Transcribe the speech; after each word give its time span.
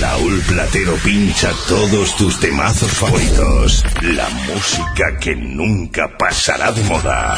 Raúl 0.00 0.40
Platero 0.42 0.94
pincha 1.02 1.50
todos 1.66 2.14
tus 2.16 2.38
temazos 2.38 2.90
favoritos. 2.92 3.84
La 4.02 4.28
música 4.28 5.18
que 5.20 5.34
nunca 5.34 6.08
pasará 6.16 6.70
de 6.72 6.82
moda. 6.84 7.36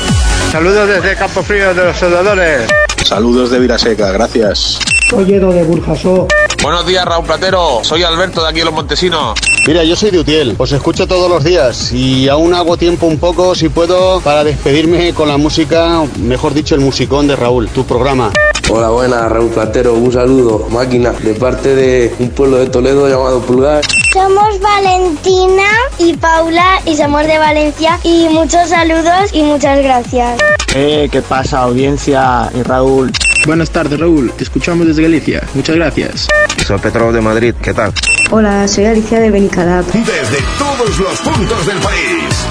Saludos 0.51 0.89
desde 0.89 1.17
Campo 1.17 1.43
Frío 1.43 1.73
de 1.73 1.85
los 1.85 1.97
Soldadores. 1.97 2.69
Saludos 3.05 3.51
de 3.51 3.61
Viraseca, 3.61 4.13
gracias. 4.13 4.79
Soy 5.09 5.35
Edo 5.35 5.53
de 5.53 5.63
Burjasó. 5.65 6.29
Buenos 6.63 6.87
días, 6.87 7.05
Raúl 7.05 7.25
Platero. 7.25 7.81
Soy 7.83 8.03
Alberto 8.03 8.43
de 8.43 8.51
aquí 8.51 8.59
en 8.61 8.67
Los 8.67 8.75
Montesinos. 8.75 9.39
Mira, 9.67 9.83
yo 9.85 9.97
soy 9.97 10.11
de 10.11 10.19
Utiel, 10.19 10.55
os 10.59 10.73
escucho 10.73 11.07
todos 11.07 11.31
los 11.31 11.45
días 11.45 11.93
y 11.93 12.29
aún 12.29 12.55
hago 12.55 12.77
tiempo 12.77 13.07
un 13.07 13.19
poco, 13.19 13.55
si 13.55 13.69
puedo, 13.69 14.21
para 14.21 14.45
despedirme 14.45 15.13
con 15.15 15.29
la 15.29 15.37
música, 15.37 16.03
mejor 16.19 16.55
dicho, 16.55 16.75
el 16.75 16.81
musicón 16.81 17.27
de 17.27 17.37
Raúl, 17.37 17.69
tu 17.69 17.85
programa. 17.85 18.33
Hola, 18.73 18.89
buenas, 18.91 19.33
Raúl 19.33 19.51
Platero, 19.51 19.95
un 19.95 20.13
saludo, 20.13 20.69
máquina, 20.71 21.11
de 21.11 21.35
parte 21.35 21.75
de 21.75 22.15
un 22.21 22.31
pueblo 22.31 22.59
de 22.59 22.69
Toledo 22.69 23.09
llamado 23.09 23.41
Pulgar. 23.41 23.83
Somos 24.13 24.61
Valentina 24.61 25.69
y 25.99 26.15
Paula 26.15 26.81
y 26.87 26.97
somos 26.97 27.27
de 27.27 27.37
Valencia 27.37 27.99
y 28.05 28.29
muchos 28.29 28.69
saludos 28.69 29.31
y 29.33 29.43
muchas 29.43 29.83
gracias. 29.83 30.39
Eh, 30.73 31.09
¿qué 31.11 31.21
pasa, 31.21 31.63
audiencia 31.63 32.49
y 32.55 32.63
Raúl? 32.63 33.11
Buenas 33.45 33.71
tardes, 33.71 33.99
Raúl. 33.99 34.31
Te 34.37 34.45
escuchamos 34.45 34.87
desde 34.87 35.03
Galicia. 35.03 35.43
Muchas 35.55 35.75
gracias. 35.75 36.29
Soy 36.65 36.79
Petro 36.79 37.13
de 37.13 37.21
Madrid. 37.21 37.55
¿Qué 37.61 37.75
tal? 37.75 37.93
Hola, 38.31 38.69
soy 38.69 38.85
Alicia 38.85 39.19
de 39.19 39.31
Benicalap. 39.31 39.85
Desde 39.87 40.39
todos 40.59 40.97
los 40.97 41.21
puntos 41.21 41.67
del 41.67 41.79
país. 41.79 42.47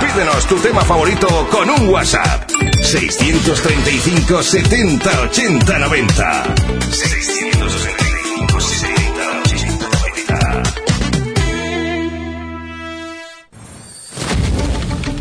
Pídenos 0.00 0.46
tu 0.46 0.56
tema 0.56 0.80
favorito 0.82 1.28
con 1.50 1.68
un 1.68 1.90
WhatsApp. 1.90 2.50
635 2.92 4.42
70 4.42 5.20
80 5.22 5.78
90. 5.78 6.44
635 6.90 8.60
70 8.60 9.40
80 9.40 9.88
90. 10.52 10.62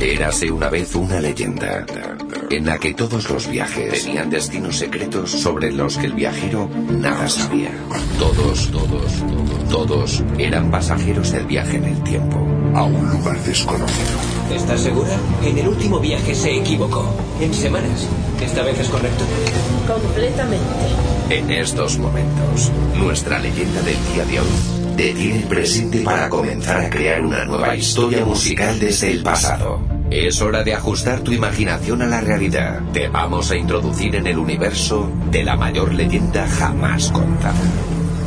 Érase 0.02 0.52
una 0.52 0.68
vez 0.70 0.96
una 0.96 1.22
leyenda 1.22 1.86
en 2.50 2.66
la 2.66 2.78
que 2.78 2.94
todos 2.94 3.30
los 3.30 3.50
viajes 3.50 4.04
tenían 4.04 4.30
destinos 4.30 4.76
secretos 4.76 5.32
sobre 5.32 5.72
los 5.72 5.98
que 5.98 6.08
el 6.08 6.14
viajero 6.14 6.70
nada 6.90 7.30
sabía. 7.30 7.72
Todos, 8.20 8.70
todos, 8.70 9.24
todos 9.70 10.22
eran 10.38 10.72
pasajeros 10.72 11.32
del 11.32 11.46
viaje 11.46 11.78
en 11.78 11.86
el 11.86 12.04
tiempo 12.04 12.46
a 12.76 12.84
un 12.84 13.12
lugar 13.12 13.42
desconocido. 13.46 14.31
¿Estás 14.54 14.82
segura? 14.82 15.18
En 15.44 15.58
el 15.58 15.68
último 15.68 16.00
viaje 16.00 16.36
se 16.36 16.58
equivocó. 16.58 17.14
En 17.40 17.54
semanas. 17.54 18.08
¿Esta 18.42 18.64
vez 18.64 18.80
es 18.80 18.90
correcto? 18.90 19.24
Completamente. 19.88 20.66
En 21.30 21.50
estos 21.52 21.98
momentos, 21.98 22.72
nuestra 22.96 23.40
leyenda 23.40 23.82
del 23.82 23.98
día 24.14 24.26
de 24.26 24.40
hoy 24.40 24.82
te 24.98 25.14
tiene 25.14 25.46
presente 25.46 26.02
para 26.02 26.30
comenzar 26.30 26.82
a 26.82 26.90
crear 26.90 27.22
una 27.22 27.46
nueva 27.46 27.76
historia 27.76 28.26
musical 28.26 28.80
desde 28.80 29.12
el 29.12 29.24
pasado. 29.24 29.80
Es 30.10 30.42
hora 30.42 30.64
de 30.64 30.74
ajustar 30.74 31.22
tu 31.22 31.32
imaginación 31.32 32.02
a 32.02 32.08
la 32.08 32.20
realidad. 32.20 32.82
Te 32.92 33.08
vamos 33.08 33.50
a 33.52 33.56
introducir 33.56 34.16
en 34.18 34.28
el 34.28 34.38
universo 34.38 35.10
de 35.32 35.46
la 35.46 35.56
mayor 35.56 35.94
leyenda 35.94 36.46
jamás 36.48 37.10
contada. 37.12 37.62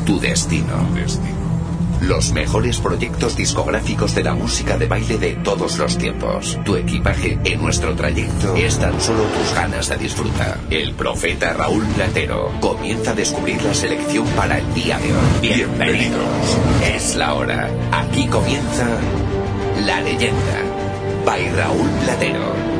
Tu 0.06 0.18
destino. 0.18 0.88
Los 2.08 2.32
mejores 2.32 2.80
proyectos 2.80 3.34
discográficos 3.34 4.14
de 4.14 4.22
la 4.22 4.34
música 4.34 4.76
de 4.76 4.86
baile 4.86 5.16
de 5.16 5.32
todos 5.36 5.78
los 5.78 5.96
tiempos. 5.96 6.58
Tu 6.62 6.76
equipaje 6.76 7.38
en 7.44 7.62
nuestro 7.62 7.94
trayecto 7.96 8.54
es 8.56 8.78
tan 8.78 9.00
solo 9.00 9.22
tus 9.22 9.54
ganas 9.54 9.88
de 9.88 9.96
disfrutar. 9.96 10.58
El 10.68 10.92
profeta 10.92 11.54
Raúl 11.54 11.86
Platero 11.94 12.52
comienza 12.60 13.12
a 13.12 13.14
descubrir 13.14 13.62
la 13.62 13.72
selección 13.72 14.26
para 14.36 14.58
el 14.58 14.74
día 14.74 14.98
de 14.98 15.12
hoy. 15.12 15.54
Bienvenidos. 15.54 16.58
Es 16.94 17.16
la 17.16 17.32
hora. 17.32 17.70
Aquí 17.90 18.26
comienza 18.26 18.86
la 19.86 20.02
leyenda. 20.02 20.60
By 21.24 21.48
Raúl 21.52 21.88
Platero. 22.04 22.73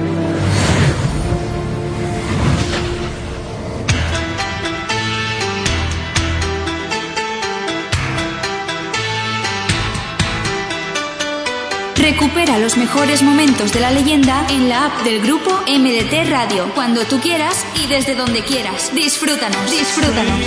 Recupera 12.05 12.59
los 12.59 12.77
mejores 12.77 13.23
momentos 13.23 13.73
de 13.73 13.81
la 13.81 13.91
leyenda 13.91 14.47
en 14.51 14.69
la 14.69 14.85
app 14.85 15.05
del 15.05 15.23
grupo 15.23 15.51
MDT 15.67 16.29
Radio, 16.29 16.71
cuando 16.75 17.07
tú 17.07 17.19
quieras 17.19 17.65
y 17.83 17.87
desde 17.87 18.15
donde 18.15 18.45
quieras. 18.45 18.95
Disfrútanos, 18.95 19.71
disfrútanos. 19.71 20.39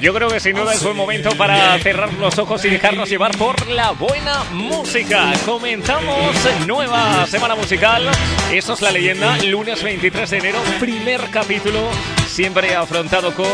Yo 0.00 0.14
creo 0.14 0.28
que 0.28 0.40
sin 0.40 0.56
duda 0.56 0.72
es 0.72 0.82
buen 0.82 0.96
momento 0.96 1.30
para 1.36 1.78
cerrar 1.80 2.12
los 2.14 2.38
ojos 2.38 2.64
y 2.64 2.70
dejarnos 2.70 3.10
llevar 3.10 3.36
por 3.36 3.66
la 3.68 3.90
buena 3.90 4.44
música. 4.52 5.32
Comenzamos 5.44 6.34
nueva 6.66 7.26
semana 7.26 7.54
musical. 7.54 8.08
Eso 8.50 8.72
es 8.72 8.80
la 8.80 8.90
leyenda. 8.90 9.36
Lunes 9.44 9.82
23 9.82 10.30
de 10.30 10.38
enero, 10.38 10.58
primer 10.80 11.28
capítulo 11.30 11.90
siempre 12.26 12.74
afrontado 12.74 13.34
con 13.34 13.46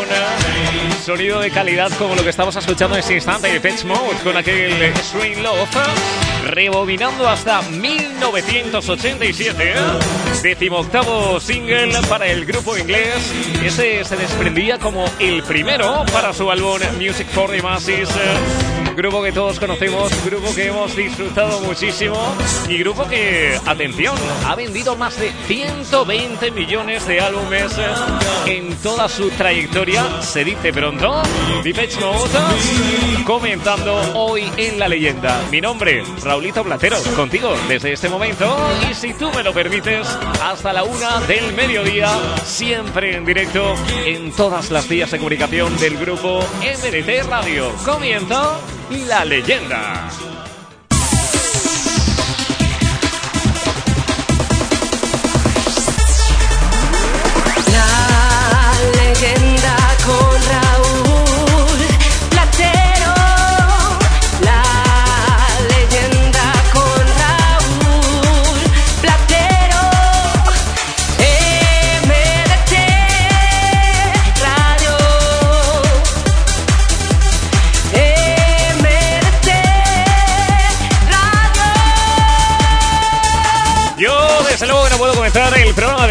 sonido 1.05 1.40
de 1.40 1.50
calidad 1.50 1.90
como 1.98 2.14
lo 2.14 2.22
que 2.22 2.31
estamos 2.31 2.55
escuchando 2.56 2.96
en 2.96 3.00
este 3.00 3.14
instante 3.14 3.52
de 3.52 3.60
Pets 3.60 3.84
Mode 3.84 4.16
con 4.25 4.37
aquel 4.37 4.93
Strain 4.96 5.43
Love, 5.43 5.69
rebobinando 6.42 7.28
hasta 7.28 7.62
1987, 7.62 9.74
decimoctavo 10.42 11.40
single 11.40 11.92
para 12.08 12.26
el 12.26 12.44
grupo 12.44 12.76
inglés. 12.76 13.32
Ese 13.64 14.04
se 14.04 14.16
desprendía 14.16 14.78
como 14.78 15.04
el 15.18 15.42
primero 15.42 16.04
para 16.12 16.32
su 16.32 16.50
álbum 16.50 16.78
Music 16.98 17.26
for 17.28 17.50
the 17.50 17.62
Masses 17.62 18.08
grupo 18.94 19.22
que 19.22 19.32
todos 19.32 19.58
conocemos, 19.58 20.10
grupo 20.24 20.54
que 20.54 20.66
hemos 20.66 20.94
disfrutado 20.94 21.60
muchísimo 21.60 22.16
y 22.68 22.78
grupo 22.78 23.06
que, 23.06 23.58
atención, 23.64 24.16
ha 24.46 24.54
vendido 24.54 24.96
más 24.96 25.18
de 25.18 25.30
120 25.46 26.50
millones 26.50 27.06
de 27.06 27.20
álbumes 27.20 27.72
en 28.46 28.74
toda 28.76 29.08
su 29.08 29.30
trayectoria, 29.30 30.22
se 30.22 30.44
dice 30.44 30.72
pronto. 30.72 31.22
Depeche 31.62 32.00
Mode 32.00 32.28
comentando 33.24 33.94
hoy 34.14 34.50
en 34.56 34.78
La 34.78 34.88
Leyenda. 34.88 35.40
Mi 35.50 35.60
nombre, 35.60 36.02
Raulito 36.22 36.64
Platero, 36.64 36.98
contigo 37.16 37.54
desde 37.68 37.92
este 37.92 38.08
momento 38.08 38.56
y 38.90 38.94
si 38.94 39.14
tú 39.14 39.30
me 39.32 39.42
lo 39.42 39.52
permites, 39.52 40.06
hasta 40.42 40.72
la 40.72 40.84
una 40.84 41.20
del 41.20 41.52
mediodía, 41.54 42.08
siempre 42.44 43.16
en 43.16 43.24
directo 43.24 43.74
en 44.04 44.32
todas 44.32 44.70
las 44.70 44.88
vías 44.88 45.10
de 45.10 45.18
comunicación 45.18 45.76
del 45.78 45.96
grupo 45.98 46.40
MDT 46.60 47.28
Radio. 47.28 47.72
Comienza 47.84 48.58
la 48.98 49.24
leyenda. 49.24 50.08
La 57.72 58.72
leyenda 58.96 59.76
con 60.04 60.40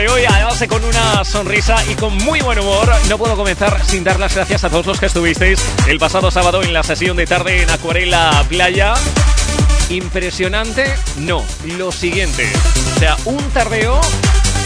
de 0.01 0.09
hoy, 0.09 0.23
además 0.27 0.59
de 0.59 0.67
con 0.67 0.83
una 0.83 1.23
sonrisa 1.23 1.75
y 1.85 1.93
con 1.93 2.15
muy 2.17 2.41
buen 2.41 2.57
humor. 2.57 2.91
No 3.07 3.19
puedo 3.19 3.35
comenzar 3.35 3.85
sin 3.85 4.03
dar 4.03 4.19
las 4.19 4.33
gracias 4.33 4.63
a 4.63 4.69
todos 4.69 4.87
los 4.87 4.99
que 4.99 5.05
estuvisteis 5.05 5.59
el 5.87 5.99
pasado 5.99 6.31
sábado 6.31 6.63
en 6.63 6.73
la 6.73 6.81
sesión 6.81 7.17
de 7.17 7.27
tarde 7.27 7.61
en 7.61 7.69
Acuarela 7.69 8.43
Playa. 8.49 8.95
Impresionante, 9.89 10.85
no, 11.17 11.45
lo 11.77 11.91
siguiente. 11.91 12.51
O 12.95 12.99
sea, 12.99 13.15
un 13.25 13.37
tardeo 13.51 14.01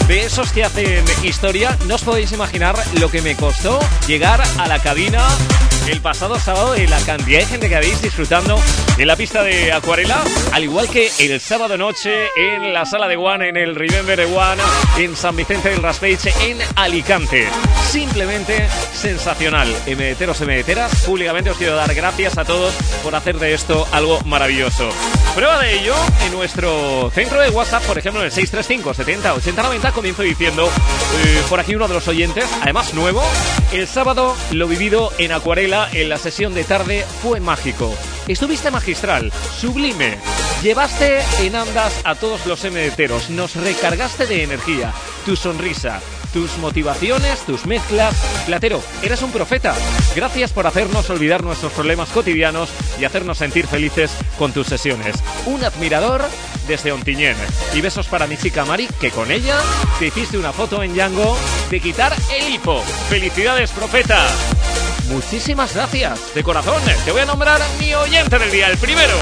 de 0.08 0.24
esos 0.24 0.52
que 0.52 0.64
hacen 0.64 1.04
historia. 1.22 1.76
No 1.86 1.96
os 1.96 2.02
podéis 2.02 2.32
imaginar 2.32 2.76
lo 2.98 3.10
que 3.10 3.20
me 3.20 3.36
costó 3.36 3.78
llegar 4.06 4.42
a 4.56 4.68
la 4.68 4.78
cabina 4.78 5.22
el 5.88 6.00
pasado 6.00 6.38
sábado 6.38 6.76
y 6.76 6.86
la 6.86 6.98
cantidad 7.00 7.40
de 7.40 7.46
gente 7.46 7.68
que 7.68 7.76
habéis 7.76 8.02
disfrutando 8.02 8.58
en 8.98 9.06
la 9.06 9.16
pista 9.16 9.42
de 9.42 9.72
acuarela, 9.72 10.22
al 10.52 10.64
igual 10.64 10.88
que 10.88 11.10
el 11.20 11.40
sábado 11.40 11.76
noche 11.76 12.28
en 12.36 12.72
la 12.72 12.84
sala 12.86 13.08
de 13.08 13.16
One, 13.16 13.48
en 13.48 13.56
el 13.56 13.74
Remember 13.74 14.18
de 14.18 14.24
One, 14.24 14.62
en 14.98 15.16
San 15.16 15.36
Vicente 15.36 15.68
del 15.68 15.82
Raspeche, 15.82 16.32
en 16.42 16.58
Alicante. 16.74 17.48
Simplemente 17.88 18.68
sensacional. 18.92 19.68
MDTeros, 19.86 20.40
MDTeras, 20.40 21.04
públicamente 21.04 21.50
os 21.50 21.56
quiero 21.56 21.76
dar 21.76 21.94
gracias 21.94 22.38
a 22.38 22.44
todos 22.44 22.74
por 23.02 23.14
hacer 23.14 23.38
de 23.38 23.54
esto 23.54 23.86
algo 23.92 24.20
maravilloso. 24.24 24.88
Prueba 25.34 25.60
de 25.60 25.78
ello 25.78 25.94
en 26.24 26.32
nuestro 26.32 27.10
centro 27.14 27.40
de 27.40 27.50
WhatsApp, 27.50 27.82
por 27.84 27.98
ejemplo, 27.98 28.20
en 28.22 28.26
el 28.26 28.32
635 28.32 28.94
70 28.94 29.34
80 29.34 29.62
90, 29.62 29.92
comienzo 29.92 30.22
diciendo 30.22 30.66
eh, 30.66 31.42
por 31.48 31.60
aquí 31.60 31.74
uno 31.74 31.86
de 31.86 31.94
los 31.94 32.08
oyentes, 32.08 32.46
además 32.62 32.94
nuevo, 32.94 33.22
el 33.72 33.86
sábado 33.86 34.34
lo 34.50 34.66
vivido 34.66 35.12
en 35.18 35.32
acuarela 35.32 35.75
en 35.92 36.08
la 36.08 36.16
sesión 36.18 36.54
de 36.54 36.64
tarde 36.64 37.04
fue 37.22 37.40
mágico. 37.40 37.94
Estuviste 38.26 38.70
magistral, 38.70 39.32
sublime. 39.58 40.18
Llevaste 40.62 41.20
en 41.40 41.54
andas 41.54 42.00
a 42.04 42.14
todos 42.14 42.46
los 42.46 42.64
MDTeros, 42.64 43.30
nos 43.30 43.54
recargaste 43.56 44.26
de 44.26 44.42
energía, 44.42 44.92
tu 45.26 45.36
sonrisa, 45.36 46.00
tus 46.32 46.56
motivaciones, 46.58 47.40
tus 47.40 47.66
mezclas. 47.66 48.14
Platero, 48.46 48.82
eres 49.02 49.22
un 49.22 49.32
profeta. 49.32 49.74
Gracias 50.14 50.52
por 50.52 50.66
hacernos 50.66 51.10
olvidar 51.10 51.44
nuestros 51.44 51.72
problemas 51.72 52.08
cotidianos 52.08 52.70
y 52.98 53.04
hacernos 53.04 53.38
sentir 53.38 53.66
felices 53.66 54.10
con 54.38 54.52
tus 54.52 54.66
sesiones. 54.66 55.16
Un 55.44 55.62
admirador 55.62 56.24
desde 56.66 56.92
Ontiñén. 56.92 57.36
Y 57.74 57.80
besos 57.80 58.06
para 58.06 58.26
mi 58.26 58.36
chica 58.36 58.64
Mari, 58.64 58.88
que 59.00 59.10
con 59.10 59.30
ella 59.30 59.58
te 59.98 60.06
hiciste 60.06 60.38
una 60.38 60.52
foto 60.52 60.82
en 60.82 60.94
Yango 60.94 61.36
de 61.70 61.80
quitar 61.80 62.14
el 62.34 62.54
hipo. 62.54 62.82
¡Felicidades, 63.08 63.70
profeta! 63.70 64.26
Muchísimas 65.08 65.74
gracias, 65.74 66.34
de 66.34 66.42
corazón. 66.42 66.82
Te 67.04 67.12
voy 67.12 67.20
a 67.20 67.26
nombrar 67.26 67.60
mi 67.78 67.94
oyente 67.94 68.38
del 68.38 68.50
día, 68.50 68.68
el 68.68 68.78
primero. 68.78 69.14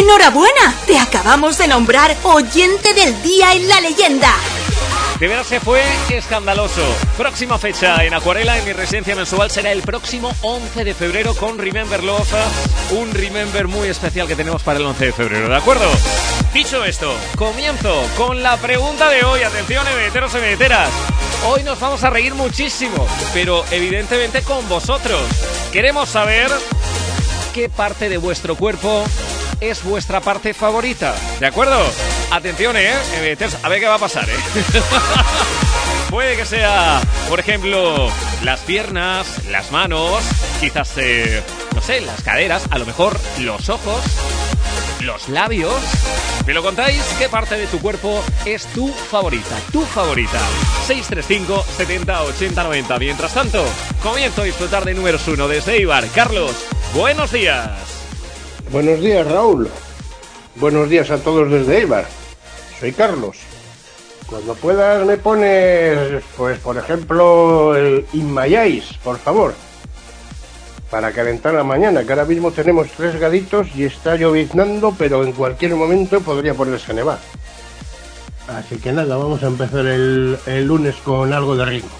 ¡Enhorabuena! 0.00 0.74
Te 0.86 0.98
acabamos 0.98 1.58
de 1.58 1.68
nombrar 1.68 2.16
oyente 2.24 2.92
del 2.94 3.22
día 3.22 3.52
en 3.52 3.68
la 3.68 3.80
leyenda. 3.80 4.34
De 5.18 5.26
veras 5.26 5.48
se 5.48 5.58
fue 5.58 5.82
escandaloso. 6.10 6.80
Próxima 7.16 7.58
fecha 7.58 8.04
en 8.04 8.14
Acuarela, 8.14 8.56
en 8.56 8.64
mi 8.64 8.72
residencia 8.72 9.16
mensual, 9.16 9.50
será 9.50 9.72
el 9.72 9.82
próximo 9.82 10.30
11 10.42 10.84
de 10.84 10.94
febrero 10.94 11.34
con 11.34 11.58
Remember 11.58 12.04
Love. 12.04 12.32
Un 12.92 13.10
Remember 13.12 13.66
muy 13.66 13.88
especial 13.88 14.28
que 14.28 14.36
tenemos 14.36 14.62
para 14.62 14.78
el 14.78 14.86
11 14.86 15.06
de 15.06 15.12
febrero, 15.12 15.48
¿de 15.48 15.56
acuerdo? 15.56 15.90
Dicho 16.54 16.84
esto, 16.84 17.12
comienzo 17.36 18.00
con 18.16 18.44
la 18.44 18.56
pregunta 18.58 19.08
de 19.08 19.24
hoy. 19.24 19.42
Atención, 19.42 19.84
emeteros 19.88 20.32
y 20.34 20.38
emeteras. 20.38 20.88
Hoy 21.48 21.64
nos 21.64 21.80
vamos 21.80 22.04
a 22.04 22.10
reír 22.10 22.34
muchísimo, 22.34 23.04
pero 23.34 23.64
evidentemente 23.72 24.42
con 24.42 24.68
vosotros. 24.68 25.20
Queremos 25.72 26.10
saber 26.10 26.48
qué 27.52 27.68
parte 27.68 28.08
de 28.08 28.18
vuestro 28.18 28.54
cuerpo 28.54 29.04
es 29.60 29.82
vuestra 29.82 30.20
parte 30.20 30.54
favorita. 30.54 31.16
¿De 31.40 31.46
acuerdo? 31.46 31.84
Atención, 32.30 32.76
¿eh? 32.76 32.92
Emeteros, 33.16 33.56
A 33.62 33.68
ver 33.68 33.80
qué 33.80 33.86
va 33.86 33.94
a 33.94 33.98
pasar, 33.98 34.28
¿eh? 34.28 34.32
Puede 36.10 36.36
que 36.36 36.44
sea, 36.44 37.00
por 37.28 37.40
ejemplo, 37.40 38.10
las 38.42 38.60
piernas, 38.60 39.46
las 39.50 39.70
manos, 39.72 40.22
quizás, 40.60 40.92
eh, 40.96 41.42
no 41.74 41.80
sé, 41.80 42.00
las 42.00 42.22
caderas, 42.22 42.66
a 42.70 42.78
lo 42.78 42.86
mejor 42.86 43.18
los 43.40 43.68
ojos, 43.68 44.02
los 45.00 45.28
labios. 45.28 45.74
¿Me 46.46 46.54
lo 46.54 46.62
contáis? 46.62 47.02
¿Qué 47.18 47.28
parte 47.28 47.56
de 47.56 47.66
tu 47.66 47.78
cuerpo 47.78 48.22
es 48.44 48.66
tu 48.66 48.88
favorita? 48.88 49.56
Tu 49.72 49.82
favorita. 49.82 50.40
635 50.86 51.64
70 51.76 52.22
80 52.22 52.64
90. 52.64 52.98
Mientras 52.98 53.34
tanto, 53.34 53.64
comienzo 54.02 54.42
a 54.42 54.44
disfrutar 54.44 54.84
de 54.84 54.94
números 54.94 55.26
uno 55.28 55.48
desde 55.48 55.78
Ibar. 55.78 56.06
Carlos, 56.14 56.52
buenos 56.94 57.32
días. 57.32 57.70
Buenos 58.70 59.00
días, 59.00 59.26
Raúl. 59.26 59.70
Buenos 60.60 60.88
días 60.88 61.08
a 61.12 61.18
todos 61.18 61.48
desde 61.48 61.78
Eibar. 61.78 62.04
Soy 62.80 62.90
Carlos. 62.90 63.36
Cuando 64.26 64.56
puedas 64.56 65.06
me 65.06 65.16
pones, 65.16 66.24
pues 66.36 66.58
por 66.58 66.76
ejemplo, 66.76 67.76
el 67.76 68.04
In 68.12 68.34
My 68.34 68.52
Eyes, 68.56 68.94
por 69.04 69.18
favor. 69.18 69.54
Para 70.90 71.12
calentar 71.12 71.54
la 71.54 71.62
mañana, 71.62 72.02
que 72.02 72.12
ahora 72.12 72.24
mismo 72.24 72.50
tenemos 72.50 72.88
tres 72.96 73.14
graditos 73.20 73.68
y 73.76 73.84
está 73.84 74.16
lloviznando, 74.16 74.92
pero 74.98 75.22
en 75.22 75.30
cualquier 75.30 75.76
momento 75.76 76.20
podría 76.22 76.54
ponerse 76.54 76.90
a 76.90 76.94
nevar. 76.96 77.18
Así 78.48 78.78
que 78.78 78.92
nada, 78.92 79.16
vamos 79.16 79.40
a 79.44 79.46
empezar 79.46 79.86
el, 79.86 80.38
el 80.46 80.64
lunes 80.64 80.96
con 81.04 81.32
algo 81.32 81.54
de 81.54 81.66
ritmo. 81.66 81.90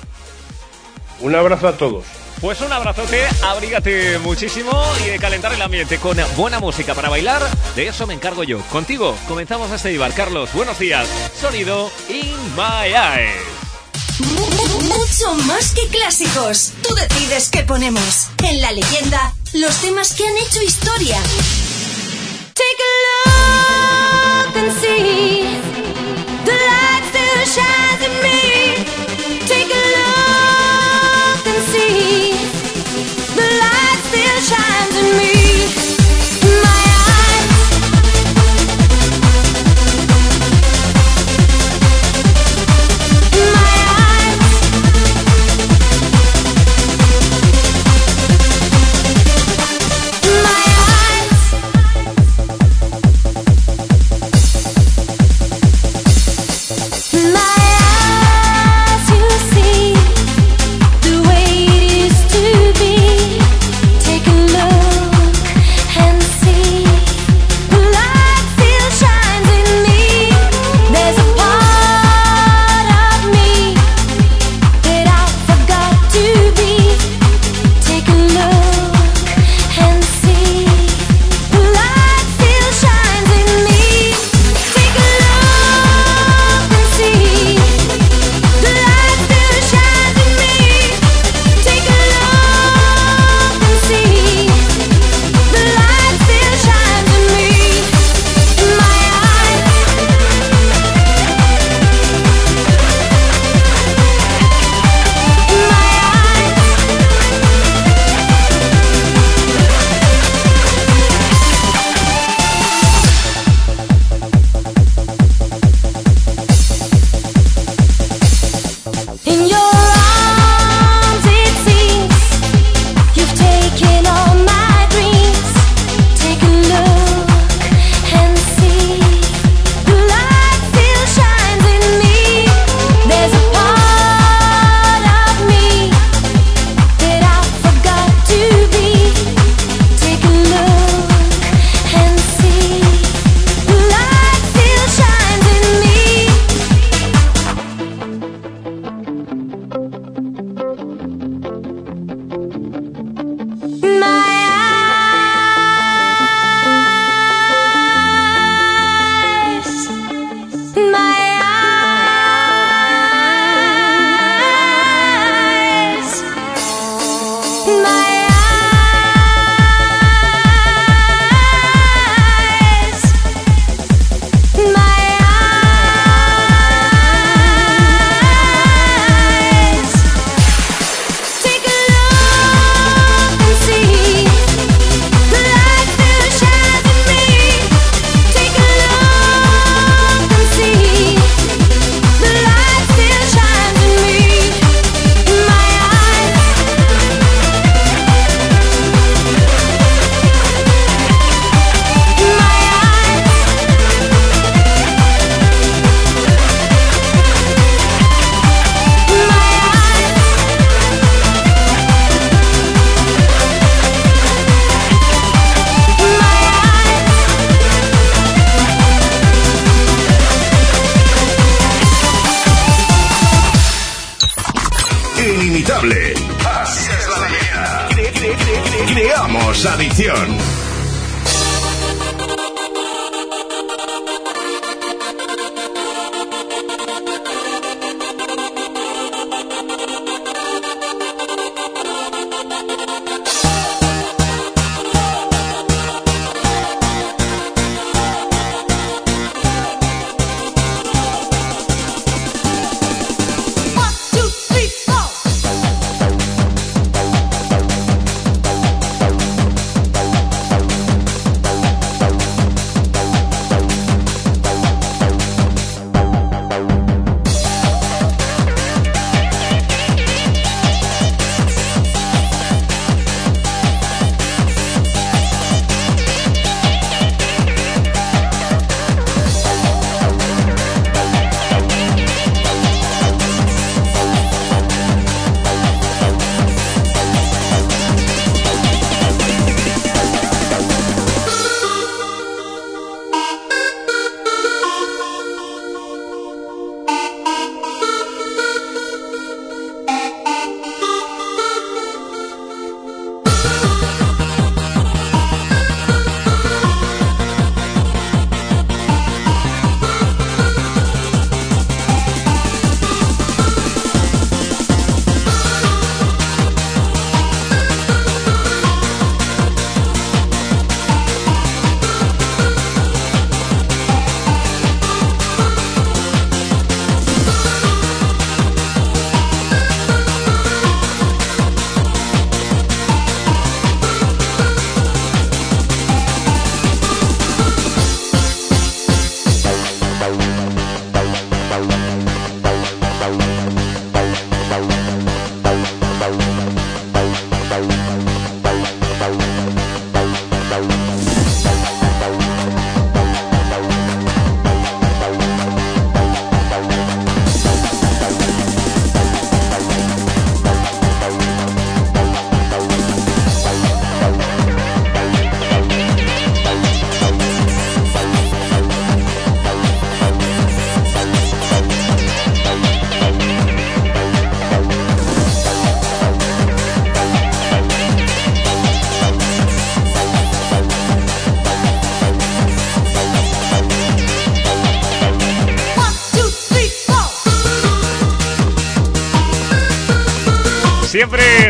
Un 1.20 1.36
abrazo 1.36 1.68
a 1.68 1.76
todos. 1.76 2.06
Pues 2.40 2.60
un 2.60 2.72
abrazote, 2.72 3.26
abrígate 3.42 4.18
muchísimo 4.18 4.70
y 5.04 5.10
de 5.10 5.18
calentar 5.18 5.52
el 5.52 5.60
ambiente 5.60 5.98
con 5.98 6.16
buena 6.36 6.60
música 6.60 6.94
para 6.94 7.08
bailar, 7.08 7.42
de 7.74 7.88
eso 7.88 8.06
me 8.06 8.14
encargo 8.14 8.44
yo. 8.44 8.60
Contigo 8.70 9.16
comenzamos 9.26 9.72
este 9.72 9.92
Ibar. 9.92 10.12
Carlos, 10.12 10.52
buenos 10.52 10.78
días. 10.78 11.08
Sonido 11.40 11.90
In 12.08 12.36
My 12.54 12.94
Eyes. 12.94 13.58
Mucho 14.84 15.34
más 15.46 15.72
que 15.72 15.88
clásicos. 15.88 16.72
Tú 16.82 16.94
decides 16.94 17.48
qué 17.50 17.64
ponemos. 17.64 18.28
En 18.44 18.60
la 18.60 18.70
leyenda, 18.70 19.34
los 19.54 19.74
temas 19.80 20.12
que 20.12 20.26
han 20.26 20.36
hecho 20.36 20.62
historia. 20.62 21.16
Take 22.54 22.82
a 22.84 24.46
look 24.46 24.56
and 24.56 24.72
see 24.80 25.44
the 26.44 26.52
light 26.52 27.04
still 27.10 27.44
shines 27.46 28.02
in 28.06 28.22
me. 28.22 29.07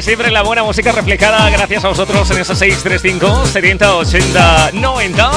Siempre, 0.08 0.30
la 0.30 0.40
buena 0.40 0.62
música 0.62 0.90
reflejada 0.90 1.50
gracias 1.50 1.84
a 1.84 1.88
vosotros 1.88 2.30
en 2.30 2.38
ese 2.38 2.56
635 2.56 3.44
70 3.44 3.96
80 3.96 4.70
90 4.72 5.30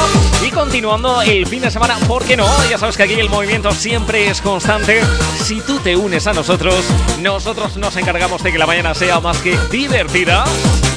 y 0.48 0.52
continuando 0.52 1.22
el 1.24 1.46
fin 1.46 1.62
de 1.62 1.70
semana, 1.70 1.98
¿por 2.08 2.24
qué 2.24 2.38
no? 2.38 2.48
Ya 2.70 2.78
sabes 2.78 2.96
que 2.96 3.04
aquí 3.04 3.16
el 3.16 3.28
movimiento 3.28 3.74
siempre 3.74 4.30
es 4.30 4.40
constante. 4.40 5.02
Si 5.44 5.60
tú 5.60 5.80
te 5.80 5.98
unes 5.98 6.26
a 6.26 6.32
nosotros, 6.32 6.86
nosotros 7.20 7.76
nos 7.76 7.98
encargamos 7.98 8.44
de 8.44 8.54
que 8.54 8.58
la 8.58 8.66
mañana 8.66 8.96
sea 8.96 9.20
más 9.20 9.40
que 9.40 9.60
divertida, 9.70 10.46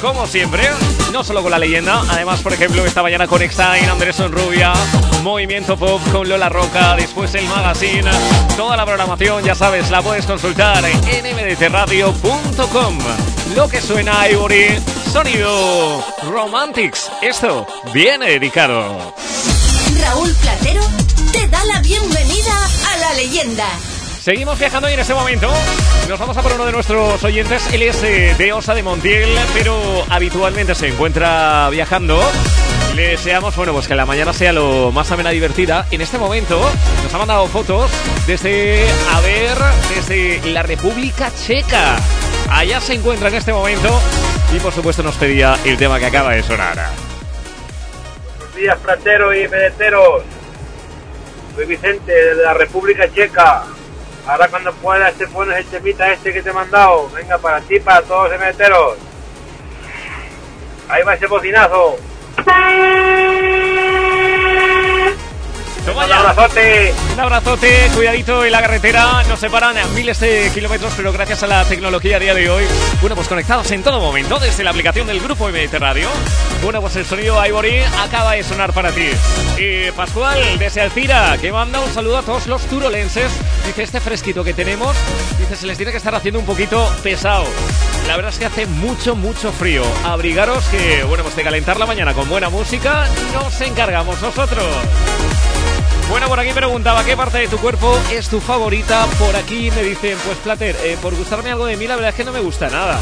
como 0.01 0.25
siempre, 0.25 0.69
no 1.11 1.25
solo 1.25 1.41
con 1.41 1.51
la 1.51 1.59
leyenda, 1.59 2.01
además, 2.09 2.39
por 2.39 2.53
ejemplo, 2.53 2.85
esta 2.85 3.03
mañana 3.03 3.27
con 3.27 3.41
Extain, 3.41 3.89
Anderson 3.89 4.31
Rubia, 4.31 4.71
Movimiento 5.21 5.75
Pop 5.75 5.99
con 6.13 6.29
Lola 6.29 6.47
Roca, 6.47 6.95
después 6.95 7.35
el 7.35 7.45
magazine, 7.47 8.09
toda 8.55 8.77
la 8.77 8.85
programación, 8.85 9.43
ya 9.43 9.53
sabes, 9.53 9.91
la 9.91 10.01
puedes 10.01 10.25
consultar 10.25 10.81
en 10.85 10.97
nmdtradio.com. 11.01 12.99
Lo 13.53 13.69
que 13.69 13.79
suena 13.79 14.27
Ivory, 14.29 14.81
sonido 15.11 16.03
Romantics. 16.23 17.11
Esto 17.21 17.67
viene 17.93 18.31
dedicado. 18.31 19.13
Raúl 20.01 20.33
Platero 20.41 20.83
te 21.31 21.47
da 21.47 21.63
la 21.65 21.79
bienvenida 21.79 22.53
a 22.91 22.97
la 22.97 23.13
leyenda. 23.13 23.67
Seguimos 24.19 24.57
viajando 24.57 24.89
y 24.89 24.93
en 24.93 24.99
este 24.99 25.13
momento 25.13 25.47
nos 26.09 26.19
vamos 26.19 26.35
a 26.35 26.41
por 26.41 26.53
uno 26.53 26.65
de 26.65 26.71
nuestros 26.71 27.23
oyentes. 27.23 27.71
Él 27.71 27.83
es 27.83 28.01
eh, 28.03 28.33
de 28.37 28.53
Osa 28.53 28.73
de 28.73 28.81
Montiel, 28.81 29.29
pero 29.53 30.03
habitualmente 30.09 30.73
se 30.73 30.87
encuentra 30.87 31.69
viajando. 31.69 32.19
Le 32.95 33.09
deseamos, 33.09 33.55
bueno, 33.55 33.73
pues 33.73 33.87
que 33.87 33.93
la 33.93 34.05
mañana 34.05 34.33
sea 34.33 34.53
lo 34.53 34.91
más 34.91 35.11
amena 35.11 35.29
divertida. 35.29 35.85
En 35.91 36.01
este 36.01 36.17
momento 36.17 36.59
nos 37.03 37.13
ha 37.13 37.17
mandado 37.19 37.45
fotos 37.47 37.91
desde, 38.25 38.83
a 39.13 39.19
ver, 39.21 39.57
desde 39.95 40.51
la 40.51 40.63
República 40.63 41.31
Checa. 41.45 41.97
Allá 42.55 42.79
se 42.79 42.93
encuentra 42.93 43.27
en 43.27 43.35
este 43.35 43.51
momento 43.51 43.89
y 44.55 44.59
por 44.59 44.71
supuesto 44.71 45.03
nos 45.03 45.15
pedía 45.15 45.57
el 45.65 45.75
tema 45.77 45.99
que 45.99 46.05
acaba 46.05 46.31
de 46.31 46.41
sonar. 46.41 46.77
Buenos 48.37 48.55
días, 48.55 48.77
frateros 48.81 49.35
y 49.35 49.45
medeteros. 49.49 50.23
Soy 51.53 51.65
Vicente, 51.65 52.13
de 52.13 52.35
la 52.35 52.53
República 52.53 53.11
Checa. 53.13 53.63
Ahora 54.25 54.47
cuando 54.47 54.71
puedas 54.75 55.13
te 55.15 55.27
pones 55.27 55.57
el 55.57 55.65
temita 55.65 56.09
este 56.13 56.31
que 56.31 56.41
te 56.41 56.49
he 56.51 56.53
mandado. 56.53 57.09
Venga, 57.13 57.37
para 57.37 57.59
ti, 57.59 57.77
para 57.81 58.01
todos 58.03 58.31
los 58.31 58.39
medeteros. 58.39 58.93
Ahí 60.87 61.03
va 61.03 61.13
ese 61.15 61.27
bocinazo. 61.27 61.97
Toma 65.85 66.03
Un 66.03 66.09
ya. 66.09 66.19
abrazote. 66.19 66.93
Un 67.15 67.21
abrazote, 67.21 67.89
cuidadito 67.95 68.43
en 68.43 68.51
la 68.51 68.59
carretera, 68.59 69.23
nos 69.29 69.39
separan 69.39 69.77
a 69.77 69.85
miles 69.87 70.19
de 70.19 70.51
kilómetros, 70.53 70.91
pero 70.97 71.13
gracias 71.13 71.43
a 71.43 71.47
la 71.47 71.63
tecnología 71.63 72.17
a 72.17 72.19
día 72.19 72.33
de 72.33 72.49
hoy, 72.49 72.65
bueno, 72.99 73.15
pues 73.15 73.29
conectados 73.29 73.71
en 73.71 73.83
todo 73.83 74.01
momento 74.01 74.37
desde 74.37 74.65
la 74.65 74.71
aplicación 74.71 75.07
del 75.07 75.21
grupo 75.21 75.47
MT 75.47 75.75
Radio. 75.75 76.09
Bueno, 76.61 76.81
pues 76.81 76.97
el 76.97 77.05
sonido 77.05 77.43
Ivory 77.45 77.79
acaba 78.03 78.33
de 78.33 78.43
sonar 78.43 78.73
para 78.73 78.91
ti. 78.91 79.07
Y 79.57 79.91
Pascual, 79.91 80.59
desde 80.59 80.81
Alcira, 80.81 81.37
que 81.39 81.53
manda 81.53 81.79
un 81.79 81.89
saludo 81.93 82.17
a 82.17 82.21
todos 82.21 82.47
los 82.47 82.61
turolenses. 82.63 83.31
Dice, 83.65 83.83
este 83.83 84.01
fresquito 84.01 84.43
que 84.43 84.53
tenemos, 84.53 84.93
dice, 85.39 85.55
se 85.55 85.67
les 85.67 85.77
tiene 85.77 85.93
que 85.93 85.99
estar 85.99 86.15
haciendo 86.15 86.41
un 86.41 86.45
poquito 86.45 86.93
pesado. 87.01 87.45
La 88.07 88.17
verdad 88.17 88.33
es 88.33 88.39
que 88.39 88.45
hace 88.45 88.65
mucho, 88.65 89.15
mucho 89.15 89.53
frío. 89.53 89.83
Abrigaros 90.03 90.65
que, 90.65 91.05
bueno, 91.05 91.23
pues 91.23 91.37
de 91.37 91.43
calentar 91.43 91.79
la 91.79 91.85
mañana 91.85 92.13
con 92.13 92.27
buena 92.27 92.49
música, 92.49 93.07
nos 93.33 93.61
encargamos 93.61 94.21
nosotros. 94.21 94.65
Bueno, 96.09 96.27
por 96.27 96.39
aquí 96.39 96.51
preguntaba, 96.53 97.03
¿qué 97.03 97.17
parte 97.17 97.39
de 97.39 97.47
tu 97.47 97.57
cuerpo 97.57 97.97
es 98.11 98.29
tu 98.29 98.39
favorita? 98.39 99.05
Por 99.17 99.35
aquí 99.35 99.71
me 99.71 99.81
dicen, 99.81 100.17
pues 100.25 100.37
Plater, 100.37 100.75
eh, 100.83 100.97
por 101.01 101.15
gustarme 101.15 101.51
algo 101.51 101.65
de 101.65 101.77
mí, 101.77 101.87
la 101.87 101.95
verdad 101.95 102.11
es 102.11 102.15
que 102.15 102.23
no 102.23 102.31
me 102.31 102.41
gusta 102.41 102.69
nada. 102.69 102.99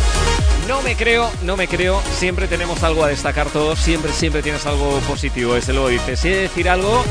No 0.67 0.81
me 0.81 0.95
creo, 0.95 1.29
no 1.43 1.57
me 1.57 1.67
creo, 1.67 2.01
siempre 2.17 2.47
tenemos 2.47 2.81
algo 2.83 3.03
a 3.03 3.09
destacar 3.09 3.47
todos, 3.49 3.77
siempre, 3.77 4.13
siempre 4.13 4.41
tienes 4.41 4.65
algo 4.65 4.99
positivo, 5.01 5.55
desde 5.55 5.73
luego 5.73 5.89
dices. 5.89 6.21
Si 6.21 6.29
decir 6.29 6.69
algo, 6.69 7.03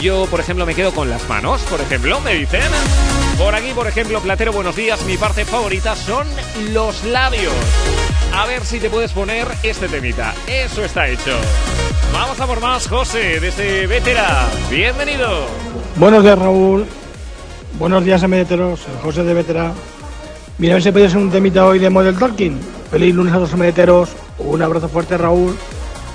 yo, 0.00 0.26
por 0.26 0.38
ejemplo, 0.38 0.64
me 0.64 0.76
quedo 0.76 0.92
con 0.92 1.10
las 1.10 1.28
manos, 1.28 1.60
por 1.62 1.80
ejemplo, 1.80 2.20
me 2.20 2.34
dicen. 2.34 2.62
Por 3.36 3.54
aquí, 3.56 3.72
por 3.72 3.88
ejemplo, 3.88 4.20
Platero, 4.20 4.52
buenos 4.52 4.76
días, 4.76 5.02
mi 5.04 5.16
parte 5.16 5.44
favorita 5.44 5.96
son 5.96 6.28
los 6.72 7.02
labios. 7.02 7.52
A 8.40 8.46
ver 8.46 8.64
si 8.64 8.80
te 8.80 8.88
puedes 8.88 9.12
poner 9.12 9.46
este 9.62 9.86
temita, 9.86 10.32
eso 10.46 10.82
está 10.82 11.06
hecho. 11.06 11.38
Vamos 12.10 12.40
a 12.40 12.46
por 12.46 12.58
más, 12.58 12.88
José, 12.88 13.38
desde 13.38 13.86
Vetera. 13.86 14.48
Bienvenido. 14.70 15.44
Buenos 15.96 16.22
días, 16.22 16.38
Raúl. 16.38 16.86
Buenos 17.78 18.02
días, 18.02 18.26
MDTeros. 18.26 18.80
El 18.86 18.98
José 19.02 19.24
de 19.24 19.34
Vetera. 19.34 19.74
Mira, 20.56 20.72
a 20.72 20.76
ver 20.76 20.82
si 20.82 20.90
puede 20.90 21.10
ser 21.10 21.18
un 21.18 21.30
temita 21.30 21.66
hoy 21.66 21.80
de 21.80 21.90
Model 21.90 22.18
Talking. 22.18 22.58
Feliz 22.90 23.14
lunes 23.14 23.34
a 23.34 23.40
los 23.40 23.54
MDTeros. 23.54 24.08
Un 24.38 24.62
abrazo 24.62 24.88
fuerte, 24.88 25.18
Raúl. 25.18 25.54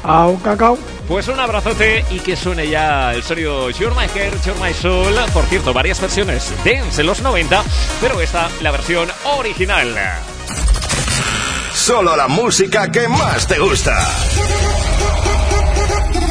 Au, 0.01 0.41
cacao. 0.41 0.79
Pues 1.07 1.27
un 1.27 1.39
abrazote 1.39 2.05
y 2.09 2.17
que 2.21 2.35
suene 2.35 2.67
ya 2.67 3.13
el 3.13 3.21
sonido 3.21 3.69
You're 3.69 3.93
My 3.93 4.07
Hair, 4.19 4.33
You're 4.43 4.59
My 4.59 4.73
Soul. 4.73 5.13
Por 5.31 5.45
cierto, 5.45 5.73
varias 5.73 6.01
versiones 6.01 6.51
dance 6.65 7.01
en 7.01 7.05
los 7.05 7.21
90, 7.21 7.63
pero 8.01 8.19
esta, 8.19 8.49
la 8.63 8.71
versión 8.71 9.09
original. 9.38 9.93
Solo 11.85 12.15
la 12.15 12.27
música 12.27 12.91
que 12.91 13.07
más 13.07 13.45
te 13.45 13.59
gusta. 13.59 13.95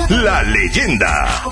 La 0.08 0.42
leyenda. 0.42 1.44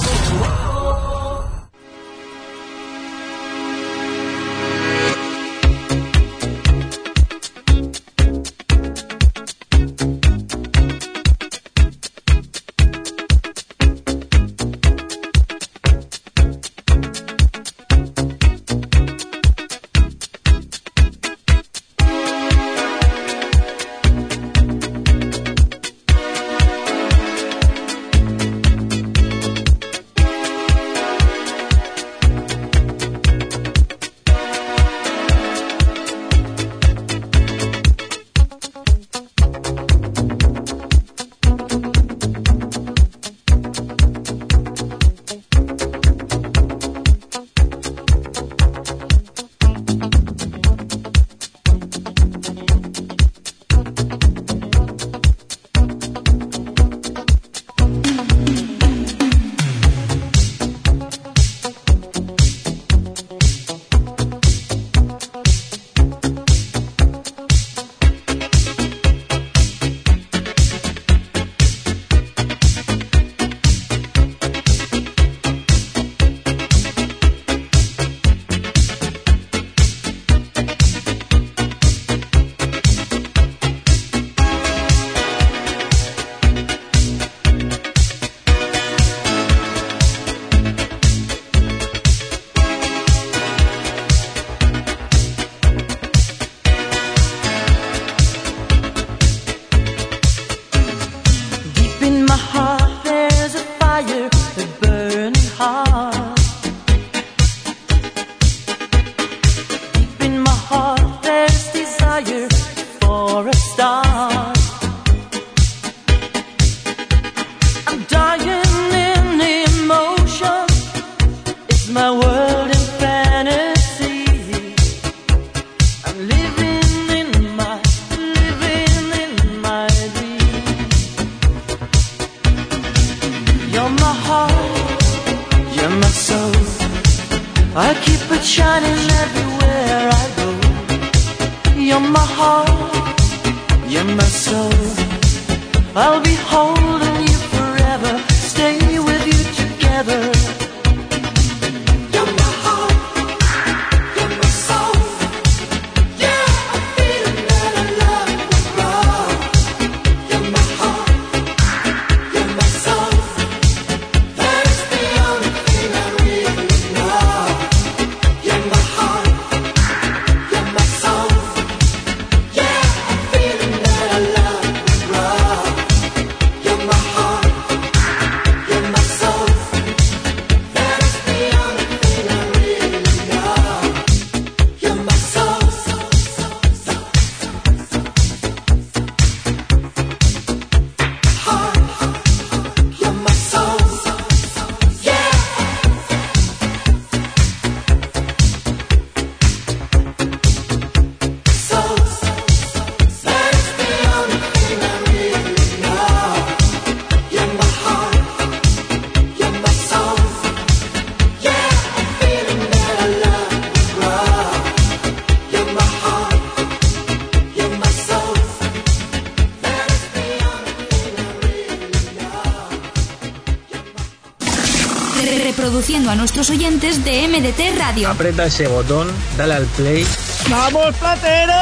Nuestros 226.42 226.58
oyentes 226.58 227.04
de 227.04 227.28
MDT 227.28 227.78
Radio. 227.78 228.10
Aprieta 228.10 228.46
ese 228.46 228.66
botón, 228.66 229.08
dale 229.36 229.54
al 229.54 229.66
play. 229.66 230.04
¡Vamos, 230.50 230.92
Platero! 230.96 231.52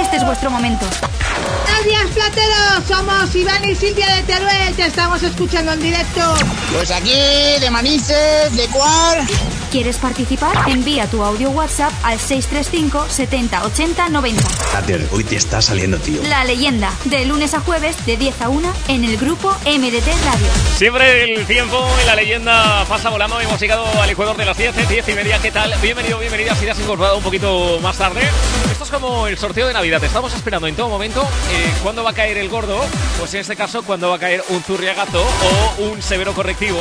Este 0.00 0.16
es 0.16 0.26
vuestro 0.26 0.50
momento. 0.50 0.84
Buenos 1.62 1.84
días, 1.84 2.06
plateros. 2.12 2.84
Somos 2.88 3.34
Iván 3.36 3.68
y 3.68 3.76
Silvia 3.76 4.16
de 4.16 4.22
Teruel. 4.22 4.74
Te 4.74 4.86
estamos 4.86 5.22
escuchando 5.22 5.74
en 5.74 5.80
directo. 5.80 6.34
Pues 6.72 6.90
aquí, 6.90 7.14
de 7.60 7.70
Manises, 7.70 8.56
de 8.56 8.66
Cuar. 8.68 9.20
¿Quieres 9.70 9.98
participar? 9.98 10.68
Envía 10.68 11.06
tu 11.06 11.22
audio 11.22 11.50
WhatsApp 11.50 11.92
al 12.02 12.18
635 12.18 13.06
70 13.08 13.64
80 13.64 14.08
90. 14.08 14.42
Hoy 15.12 15.22
te 15.22 15.36
está 15.36 15.62
saliendo, 15.62 15.98
tío. 15.98 16.20
La 16.24 16.42
leyenda, 16.42 16.92
de 17.04 17.24
lunes 17.26 17.54
a 17.54 17.60
jueves 17.60 17.94
de 18.06 18.16
10 18.16 18.42
a 18.42 18.48
1 18.48 18.72
en 18.88 19.04
el 19.04 19.16
grupo 19.16 19.50
MDT 19.64 20.08
Radio. 20.24 20.46
Siempre 20.76 21.32
el 21.32 21.46
tiempo 21.46 21.88
y 22.02 22.06
la 22.06 22.16
leyenda 22.16 22.84
pasa 22.88 23.08
volando. 23.08 23.40
Hemos 23.40 23.60
llegado 23.60 23.86
al 24.02 24.10
Ecuador 24.10 24.36
de 24.36 24.44
las 24.44 24.58
10, 24.58 24.88
10 24.88 25.08
y 25.08 25.12
media. 25.12 25.38
¿Qué 25.38 25.52
tal? 25.52 25.72
Bienvenido, 25.80 26.18
bienvenida. 26.18 26.56
Si 26.56 26.64
te 26.64 26.72
has 26.72 26.80
incorporado 26.80 27.18
un 27.18 27.22
poquito 27.22 27.78
más 27.80 27.96
tarde. 27.96 28.22
Esto 28.68 28.82
es 28.82 28.90
como 28.90 29.28
el 29.28 29.38
sorteo 29.38 29.68
de 29.68 29.74
Navidad. 29.74 30.00
Te 30.00 30.06
estamos 30.06 30.34
esperando 30.34 30.66
en 30.66 30.74
todo 30.74 30.88
momento 30.88 31.22
eh, 31.22 31.72
cuándo 31.84 32.02
va 32.02 32.10
a 32.10 32.14
caer 32.14 32.36
el 32.36 32.48
gordo. 32.48 32.80
Pues 33.20 33.32
en 33.34 33.42
este 33.42 33.54
caso, 33.54 33.84
cuándo 33.84 34.10
va 34.10 34.16
a 34.16 34.18
caer 34.18 34.42
un 34.48 34.60
zurriagazo 34.60 35.24
o 35.24 35.84
un 35.84 36.02
severo 36.02 36.34
correctivo. 36.34 36.80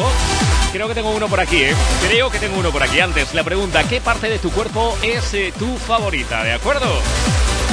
Creo 0.72 0.88
que 0.88 0.96
tengo 0.96 1.12
uno 1.12 1.28
por 1.28 1.40
aquí, 1.40 1.58
¿eh? 1.58 1.76
Creo 2.10 2.32
que 2.32 2.40
tengo 2.40 2.58
uno 2.58 2.72
por 2.72 2.82
aquí. 2.82 3.00
Antes, 3.00 3.36
la 3.36 3.44
pregunta, 3.44 3.84
¿qué 3.84 4.02
parte 4.02 4.30
de 4.30 4.40
tu 4.40 4.50
cuerpo 4.50 4.98
es 5.04 5.32
eh, 5.36 5.54
tu 5.60 5.78
favorita? 5.78 6.44
¿De 6.44 6.54
acuerdo? 6.54 6.88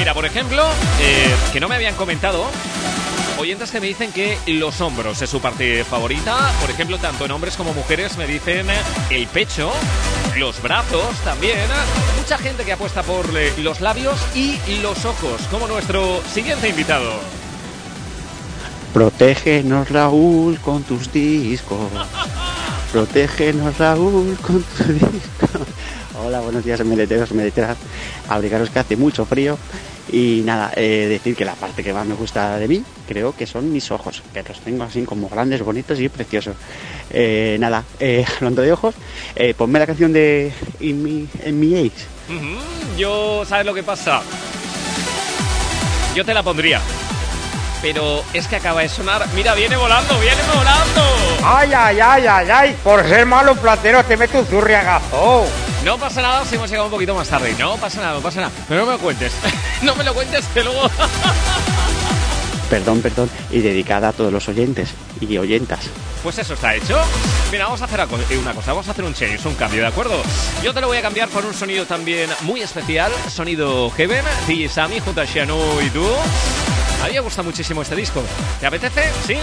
Mira, 0.01 0.15
por 0.15 0.25
ejemplo, 0.25 0.63
eh, 0.99 1.37
que 1.53 1.61
no 1.61 1.69
me 1.69 1.75
habían 1.75 1.95
comentado, 1.95 2.47
oyentes 3.39 3.71
que 3.71 3.81
me 3.81 3.87
dicen 3.87 4.11
que 4.13 4.39
los 4.47 4.81
hombros 4.81 5.21
es 5.21 5.29
su 5.29 5.43
parte 5.43 5.85
favorita. 5.85 6.39
Por 6.59 6.71
ejemplo, 6.71 6.97
tanto 6.97 7.27
en 7.27 7.31
hombres 7.33 7.55
como 7.55 7.75
mujeres 7.75 8.17
me 8.17 8.27
dicen 8.27 8.67
el 9.11 9.27
pecho, 9.27 9.71
los 10.39 10.63
brazos 10.63 11.15
también. 11.23 11.59
Mucha 12.19 12.39
gente 12.39 12.65
que 12.65 12.73
apuesta 12.73 13.03
por 13.03 13.27
eh, 13.37 13.53
los 13.59 13.83
labios 13.83 14.19
y 14.35 14.57
los 14.81 15.05
ojos, 15.05 15.43
como 15.51 15.69
nuestro 15.69 16.23
siguiente 16.33 16.71
invitado. 16.71 17.13
Protégenos, 18.95 19.91
Raúl, 19.91 20.59
con 20.61 20.83
tus 20.83 21.13
discos. 21.13 21.91
Protégenos, 22.91 23.77
Raúl, 23.77 24.39
con 24.39 24.63
tus 24.63 24.89
discos. 24.89 25.69
Hola, 26.23 26.41
buenos 26.41 26.65
días, 26.65 26.85
meleteros, 26.85 27.33
meleteras. 27.33 27.79
Abrigaros 28.29 28.69
que 28.71 28.79
hace 28.79 28.97
mucho 28.97 29.25
frío. 29.25 29.59
Y 30.09 30.43
nada, 30.45 30.73
eh, 30.77 31.07
decir 31.09 31.37
que 31.37 31.45
la 31.45 31.55
parte 31.55 31.83
que 31.83 31.93
más 31.93 32.07
me 32.07 32.15
gusta 32.15 32.59
de 32.59 32.67
mí, 32.69 32.85
creo 33.07 33.33
que 33.33 33.47
son 33.47 33.73
mis 33.73 33.91
ojos, 33.91 34.23
que 34.33 34.43
los 34.43 34.61
tengo 34.61 34.85
así 34.85 35.05
como 35.05 35.29
grandes, 35.29 35.63
bonitos 35.63 36.01
y 36.01 36.09
preciosos. 36.09 36.57
Eh, 37.11 37.57
nada, 37.61 37.85
eh, 37.99 38.25
hablando 38.37 38.63
de 38.63 38.73
ojos, 38.73 38.95
eh, 39.37 39.55
ponme 39.55 39.79
la 39.79 39.87
canción 39.87 40.13
de 40.13 40.53
In 40.81 41.03
Me, 41.03 41.29
In 41.45 41.61
Me 41.61 41.79
Age. 41.79 42.09
Yo, 42.97 43.45
¿sabes 43.45 43.67
lo 43.67 43.75
que 43.75 43.83
pasa? 43.83 44.23
Yo 46.15 46.25
te 46.25 46.35
la 46.35 46.43
pondría. 46.43 46.81
Pero 47.83 48.23
es 48.33 48.47
que 48.47 48.57
acaba 48.57 48.83
de 48.83 48.89
sonar. 48.89 49.27
Mira, 49.35 49.55
viene 49.55 49.77
volando, 49.77 50.19
viene 50.21 50.43
volando. 50.55 51.03
Ay, 51.45 51.73
ay, 51.73 52.01
ay, 52.01 52.27
ay, 52.27 52.51
ay. 52.51 52.77
Por 52.85 53.07
ser 53.09 53.27
malo 53.27 53.55
platero 53.57 54.05
te 54.05 54.17
mete 54.17 54.39
un 54.39 54.47
zurriagazo. 54.47 55.47
No 55.85 55.97
pasa 55.97 56.21
nada 56.21 56.45
si 56.45 56.57
hemos 56.57 56.69
llegado 56.69 56.87
un 56.87 56.93
poquito 56.93 57.15
más 57.15 57.29
tarde. 57.29 57.55
No 57.59 57.77
pasa 57.77 58.01
nada, 58.01 58.15
no 58.15 58.21
pasa 58.21 58.41
nada. 58.41 58.53
Pero 58.69 58.81
no 58.81 58.87
me 58.87 58.93
lo 58.93 58.99
cuentes. 58.99 59.33
no 59.83 59.95
me 59.95 60.05
lo 60.05 60.15
cuentes 60.15 60.45
que 60.53 60.63
luego. 60.63 60.91
Perdón, 62.71 63.03
perdón, 63.03 63.29
y 63.51 63.59
dedicada 63.63 64.11
a 64.11 64.13
todos 64.13 64.33
los 64.33 64.49
oyentes 64.49 64.91
y 65.21 65.37
oyentas. 65.39 65.91
Pues 66.23 66.39
eso 66.39 66.55
está 66.55 66.77
hecho. 66.77 67.01
Mira, 67.51 67.65
vamos 67.65 67.83
a 67.83 67.87
hacer 67.87 67.99
eh, 67.99 68.39
una 68.39 68.55
cosa, 68.55 68.71
vamos 68.71 68.87
a 68.87 68.93
hacer 68.93 69.05
un 69.05 69.13
change, 69.13 69.45
un 69.45 69.57
cambio, 69.57 69.81
¿de 69.81 69.89
acuerdo? 69.89 70.23
Yo 70.63 70.73
te 70.73 70.81
lo 70.81 70.87
voy 70.87 70.99
a 70.99 71.03
cambiar 71.03 71.29
por 71.31 71.45
un 71.45 71.53
sonido 71.53 71.85
también 71.87 72.31
muy 72.43 72.61
especial, 72.61 73.11
sonido 73.29 73.91
Heaven, 73.91 74.25
y 74.47 74.69
Sammy 74.69 75.01
junto 75.01 75.21
a 75.21 75.25
Shanu 75.25 75.59
y 75.85 75.91
tú. 75.91 76.07
A 77.03 77.07
mí 77.07 77.15
me 77.15 77.21
gusta 77.21 77.43
muchísimo 77.43 77.83
este 77.83 77.97
disco. 77.97 78.23
¿Te 78.61 78.67
apetece? 78.67 79.03
¿Sí? 79.27 79.37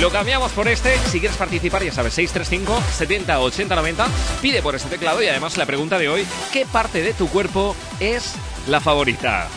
Lo 0.00 0.10
cambiamos 0.10 0.52
por 0.52 0.68
este. 0.68 0.96
Si 1.10 1.18
quieres 1.18 1.36
participar, 1.36 1.82
ya 1.82 1.92
sabes, 1.92 2.14
635 2.14 2.82
70 2.96 3.40
80 3.40 3.74
90. 3.76 4.06
Pide 4.40 4.62
por 4.62 4.74
este 4.76 4.88
teclado 4.88 5.22
y 5.22 5.26
además 5.26 5.56
la 5.56 5.66
pregunta 5.66 5.98
de 5.98 6.08
hoy, 6.08 6.26
¿qué 6.52 6.66
parte 6.66 7.02
de 7.02 7.12
tu 7.12 7.28
cuerpo 7.28 7.74
es 7.98 8.34
la 8.68 8.80
favorita? 8.80 9.48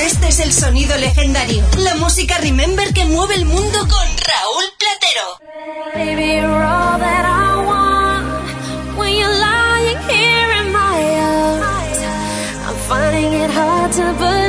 Este 0.00 0.28
es 0.28 0.40
el 0.40 0.52
sonido 0.52 0.96
legendario. 0.96 1.64
La 1.78 1.94
música 1.94 2.38
Remember 2.38 2.92
que 2.92 3.04
mueve 3.04 3.36
el 3.36 3.46
mundo 3.46 3.78
con 3.78 3.88
Raúl 3.88 4.64
Platero. 4.78 5.40
To 13.96 14.02
believe. 14.18 14.45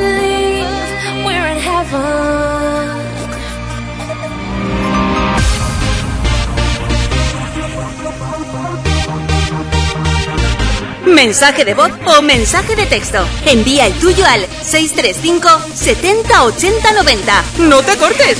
Mensaje 11.06 11.64
de 11.64 11.72
voz 11.72 11.90
o 12.04 12.20
mensaje 12.20 12.76
de 12.76 12.84
texto. 12.84 13.26
Envía 13.46 13.86
el 13.86 13.94
tuyo 13.94 14.26
al 14.26 14.46
635 14.62 15.48
70 15.74 16.44
80 16.44 16.92
90. 16.92 17.44
¡No 17.60 17.82
te 17.82 17.96
cortes! 17.96 18.36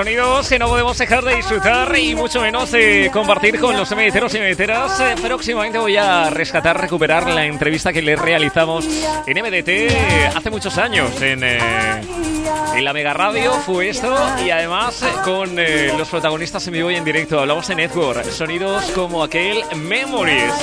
Sonidos 0.00 0.48
que 0.48 0.58
no 0.58 0.66
podemos 0.68 0.96
dejar 0.96 1.22
de 1.22 1.36
disfrutar 1.36 1.94
y 1.98 2.14
mucho 2.14 2.40
menos 2.40 2.70
de 2.70 3.10
compartir 3.12 3.60
con 3.60 3.76
los 3.76 3.94
mediteros 3.94 4.34
y 4.34 4.38
mediteras. 4.38 4.98
Eh, 4.98 5.14
próximamente 5.20 5.76
voy 5.76 5.98
a 5.98 6.30
rescatar, 6.30 6.80
recuperar 6.80 7.28
la 7.28 7.44
entrevista 7.44 7.92
que 7.92 8.00
le 8.00 8.16
realizamos 8.16 8.88
en 9.26 9.38
MDT 9.38 10.34
hace 10.34 10.48
muchos 10.48 10.78
años 10.78 11.20
en, 11.20 11.44
eh, 11.44 12.00
en 12.74 12.82
la 12.82 12.94
Mega 12.94 13.12
Radio. 13.12 13.52
Fue 13.66 13.90
esto 13.90 14.16
y 14.42 14.48
además 14.48 15.02
eh, 15.02 15.06
con 15.22 15.58
eh, 15.58 15.92
los 15.98 16.08
protagonistas 16.08 16.66
en 16.66 16.72
vivo 16.72 16.90
y 16.90 16.96
en 16.96 17.04
directo. 17.04 17.38
Hablamos 17.38 17.68
de 17.68 17.74
Network. 17.74 18.24
Sonidos 18.24 18.82
como 18.92 19.22
aquel 19.22 19.62
Memories. 19.76 20.54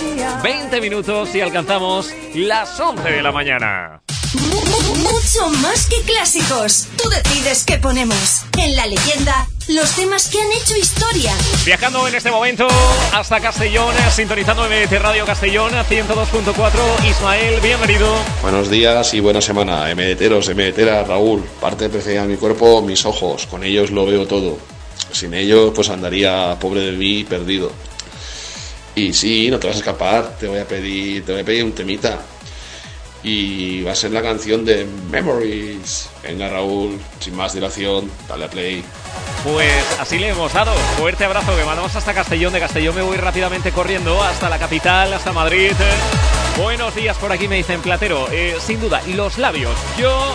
20 0.41 0.82
minutos 0.82 1.36
y 1.36 1.41
alcanzamos 1.41 2.12
las 2.34 2.80
11 2.80 3.08
de 3.08 3.21
la 3.21 3.32
mañana. 3.32 4.02
Mucho 4.34 5.50
más 5.60 5.86
que 5.86 6.02
clásicos. 6.02 6.87
Tú 7.38 7.43
decides 7.43 7.65
qué 7.65 7.78
ponemos. 7.78 8.41
En 8.58 8.76
la 8.76 8.88
leyenda, 8.88 9.47
los 9.67 9.91
temas 9.91 10.28
que 10.28 10.41
han 10.41 10.52
hecho 10.54 10.76
historia. 10.76 11.32
Viajando 11.65 12.08
en 12.08 12.15
este 12.15 12.32
momento 12.32 12.67
hasta 13.13 13.39
Castellón, 13.39 13.93
sintonizando 14.12 14.63
MDT 14.63 14.93
Radio 14.93 15.23
Castellón 15.23 15.71
102.4. 15.71 17.08
Ismael, 17.08 17.60
bienvenido. 17.62 18.12
Buenos 18.41 18.71
días 18.71 19.13
y 19.13 19.19
buena 19.19 19.39
semana, 19.39 19.86
MDTeros, 19.93 20.50
MDTeras, 20.50 21.08
Raúl. 21.08 21.43
Parte 21.62 21.89
preferida 21.89 22.23
de 22.23 22.30
mi 22.30 22.38
cuerpo, 22.38 22.82
mis 22.82 23.06
ojos. 23.06 23.45
Con 23.45 23.63
ellos 23.63 23.91
lo 23.91 24.08
veo 24.08 24.26
todo. 24.26 24.58
Sin 25.12 25.36
ellos, 25.36 25.73
pues 25.76 25.89
andaría 25.89 26.58
pobre 26.60 26.82
de 26.82 26.93
mí, 26.93 27.23
perdido. 27.23 27.71
Y 28.95 29.13
sí, 29.13 29.52
no 29.52 29.60
te 29.60 29.67
vas 29.67 29.76
a 29.76 29.80
escapar. 29.80 30.38
Te 30.39 30.47
voy 30.47 30.60
a 30.60 30.67
pedir, 30.67 31.23
te 31.23 31.34
voy 31.34 31.41
a 31.41 31.45
pedir 31.45 31.63
un 31.63 31.73
temita. 31.73 32.19
Y 33.30 33.84
va 33.84 33.92
a 33.92 33.96
ser 33.96 34.12
la 34.12 34.22
canción 34.22 34.63
de 34.63 34.88
Memories. 35.12 36.10
Venga, 36.24 36.48
Raúl, 36.48 36.98
sin 37.20 37.36
más 37.36 37.52
dilación, 37.52 38.10
dale 38.26 38.46
a 38.46 38.50
play. 38.50 38.82
Pues 39.44 40.00
así 40.00 40.18
le 40.18 40.30
hemos 40.30 40.54
dado. 40.54 40.74
Fuerte 40.98 41.26
abrazo 41.26 41.54
que 41.58 41.66
mandamos 41.66 41.94
hasta 41.94 42.13
Castellón. 42.13 42.54
De 42.54 42.62
Castellón 42.62 42.96
me 42.96 43.02
voy 43.02 43.18
rápidamente 43.18 43.74
corriendo 43.74 44.24
hasta 44.24 44.48
la 44.48 44.58
capital, 44.58 45.12
hasta 45.12 45.34
Madrid. 45.34 45.74
Buenos 46.58 46.96
días 46.96 47.18
por 47.18 47.34
aquí, 47.34 47.50
me 47.50 47.58
dicen 47.58 47.82
Platero. 47.82 48.30
Eh, 48.32 48.56
sin 48.66 48.80
duda, 48.80 49.02
los 49.08 49.38
labios. 49.38 49.76
Yo, 50.00 50.34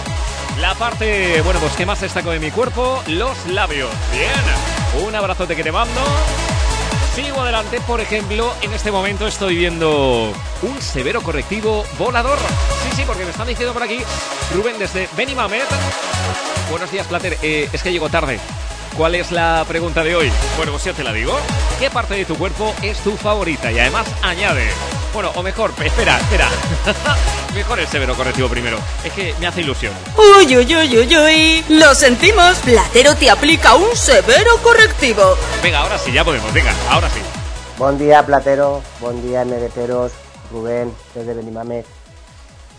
la 0.61 0.75
parte, 0.75 1.41
bueno, 1.41 1.61
pues 1.61 1.73
que 1.73 1.87
más 1.87 2.03
destaco 2.03 2.31
de 2.31 2.41
mi 2.41 2.51
cuerpo, 2.51 3.03
los 3.07 3.47
labios. 3.47 3.89
Bien, 4.13 5.03
un 5.07 5.15
abrazote 5.15 5.57
que 5.57 5.65
te 5.65 5.73
mando. 5.73 6.03
Sigo 7.15 7.43
adelante, 7.43 7.79
por 7.83 8.01
ejemplo, 8.01 8.55
en 8.63 8.73
este 8.73 8.91
momento 8.91 9.27
estoy 9.27 9.57
viendo 9.57 10.33
un 10.63 10.81
severo 10.81 11.21
correctivo 11.21 11.85
volador. 11.99 12.39
Sí, 12.85 12.97
sí, 12.97 13.03
porque 13.07 13.25
me 13.25 13.31
están 13.31 13.47
diciendo 13.47 13.75
por 13.75 13.83
aquí, 13.83 13.99
Rubén, 14.55 14.79
desde 14.79 15.09
Benimamet. 15.15 15.67
Buenos 16.71 16.91
días, 16.91 17.07
Plater. 17.07 17.37
Eh, 17.43 17.69
es 17.71 17.83
que 17.83 17.93
llego 17.93 18.09
tarde. 18.09 18.41
¿Cuál 18.97 19.15
es 19.15 19.31
la 19.31 19.63
pregunta 19.69 20.03
de 20.03 20.17
hoy? 20.17 20.33
Bueno, 20.57 20.73
pues 20.73 20.85
yo 20.85 20.95
te 20.95 21.05
la 21.05 21.13
digo. 21.13 21.39
¿Qué 21.79 21.91
parte 21.91 22.15
de 22.15 22.25
tu 22.25 22.35
cuerpo 22.37 22.75
es 22.81 22.99
tu 23.01 23.15
favorita? 23.17 23.71
Y 23.71 23.79
además 23.79 24.07
añade. 24.23 24.71
Bueno, 25.13 25.31
o 25.35 25.43
mejor, 25.43 25.73
espera, 25.85 26.19
espera. 26.19 26.49
mejor 27.55 27.81
el 27.81 27.87
severo 27.87 28.15
correctivo 28.15 28.49
primero. 28.49 28.79
Es 29.05 29.13
que 29.13 29.35
me 29.39 29.47
hace 29.47 29.61
ilusión. 29.61 29.93
Uy, 30.17 30.57
uy, 30.57 30.75
uy, 30.75 30.99
uy, 30.99 31.17
uy. 31.17 31.65
Lo 31.69 31.95
sentimos. 31.95 32.57
Platero 32.59 33.15
te 33.17 33.29
aplica 33.29 33.75
un 33.75 33.95
severo 33.95 34.57
correctivo. 34.63 35.37
Venga, 35.63 35.81
ahora 35.81 35.99
sí, 35.99 36.13
ya 36.13 36.25
podemos. 36.25 36.53
Venga, 36.55 36.73
ahora 36.89 37.11
sí. 37.11 37.21
Buen 37.79 37.99
día, 37.99 38.25
Platero. 38.25 38.83
Buen 39.01 39.23
día, 39.23 39.45
MDTeros. 39.45 40.13
Rubén, 40.51 40.95
desde 41.15 41.35
Benimamet. 41.35 41.87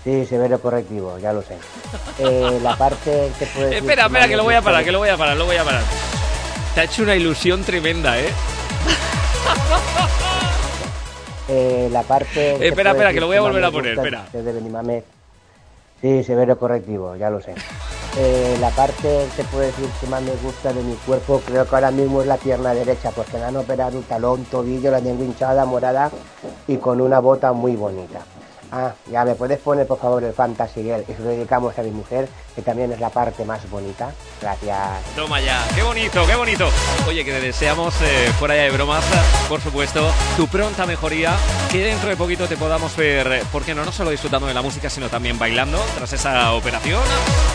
Sí, 0.04 0.26
severo 0.26 0.60
correctivo, 0.60 1.18
ya 1.18 1.32
lo 1.34 1.42
sé. 1.42 1.58
Eh, 2.20 2.60
la 2.62 2.76
parte 2.76 3.32
que 3.40 3.46
puede 3.46 3.68
decir 3.68 3.84
Espera, 3.84 4.06
espera, 4.08 4.28
que 4.28 4.36
lo 4.36 4.44
voy 4.44 4.56
a 4.56 4.62
parar, 4.62 4.84
que 4.84 4.92
lo 4.92 5.00
voy 5.00 5.10
a 5.10 5.18
parar, 5.18 5.38
lo 5.38 5.46
voy 5.46 5.56
a 5.56 5.64
parar. 5.64 5.82
Te 6.76 6.82
ha 6.82 6.84
hecho 6.84 7.04
una 7.04 7.16
ilusión 7.16 7.64
tremenda, 7.64 8.20
¿eh? 8.20 8.30
Eh, 11.50 11.90
la 11.92 12.04
parte. 12.04 12.56
Eh, 12.56 12.68
espera, 12.68 12.92
espera, 12.92 13.14
que 13.14 13.20
lo 13.20 13.28
voy 13.28 13.38
a 13.38 13.42
volver 13.42 13.64
a 13.64 13.72
poner, 13.72 13.94
espera. 13.94 14.26
Desde 14.32 14.52
Benimamé. 14.52 15.04
Sí, 16.02 16.24
severo 16.24 16.58
correctivo, 16.58 17.16
ya 17.16 17.30
lo 17.30 17.40
sé. 17.40 17.54
Eh, 18.18 18.58
la 18.60 18.70
parte 18.72 19.26
que 19.36 19.44
puedo 19.46 19.66
decir 19.66 19.88
que 20.00 20.08
más 20.08 20.22
me 20.22 20.34
gusta 20.44 20.74
de 20.74 20.84
mi 20.84 20.96
cuerpo, 20.96 21.42
creo 21.46 21.66
que 21.66 21.76
ahora 21.76 21.92
mismo 21.92 22.22
es 22.22 22.28
la 22.28 22.36
pierna 22.38 22.74
derecha, 22.74 23.12
porque 23.12 23.38
me 23.38 23.46
han 23.46 23.56
operado 23.56 23.98
un 23.98 24.04
talón, 24.04 24.44
tobillo, 24.46 24.92
la 24.92 25.00
tengo 25.00 25.24
hinchada, 25.24 25.66
morada 25.66 26.12
y 26.68 26.76
con 26.78 27.00
una 27.00 27.20
bota 27.20 27.54
muy 27.54 27.76
bonita. 27.78 28.20
Ah, 28.76 28.92
ya 29.12 29.24
me 29.24 29.36
puedes 29.36 29.60
poner 29.60 29.86
por 29.86 30.00
favor 30.00 30.24
el 30.24 30.34
Fantasy 30.34 30.82
Girl 30.82 31.06
y 31.08 31.22
lo 31.22 31.30
dedicamos 31.30 31.78
a 31.78 31.84
mi 31.84 31.92
mujer, 31.92 32.28
que 32.56 32.64
también 32.64 32.92
es 32.92 33.00
la 33.00 33.12
parte 33.12 33.46
más 33.46 33.70
bonita. 33.70 34.12
Gracias. 34.42 34.80
Toma 35.16 35.40
ya, 35.40 35.64
qué 35.76 35.84
bonito, 35.84 36.26
qué 36.26 36.34
bonito. 36.34 36.68
Oye, 37.08 37.24
que 37.24 37.34
te 37.34 37.40
deseamos, 37.40 37.94
eh, 38.02 38.34
fuera 38.40 38.56
ya 38.56 38.64
de 38.64 38.72
bromas, 38.72 39.06
por 39.48 39.62
supuesto, 39.62 40.12
tu 40.36 40.48
pronta 40.48 40.88
mejoría, 40.88 41.36
que 41.72 41.84
dentro 41.84 42.10
de 42.10 42.18
poquito 42.18 42.48
te 42.48 42.58
podamos 42.58 42.96
ver, 42.96 43.32
eh, 43.32 43.44
porque 43.52 43.76
no, 43.76 43.86
no 43.86 43.92
solo 43.92 44.10
disfrutando 44.10 44.48
de 44.48 44.56
la 44.56 44.64
música, 44.64 44.90
sino 44.90 45.08
también 45.08 45.38
bailando 45.38 45.80
tras 45.96 46.12
esa 46.14 46.54
operación 46.54 47.04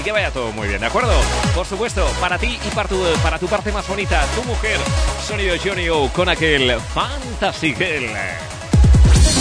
y 0.01 0.05
que 0.05 0.12
vaya 0.12 0.30
todo 0.30 0.53
muy 0.53 0.68
bien, 0.68 0.80
¿de 0.80 0.86
acuerdo? 0.86 1.14
Por 1.53 1.66
supuesto, 1.66 2.07
para 2.20 2.38
ti 2.38 2.61
y 2.64 2.70
para 2.70 2.88
tu, 2.88 3.03
para 3.24 3.40
tu 3.40 3.49
parte 3.49 3.72
más 3.72 3.88
bonita, 3.88 4.24
tu 4.36 4.45
mujer, 4.45 4.78
sonido 5.26 5.57
Johnny 5.64 5.88
O 5.88 6.09
con 6.12 6.28
aquel 6.28 6.78
Fantasy 6.95 7.74
Girl. 7.74 8.09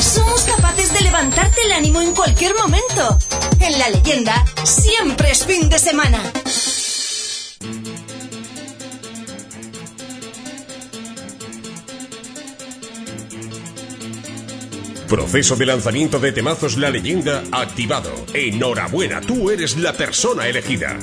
Somos 0.02 0.42
capaces 0.44 0.94
de 0.94 1.02
levantarte 1.02 1.62
el 1.64 1.72
ánimo 1.72 2.02
en 2.02 2.14
cualquier 2.14 2.54
momento. 2.56 3.18
En 3.60 3.80
la 3.80 3.90
leyenda, 3.90 4.46
siempre 4.64 5.32
es 5.32 5.46
fin 5.46 5.70
de 5.70 5.80
semana. 5.80 6.22
Proceso 15.08 15.56
de 15.56 15.66
lanzamiento 15.66 16.20
de 16.20 16.34
temazos 16.34 16.78
La 16.78 16.90
Leyenda 16.90 17.42
activado. 17.54 18.12
Enhorabuena, 18.34 19.22
tú 19.22 19.50
eres 19.50 19.78
la 19.78 19.94
persona 19.94 20.48
elegida. 20.48 20.98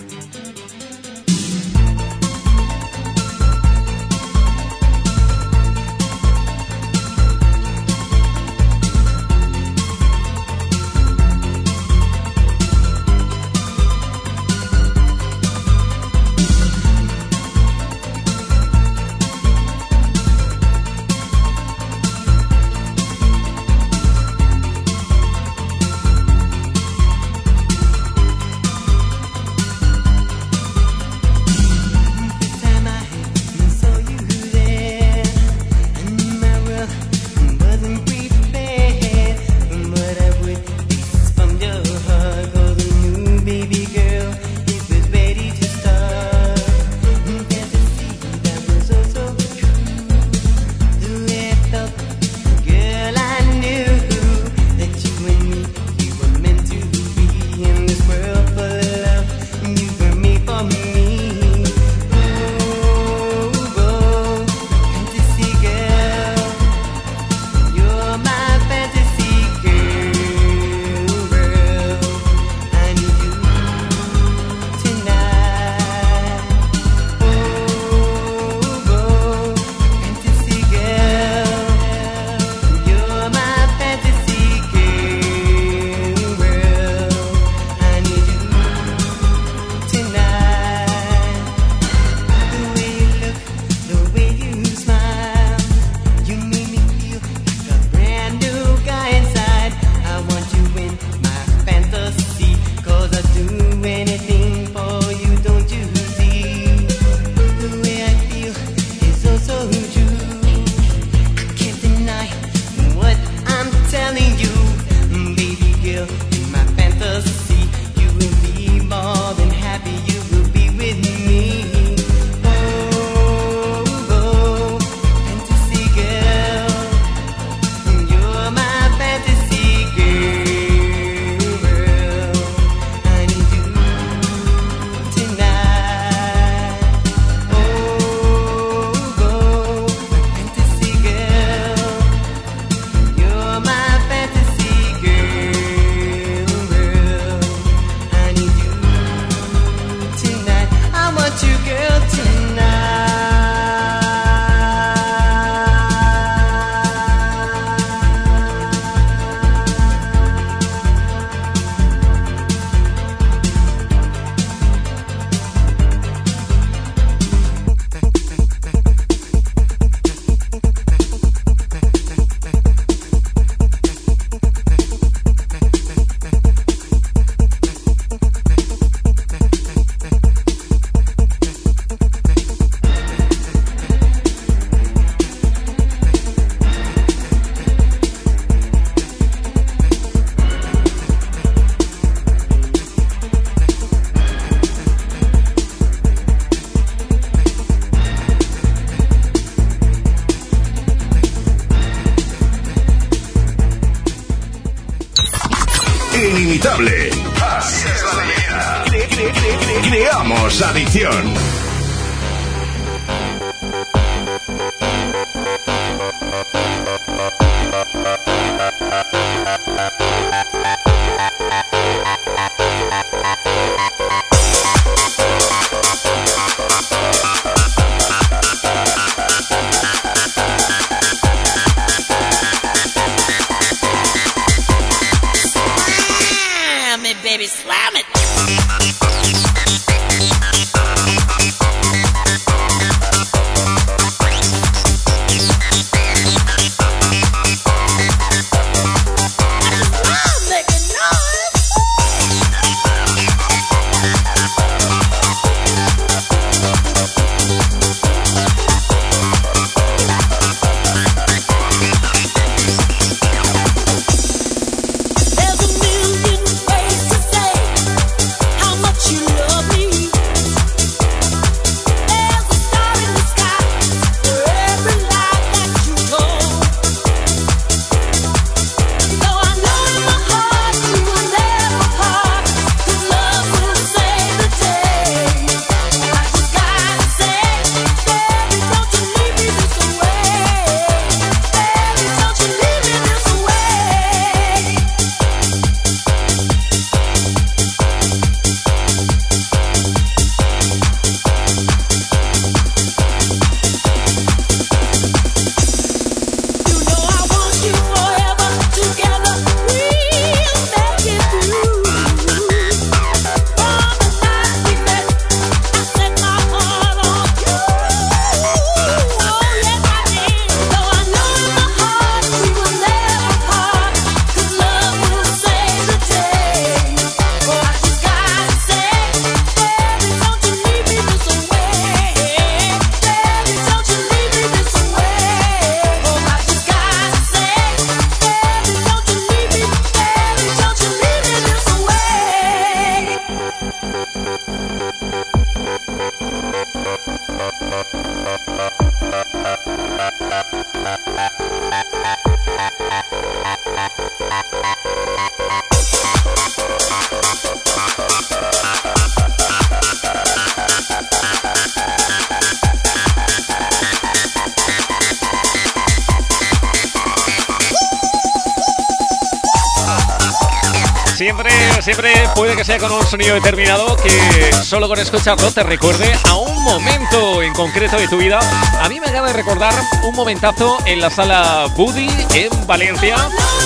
Con 372.88 372.98
un 373.00 373.06
sonido 373.06 373.34
determinado 373.34 373.96
que 373.96 374.52
solo 374.52 374.88
con 374.88 374.98
escucharlo 374.98 375.50
te 375.50 375.62
recuerde 375.62 376.12
a 376.28 376.34
un 376.34 376.62
momento 376.62 377.42
en 377.42 377.54
concreto 377.54 377.96
de 377.96 378.08
tu 378.08 378.18
vida. 378.18 378.40
A 378.82 378.88
mí 378.90 379.00
me 379.00 379.06
acaba 379.06 379.28
de 379.28 379.32
recordar 379.32 379.72
un 380.02 380.14
momentazo 380.14 380.78
en 380.84 381.00
la 381.00 381.08
sala 381.08 381.66
Buddy 381.76 382.10
en 382.34 382.66
Valencia. 382.66 383.16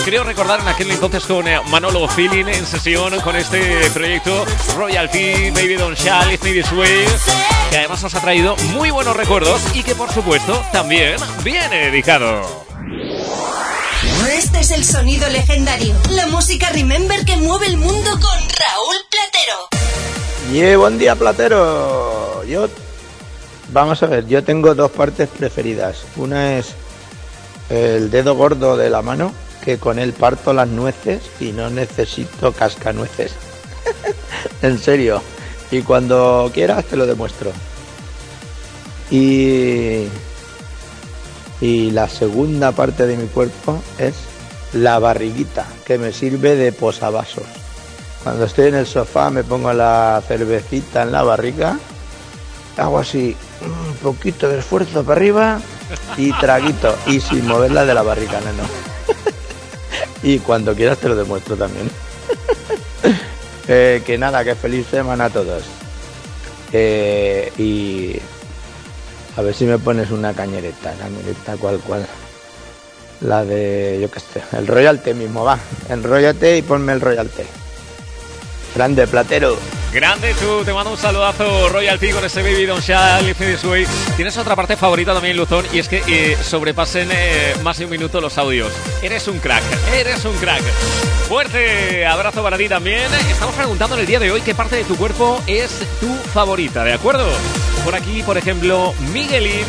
Creo 0.05 0.23
recordar 0.23 0.61
en 0.61 0.69
aquel 0.69 0.91
entonces 0.93 1.25
con 1.25 1.49
eh, 1.49 1.61
Manolo 1.69 2.07
Feeling 2.09 2.47
en 2.47 2.65
sesión 2.65 3.19
con 3.21 3.35
este 3.35 3.91
proyecto 3.91 4.45
Royalty, 4.77 5.51
Baby 5.51 5.75
Don't 5.75 5.99
Shall, 5.99 6.33
It's 6.33 6.45
Me 6.45 6.53
This 6.53 6.71
Way, 6.73 7.07
que 7.71 7.79
además 7.79 8.03
nos 8.03 8.15
ha 8.15 8.21
traído 8.21 8.57
muy 8.75 8.91
buenos 8.91 9.17
recuerdos 9.17 9.61
y 9.75 9.83
que 9.83 9.97
por 9.97 10.13
supuesto 10.13 10.63
también 10.71 11.17
viene 11.43 11.87
dedicado. 11.87 12.69
Este 14.39 14.61
es 14.61 14.71
el 14.71 14.85
sonido 14.85 15.29
legendario. 15.29 15.97
La 16.11 16.27
música 16.29 16.71
Remember 16.71 17.25
que 17.25 17.37
mueve 17.37 17.67
el 17.67 17.77
mundo 17.77 18.11
con 18.21 18.28
Platero. 20.49 20.73
Y 20.73 20.77
buen 20.77 20.99
día, 20.99 21.15
platero. 21.15 22.45
Yo, 22.45 22.69
vamos 23.73 24.03
a 24.03 24.07
ver, 24.07 24.27
yo 24.27 24.43
tengo 24.43 24.75
dos 24.75 24.91
partes 24.91 25.29
preferidas. 25.29 26.05
Una 26.17 26.59
es 26.59 26.75
el 27.69 28.11
dedo 28.11 28.35
gordo 28.35 28.77
de 28.77 28.91
la 28.91 29.03
mano, 29.03 29.33
que 29.65 29.79
con 29.79 29.99
él 29.99 30.13
parto 30.13 30.53
las 30.53 30.69
nueces 30.69 31.23
y 31.39 31.53
no 31.53 31.69
necesito 31.71 32.53
cascanueces. 32.53 33.33
en 34.63 34.79
serio. 34.79 35.23
Y 35.71 35.83
cuando 35.83 36.51
quieras 36.55 36.85
te 36.87 36.97
lo 36.97 37.07
demuestro. 37.07 37.53
Y 39.11 40.07
y 41.61 41.91
la 41.91 42.09
segunda 42.09 42.73
parte 42.73 43.07
de 43.07 43.17
mi 43.17 43.27
cuerpo 43.27 43.83
es 43.99 44.15
la 44.73 44.99
barriguita, 44.99 45.67
que 45.85 45.99
me 45.99 46.13
sirve 46.13 46.55
de 46.55 46.73
posavasos. 46.73 47.68
Cuando 48.23 48.45
estoy 48.45 48.69
en 48.69 48.75
el 48.75 48.87
sofá 48.87 49.31
me 49.31 49.45
pongo 49.45 49.73
la 49.73 50.23
cervecita 50.27 51.03
en 51.03 51.13
la 51.13 51.23
barriga, 51.23 51.79
hago 52.77 52.99
así 52.99 53.37
un 53.61 53.95
poquito 53.97 54.49
de 54.49 54.59
esfuerzo 54.59 55.03
para 55.03 55.17
arriba 55.17 55.61
y 56.17 56.33
traguito, 56.33 56.97
y 57.07 57.21
sin 57.21 57.47
moverla 57.47 57.85
de 57.85 57.95
la 57.95 58.03
barriga, 58.03 58.41
no. 58.41 58.65
y 60.29 60.39
cuando 60.41 60.75
quieras 60.75 60.99
te 60.99 61.09
lo 61.09 61.17
demuestro 61.17 61.57
también. 61.57 61.91
Eh, 63.71 64.03
que 64.07 64.17
nada, 64.17 64.43
que 64.45 64.55
feliz 64.55 64.87
semana 64.87 65.27
a 65.27 65.29
todos. 65.29 65.63
Eh, 66.73 67.53
y 67.59 68.19
a 69.37 69.43
ver 69.43 69.55
si 69.55 69.67
me 69.67 69.79
pones 69.79 70.11
una 70.11 70.33
cañereta, 70.33 70.95
cañereta 70.95 71.55
cual 71.59 71.79
cual. 71.81 72.07
La 73.21 73.45
de, 73.45 73.99
yo 74.01 74.11
qué 74.11 74.21
sé, 74.21 74.43
el 74.57 74.67
Royal 74.67 75.03
Té 75.03 75.13
mismo, 75.13 75.45
va. 75.45 75.59
Enróllate 75.91 76.57
y 76.57 76.63
ponme 76.63 76.95
el 76.95 77.03
Royal. 77.03 77.31
Grande, 78.79 79.09
platero. 79.09 79.59
Grande 79.93 80.35
tú, 80.35 80.65
te 80.65 80.73
mando 80.73 80.93
un 80.93 80.97
saludazo 80.97 81.69
Royalty 81.69 82.13
con 82.13 82.25
ese 82.25 82.43
Baby 82.43 82.65
Don't 82.65 82.89
Way. 83.65 83.87
Tienes 84.15 84.37
otra 84.37 84.55
parte 84.55 84.77
favorita 84.77 85.13
también, 85.13 85.37
Luzón, 85.37 85.67
y 85.73 85.81
es 85.81 85.89
que 85.89 86.01
eh, 86.07 86.37
sobrepasen 86.41 87.09
eh, 87.11 87.57
más 87.65 87.79
de 87.79 87.87
un 87.87 87.91
minuto 87.91 88.21
los 88.21 88.39
audios. 88.39 88.73
Eres 89.03 89.27
un 89.27 89.41
crack, 89.41 89.65
eres 89.93 90.25
un 90.25 90.37
crack. 90.37 90.63
Fuerte 91.27 92.07
abrazo 92.07 92.41
para 92.41 92.57
ti 92.57 92.69
también. 92.69 93.13
Estamos 93.29 93.57
preguntando 93.57 93.97
en 93.97 94.03
el 94.03 94.07
día 94.07 94.21
de 94.21 94.31
hoy 94.31 94.43
qué 94.43 94.55
parte 94.55 94.77
de 94.77 94.85
tu 94.85 94.95
cuerpo 94.95 95.43
es 95.49 95.81
tu 95.99 96.15
favorita, 96.33 96.85
¿de 96.85 96.93
acuerdo? 96.93 97.27
Por 97.85 97.97
aquí, 97.97 98.23
por 98.23 98.39
ejemplo, 98.39 98.95
Miguelín 99.13 99.67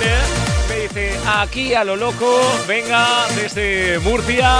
aquí 1.27 1.73
a 1.73 1.83
lo 1.83 1.95
loco, 1.95 2.39
venga 2.67 3.27
desde 3.35 3.99
Murcia, 3.99 4.59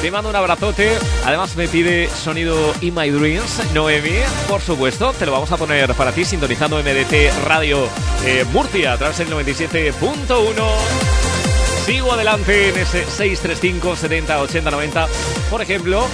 te 0.00 0.10
mando 0.10 0.30
un 0.30 0.36
abrazote. 0.36 0.96
Además 1.24 1.56
me 1.56 1.68
pide 1.68 2.08
sonido 2.08 2.74
In 2.80 2.94
My 2.94 3.10
Dreams, 3.10 3.72
Noemi, 3.72 4.18
por 4.48 4.60
supuesto, 4.60 5.12
te 5.12 5.26
lo 5.26 5.32
vamos 5.32 5.52
a 5.52 5.56
poner 5.56 5.94
para 5.94 6.12
ti 6.12 6.24
sintonizando 6.24 6.78
MDT 6.78 7.44
Radio 7.44 7.88
eh, 8.24 8.44
Murcia 8.52 8.92
a 8.92 8.98
través 8.98 9.18
del 9.18 9.30
97.1. 9.30 10.54
Sigo 11.86 12.12
adelante 12.12 12.68
en 12.68 12.78
ese 12.78 13.04
635 13.04 13.96
70 13.96 14.40
80 14.42 14.70
90. 14.70 15.08
Por 15.50 15.62
ejemplo, 15.62 16.06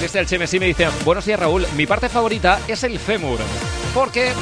desde 0.00 0.18
el 0.18 0.26
Chemesí 0.26 0.58
me 0.58 0.66
dice, 0.66 0.88
buenos 1.04 1.24
días 1.24 1.38
Raúl, 1.38 1.66
mi 1.76 1.86
parte 1.86 2.08
favorita 2.08 2.60
es 2.68 2.82
el 2.84 2.98
fémur. 2.98 3.38
¿Por 3.94 4.10
qué? 4.10 4.32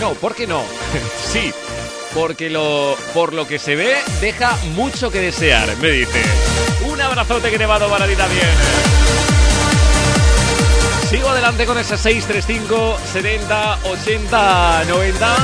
No, 0.00 0.14
¿por 0.14 0.34
qué 0.34 0.46
no? 0.46 0.62
sí, 1.32 1.52
porque 2.14 2.50
lo, 2.50 2.96
por 3.14 3.32
lo 3.32 3.46
que 3.46 3.58
se 3.58 3.76
ve 3.76 3.96
deja 4.20 4.56
mucho 4.74 5.10
que 5.10 5.20
desear, 5.20 5.76
me 5.78 5.88
dice. 5.88 6.22
Un 6.90 7.00
abrazote 7.00 7.50
que 7.50 7.58
te 7.58 7.66
mando 7.66 7.88
para 7.88 8.06
ti. 8.06 8.14
Sigo 11.08 11.28
adelante 11.28 11.66
con 11.66 11.78
ese 11.78 11.96
635 11.96 12.98
70 13.12 13.78
80 13.84 14.84
90. 14.88 15.36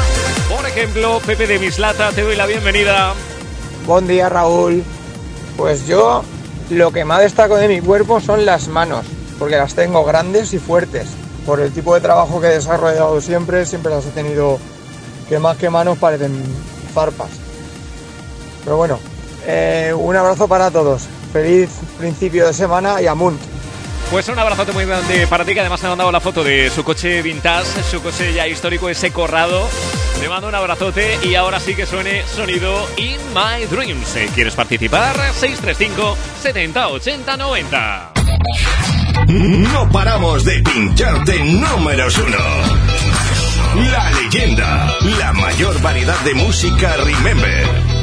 Por 0.48 0.66
ejemplo, 0.66 1.20
Pepe 1.24 1.46
de 1.46 1.58
Mislata, 1.58 2.10
te 2.12 2.22
doy 2.22 2.36
la 2.36 2.46
bienvenida. 2.46 3.14
Buen 3.86 4.06
día 4.06 4.28
Raúl. 4.28 4.82
Pues 5.56 5.86
yo 5.86 6.22
lo 6.70 6.92
que 6.92 7.04
más 7.04 7.20
destaco 7.20 7.56
de 7.56 7.68
mi 7.68 7.80
cuerpo 7.80 8.20
son 8.20 8.46
las 8.46 8.68
manos, 8.68 9.06
porque 9.38 9.56
las 9.56 9.74
tengo 9.74 10.04
grandes 10.04 10.52
y 10.52 10.58
fuertes. 10.58 11.08
por 11.46 11.60
el 11.60 11.72
tipo 11.72 11.94
de 11.94 12.02
trabajo 12.02 12.42
que 12.42 12.48
he 12.48 12.50
desarrollado 12.50 13.22
siempre, 13.22 13.64
siempre 13.64 13.90
las 13.90 14.04
he 14.04 14.10
tenido 14.10 14.58
que 15.28 15.38
más 15.38 15.56
que 15.56 15.70
manos 15.70 15.98
parecen 15.98 16.42
zarpas. 16.94 17.30
Pero 18.64 18.76
bueno, 18.76 18.98
eh, 19.46 19.92
un 19.96 20.16
abrazo 20.16 20.48
para 20.48 20.70
todos. 20.70 21.04
Feliz 21.32 21.70
principio 21.98 22.46
de 22.46 22.54
semana 22.54 23.00
y 23.02 23.06
amunt. 23.06 23.40
Pues 24.10 24.26
un 24.28 24.38
abrazote 24.38 24.72
muy 24.72 24.86
grande 24.86 25.26
para 25.26 25.44
ti, 25.44 25.52
que 25.52 25.60
además 25.60 25.82
me 25.82 25.88
ha 25.88 25.90
mandado 25.90 26.10
la 26.10 26.20
foto 26.20 26.42
de 26.42 26.70
su 26.70 26.82
coche 26.82 27.20
vintage, 27.20 27.82
su 27.90 28.00
coche 28.00 28.32
ya 28.32 28.46
histórico, 28.46 28.88
ese 28.88 29.10
corrado. 29.12 29.68
Te 30.18 30.28
mando 30.30 30.48
un 30.48 30.54
abrazote 30.54 31.18
y 31.22 31.34
ahora 31.34 31.60
sí 31.60 31.74
que 31.74 31.84
suene 31.84 32.22
sonido 32.26 32.88
In 32.96 33.18
My 33.34 33.66
Dreams. 33.66 34.16
Eh, 34.16 34.30
¿Quieres 34.34 34.54
participar? 34.54 35.14
635 35.14 36.16
70 36.42 36.88
80 36.88 37.36
90. 37.36 38.12
No 39.28 39.90
paramos 39.90 40.44
de 40.44 40.62
pincharte 40.62 41.44
números 41.44 42.16
uno. 42.18 42.38
La 43.78 44.10
leyenda, 44.10 44.92
la 45.20 45.32
mayor 45.32 45.80
variedad 45.80 46.18
de 46.24 46.34
música 46.34 46.96
Remember. 46.96 47.97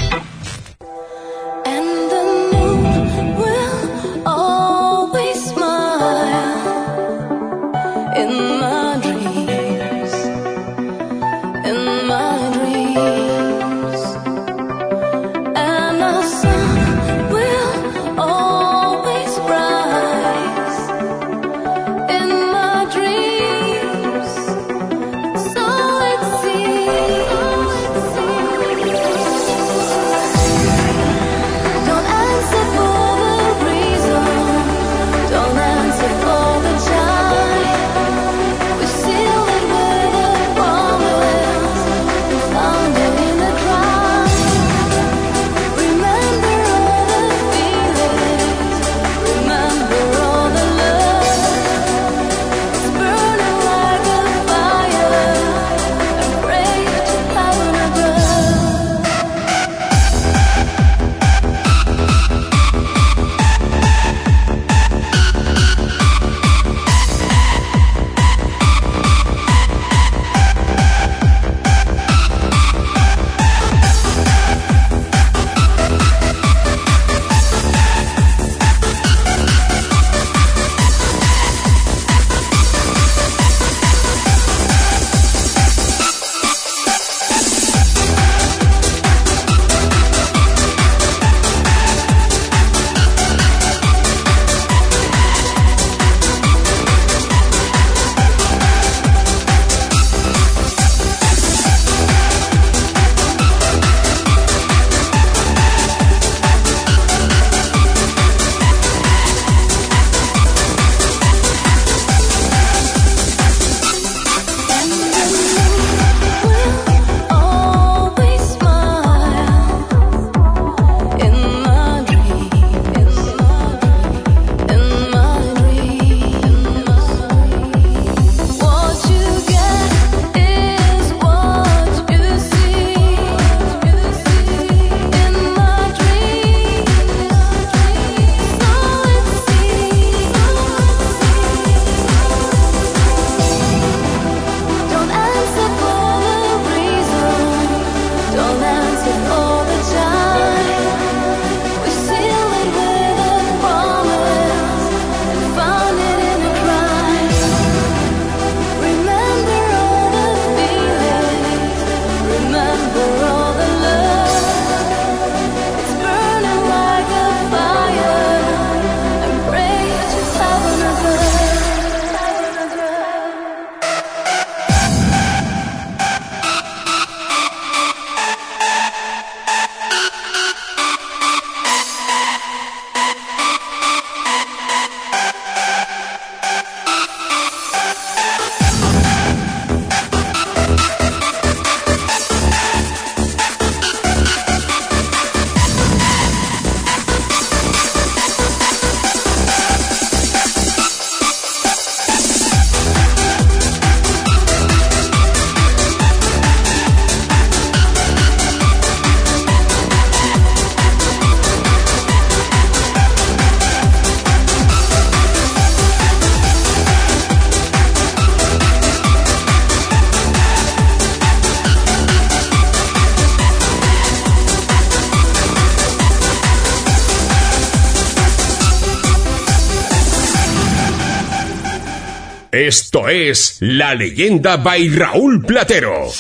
Esto 232.68 233.08
es 233.08 233.58
La 233.60 233.94
Leyenda 233.94 234.58
by 234.58 234.90
Raúl 234.90 235.40
Platero. 235.46 236.12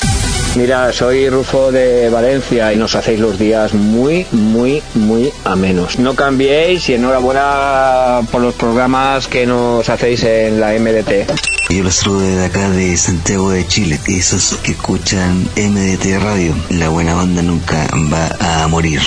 Mira, 0.56 0.94
soy 0.94 1.28
Rufo 1.28 1.72
de 1.72 2.08
Valencia 2.12 2.72
y 2.72 2.76
nos 2.76 2.94
hacéis 2.94 3.20
los 3.20 3.40
días 3.40 3.74
muy, 3.74 4.28
muy, 4.32 4.84
muy 4.94 5.34
amenos. 5.44 5.98
No 5.98 6.14
cambiéis 6.14 6.88
y 6.90 6.94
enhorabuena 6.94 8.22
por 8.32 8.42
los 8.42 8.54
programas 8.54 9.28
que 9.28 9.48
nos 9.48 9.90
hacéis 9.90 10.24
en 10.24 10.60
la 10.60 10.74
MDT. 10.74 11.32
Yo 11.72 11.82
los 11.82 11.96
saludo 11.96 12.20
desde 12.20 12.46
acá 12.46 12.70
de 12.70 12.96
Santiago 12.96 13.50
de 13.50 13.66
Chile. 13.66 14.00
Esos 14.08 14.60
que 14.62 14.74
escuchan 14.74 15.50
MDT 15.58 16.22
Radio, 16.22 16.54
la 16.70 16.90
buena 16.90 17.16
banda 17.16 17.42
nunca 17.42 17.88
va 18.14 18.64
a 18.64 18.68
morir. 18.68 19.02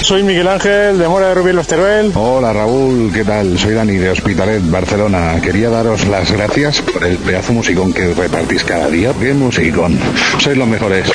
Soy 0.00 0.22
Miguel 0.22 0.46
Ángel 0.46 0.98
de 0.98 1.08
Mora 1.08 1.28
de 1.28 1.34
Rubí 1.34 1.52
Los 1.52 1.66
Teruel. 1.66 2.12
Hola 2.14 2.52
Raúl, 2.52 3.10
¿qué 3.12 3.24
tal? 3.24 3.58
Soy 3.58 3.74
Dani 3.74 3.96
de 3.96 4.10
Hospitalet, 4.10 4.62
Barcelona. 4.70 5.40
Quería 5.42 5.70
daros 5.70 6.06
las 6.06 6.30
gracias 6.30 6.83
el 7.06 7.18
pedazo 7.18 7.52
musicón 7.52 7.92
que 7.92 8.14
repartís 8.14 8.64
cada 8.64 8.88
día. 8.88 9.12
¡Qué 9.18 9.32
musicón! 9.34 9.98
Sois 10.38 10.56
los 10.56 10.66
mejores. 10.66 11.10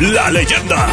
La 0.00 0.30
leyenda. 0.30 0.88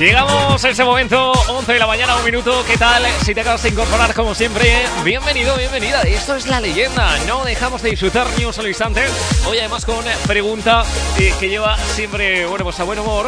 Llegamos 0.00 0.64
a 0.64 0.70
ese 0.70 0.82
momento, 0.82 1.32
11 1.32 1.74
de 1.74 1.78
la 1.78 1.86
mañana, 1.86 2.16
un 2.16 2.24
minuto. 2.24 2.64
¿Qué 2.66 2.78
tal? 2.78 3.02
Si 3.22 3.34
te 3.34 3.42
acabas 3.42 3.62
de 3.62 3.68
incorporar, 3.68 4.14
como 4.14 4.34
siempre, 4.34 4.86
bienvenido, 5.04 5.54
bienvenida. 5.58 6.00
Esto 6.04 6.36
es 6.36 6.46
La 6.46 6.58
Leyenda. 6.58 7.18
No 7.26 7.44
dejamos 7.44 7.82
de 7.82 7.90
disfrutar 7.90 8.26
ni 8.38 8.46
un 8.46 8.52
solo 8.54 8.68
instante. 8.68 9.02
Hoy, 9.46 9.58
además, 9.58 9.84
con 9.84 10.02
pregunta 10.26 10.84
eh, 11.18 11.34
que 11.38 11.50
lleva 11.50 11.76
siempre, 11.76 12.46
bueno, 12.46 12.64
pues 12.64 12.80
a 12.80 12.84
buen 12.84 12.98
humor, 12.98 13.26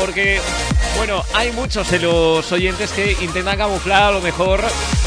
porque, 0.00 0.40
bueno, 0.96 1.22
hay 1.34 1.52
muchos 1.52 1.90
de 1.90 1.98
los 1.98 2.50
oyentes 2.52 2.90
que 2.92 3.18
intentan 3.20 3.58
camuflar 3.58 4.04
a 4.04 4.10
lo 4.12 4.22
mejor 4.22 4.64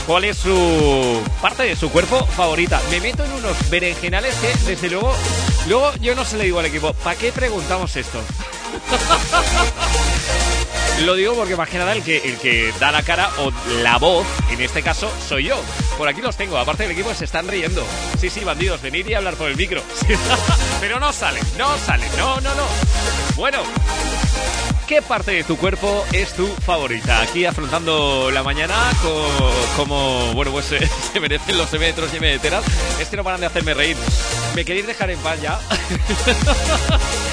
cuál 0.07 0.23
es 0.23 0.37
su 0.37 1.21
parte 1.41 1.63
de 1.63 1.75
su 1.75 1.91
cuerpo 1.91 2.25
favorita. 2.25 2.81
Me 2.89 2.99
meto 3.01 3.25
en 3.25 3.33
unos 3.33 3.69
berenjenales 3.69 4.33
que, 4.35 4.55
desde 4.65 4.89
luego, 4.89 5.13
luego 5.67 5.91
yo 6.01 6.15
no 6.15 6.25
se 6.25 6.37
le 6.37 6.45
digo 6.45 6.59
al 6.59 6.65
equipo, 6.65 6.93
¿para 6.93 7.19
qué 7.19 7.31
preguntamos 7.31 7.95
esto? 7.95 8.19
Lo 11.05 11.13
digo 11.13 11.35
porque 11.35 11.55
más 11.55 11.69
que 11.69 11.77
nada 11.77 11.93
el 11.93 12.01
que, 12.01 12.17
el 12.17 12.37
que 12.37 12.73
da 12.79 12.91
la 12.91 13.03
cara 13.03 13.29
o 13.37 13.51
la 13.83 13.97
voz, 13.97 14.25
en 14.49 14.59
este 14.61 14.81
caso, 14.81 15.11
soy 15.27 15.43
yo. 15.45 15.61
Por 15.95 16.07
aquí 16.07 16.21
los 16.21 16.35
tengo, 16.35 16.57
aparte 16.57 16.83
del 16.83 16.93
equipo 16.93 17.13
se 17.13 17.25
están 17.25 17.47
riendo. 17.47 17.85
Sí, 18.19 18.31
sí, 18.31 18.39
bandidos, 18.43 18.81
venid 18.81 19.05
y 19.07 19.13
hablar 19.13 19.35
por 19.35 19.49
el 19.49 19.57
micro. 19.57 19.83
Pero 20.79 20.99
no 20.99 21.13
sale, 21.13 21.39
no 21.57 21.77
sale, 21.77 22.07
no, 22.17 22.41
no, 22.41 22.55
no. 22.55 22.63
Bueno, 23.35 23.59
¿qué 24.87 25.01
parte 25.01 25.31
de 25.31 25.43
tu 25.43 25.57
cuerpo 25.57 26.05
es 26.13 26.33
tu 26.33 26.47
favorita? 26.47 27.21
Aquí 27.21 27.45
afrontando 27.45 28.31
la 28.31 28.41
mañana 28.43 28.75
co- 29.01 29.51
como, 29.75 30.33
bueno, 30.33 30.51
pues 30.51 30.65
se 31.13 31.19
merecen 31.19 31.57
los 31.57 31.71
metros 31.73 32.13
y 32.13 32.19
meteras. 32.19 32.63
Es 32.99 33.09
que 33.09 33.17
no 33.17 33.23
paran 33.23 33.39
de 33.41 33.47
hacerme 33.47 33.73
reír. 33.73 33.97
¿Me 34.55 34.63
queréis 34.65 34.87
dejar 34.87 35.09
en 35.11 35.19
paz 35.19 35.41
ya? 35.41 35.59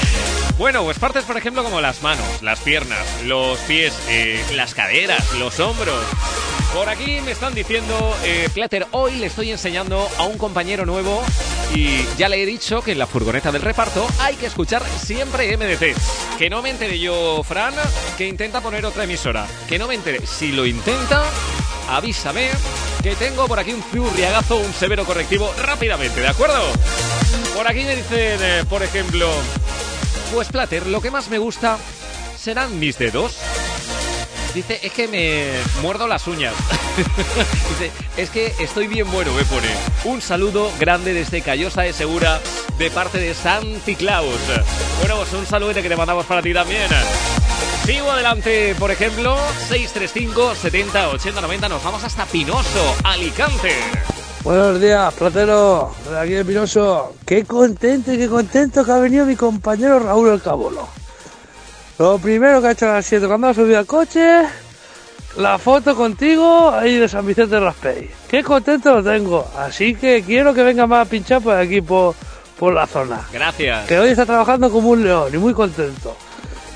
Bueno, 0.56 0.84
pues 0.84 1.00
partes, 1.00 1.24
por 1.24 1.36
ejemplo, 1.36 1.64
como 1.64 1.80
las 1.80 2.02
manos, 2.02 2.42
las 2.42 2.60
piernas, 2.60 3.00
los 3.24 3.58
pies, 3.60 3.92
eh, 4.08 4.40
las 4.54 4.72
caderas, 4.74 5.32
los 5.32 5.58
hombros. 5.58 5.98
Por 6.72 6.88
aquí 6.88 7.20
me 7.22 7.32
están 7.32 7.54
diciendo, 7.54 8.16
eh, 8.24 8.48
hoy 8.92 9.16
le 9.16 9.26
estoy 9.26 9.50
enseñando 9.50 10.08
a 10.16 10.24
un 10.24 10.38
compañero 10.38 10.86
nuevo 10.86 11.22
y 11.74 12.04
ya 12.16 12.28
le 12.28 12.40
he 12.40 12.46
dicho 12.46 12.82
que 12.82 12.92
en 12.92 12.98
la 12.98 13.06
furgoneta 13.06 13.50
del 13.50 13.62
reparto 13.62 14.06
hay 14.20 14.36
que 14.36 14.46
escuchar 14.46 14.82
siempre 14.84 15.56
MDT. 15.56 15.96
Que 16.38 16.48
no 16.48 16.62
me 16.62 16.70
entere 16.70 17.00
yo, 17.00 17.42
Fran, 17.42 17.74
que 18.16 18.26
intenta 18.26 18.60
poner 18.60 18.86
otra 18.86 19.04
emisora. 19.04 19.46
Que 19.68 19.78
no 19.78 19.88
me 19.88 19.94
entere. 19.94 20.24
Si 20.24 20.52
lo 20.52 20.66
intenta, 20.66 21.24
avísame 21.88 22.50
que 23.02 23.16
tengo 23.16 23.46
por 23.48 23.58
aquí 23.58 23.72
un 23.72 23.82
furriagazo, 23.82 24.56
un 24.56 24.72
severo 24.72 25.04
correctivo 25.04 25.52
rápidamente, 25.62 26.20
¿de 26.20 26.28
acuerdo? 26.28 26.60
Por 27.54 27.68
aquí 27.68 27.84
me 27.84 27.96
dicen, 27.96 28.38
eh, 28.40 28.64
por 28.68 28.82
ejemplo, 28.82 29.30
pues 30.34 30.48
Plater, 30.48 30.88
lo 30.88 31.00
que 31.00 31.12
más 31.12 31.28
me 31.28 31.38
gusta 31.38 31.78
serán 32.36 32.80
mis 32.80 32.98
dedos. 32.98 33.36
Dice, 34.52 34.80
es 34.82 34.92
que 34.92 35.06
me 35.06 35.52
muerdo 35.80 36.08
las 36.08 36.26
uñas. 36.26 36.54
Dice, 37.68 37.92
es 38.16 38.30
que 38.30 38.52
estoy 38.58 38.88
bien 38.88 39.10
bueno, 39.12 39.32
me 39.32 39.44
pone. 39.44 39.68
Un 40.04 40.20
saludo 40.20 40.72
grande 40.78 41.12
desde 41.12 41.40
Callosa 41.40 41.82
de 41.82 41.92
Segura 41.92 42.40
de 42.78 42.90
parte 42.90 43.18
de 43.18 43.32
Santi 43.34 43.94
Claus. 43.94 44.40
Bueno, 44.98 45.16
pues 45.16 45.32
un 45.32 45.46
saludo 45.46 45.72
que 45.74 45.82
te 45.88 45.96
mandamos 45.96 46.26
para 46.26 46.42
ti 46.42 46.52
también. 46.52 46.88
Sigo 47.84 48.10
adelante, 48.10 48.74
por 48.76 48.90
ejemplo, 48.90 49.36
635 49.68 50.56
70 50.56 51.10
80 51.10 51.40
90. 51.40 51.68
Nos 51.68 51.84
vamos 51.84 52.02
hasta 52.02 52.26
Pinoso, 52.26 52.96
Alicante. 53.04 53.72
Buenos 54.44 54.78
días, 54.78 55.14
platero, 55.14 55.90
de 56.10 56.18
aquí 56.18 56.32
de 56.32 56.44
Pinoso. 56.44 57.14
Qué 57.24 57.46
contento 57.46 58.12
y 58.12 58.18
qué 58.18 58.28
contento 58.28 58.84
que 58.84 58.92
ha 58.92 58.98
venido 58.98 59.24
mi 59.24 59.36
compañero 59.36 59.98
Raúl 59.98 60.28
el 60.28 60.42
Cabolo. 60.42 60.86
Lo 61.98 62.18
primero 62.18 62.60
que 62.60 62.66
ha 62.66 62.70
hecho 62.72 62.84
a 62.84 62.96
las 62.96 63.06
7 63.06 63.26
cuando 63.26 63.46
ha 63.46 63.54
subido 63.54 63.78
al 63.78 63.86
coche, 63.86 64.42
la 65.38 65.56
foto 65.56 65.96
contigo 65.96 66.70
ahí 66.70 66.98
de 66.98 67.08
San 67.08 67.24
Vicente 67.26 67.54
de 67.54 67.60
Raspey. 67.60 68.10
Qué 68.28 68.42
contento 68.42 68.92
lo 68.92 69.02
tengo. 69.02 69.50
Así 69.56 69.94
que 69.94 70.22
quiero 70.22 70.52
que 70.52 70.62
venga 70.62 70.86
más 70.86 71.06
a 71.06 71.10
pinchar 71.10 71.40
por 71.40 71.56
aquí, 71.56 71.80
por, 71.80 72.14
por 72.58 72.74
la 72.74 72.86
zona. 72.86 73.22
Gracias. 73.32 73.86
Que 73.86 73.98
hoy 73.98 74.10
está 74.10 74.26
trabajando 74.26 74.70
como 74.70 74.90
un 74.90 75.04
león 75.04 75.34
y 75.34 75.38
muy 75.38 75.54
contento. 75.54 76.14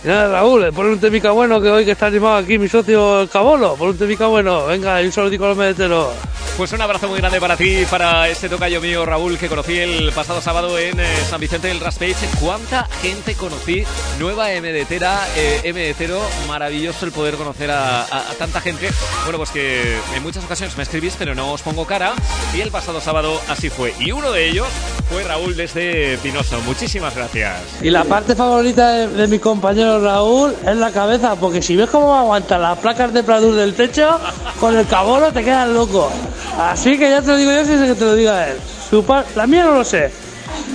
Y 0.05 0.09
nada, 0.09 0.29
Raúl, 0.33 0.63
le 0.63 0.73
pone 0.73 0.91
un 0.91 1.01
temica 1.01 1.33
bueno 1.33 1.61
que 1.61 1.69
hoy 1.71 1.85
que 1.85 1.91
está 1.93 2.07
animado 2.07 2.37
aquí 2.37 2.57
mi 2.59 2.69
socio 2.69 3.23
el 3.23 3.29
Cabolo. 3.29 3.75
Pon 3.77 3.89
un 3.91 3.99
temica 3.99 4.27
bueno. 4.27 4.67
Venga, 4.67 5.03
y 5.03 5.07
un 5.07 5.13
saludico 5.13 5.45
a 5.45 5.49
los 5.49 5.57
medeteros. 5.57 6.09
Pues 6.57 6.73
un 6.73 6.81
abrazo 6.81 7.07
muy 7.07 7.19
grande 7.19 7.41
para 7.41 7.57
ti, 7.57 7.85
para 7.89 8.29
este 8.29 8.49
tocayo 8.49 8.81
mío 8.81 9.07
Raúl 9.07 9.39
que 9.39 9.47
conocí 9.49 9.79
el 9.79 10.11
pasado 10.11 10.41
sábado 10.41 10.77
en 10.77 10.99
eh, 10.99 11.07
San 11.31 11.41
Vicente 11.41 11.69
del 11.69 11.79
Raspage. 11.79 12.17
¿Cuánta 12.41 12.89
gente 13.01 13.35
conocí? 13.35 13.85
Nueva 14.19 14.49
MDTera, 14.61 15.21
eh, 15.37 15.73
MDTero, 15.73 16.21
maravilloso 16.49 17.07
el 17.07 17.13
poder 17.13 17.37
conocer 17.37 17.71
a, 17.71 18.03
a- 18.03 18.31
a 18.31 18.35
tanta 18.37 18.61
gente. 18.61 18.89
Bueno, 19.23 19.39
pues 19.39 19.51
que 19.51 19.99
en 20.17 20.23
muchas 20.25 20.45
ocasiones 20.45 20.77
me 20.77 20.83
escribís, 20.83 21.15
pero 21.17 21.33
no 21.37 21.53
os 21.53 21.63
pongo 21.63 21.87
cara. 21.87 22.15
Y 22.53 22.61
el 22.61 22.73
pasado 22.73 23.01
sábado 23.01 23.41
así 23.49 23.71
fue. 23.71 23.95
Y 24.01 24.11
uno 24.11 24.33
de 24.33 24.49
ellos 24.49 24.67
fue 25.09 25.23
Raúl 25.23 25.55
desde 25.55 26.19
Pinoso. 26.25 26.61
Muchísimas 26.67 27.15
gracias. 27.15 27.55
Y 27.83 27.91
la 27.91 28.03
parte 28.03 28.35
favorita 28.35 28.91
de, 28.95 29.07
de 29.07 29.29
mi 29.29 29.39
compañero 29.39 29.98
Raúl 30.03 30.55
es 30.67 30.77
la 30.77 30.91
cabeza, 30.91 31.35
porque 31.37 31.63
si 31.63 31.77
ves 31.77 31.89
cómo 31.91 32.15
aguanta 32.15 32.59
las 32.59 32.79
placas 32.79 33.13
de 33.13 33.23
pladur 33.23 33.55
del 33.55 33.75
techo, 33.75 34.19
con 34.61 34.77
el 34.77 34.87
cabolo 34.87 35.33
te 35.33 35.45
quedas 35.45 35.69
loco. 35.69 36.11
Así 36.59 36.99
que 36.99 37.11
ya 37.11 37.21
te 37.23 37.29
lo 37.29 37.37
digo 37.37 37.51
yo, 37.53 37.65
si 37.65 37.73
es 37.73 37.81
que 37.83 37.95
te 37.95 38.05
lo 38.05 38.15
diga 38.15 38.49
él. 38.49 38.59
Su 38.91 39.05
par- 39.05 39.27
la 39.37 39.47
mía 39.47 39.65
no 39.65 39.73
lo 39.73 39.85
sé, 39.85 40.11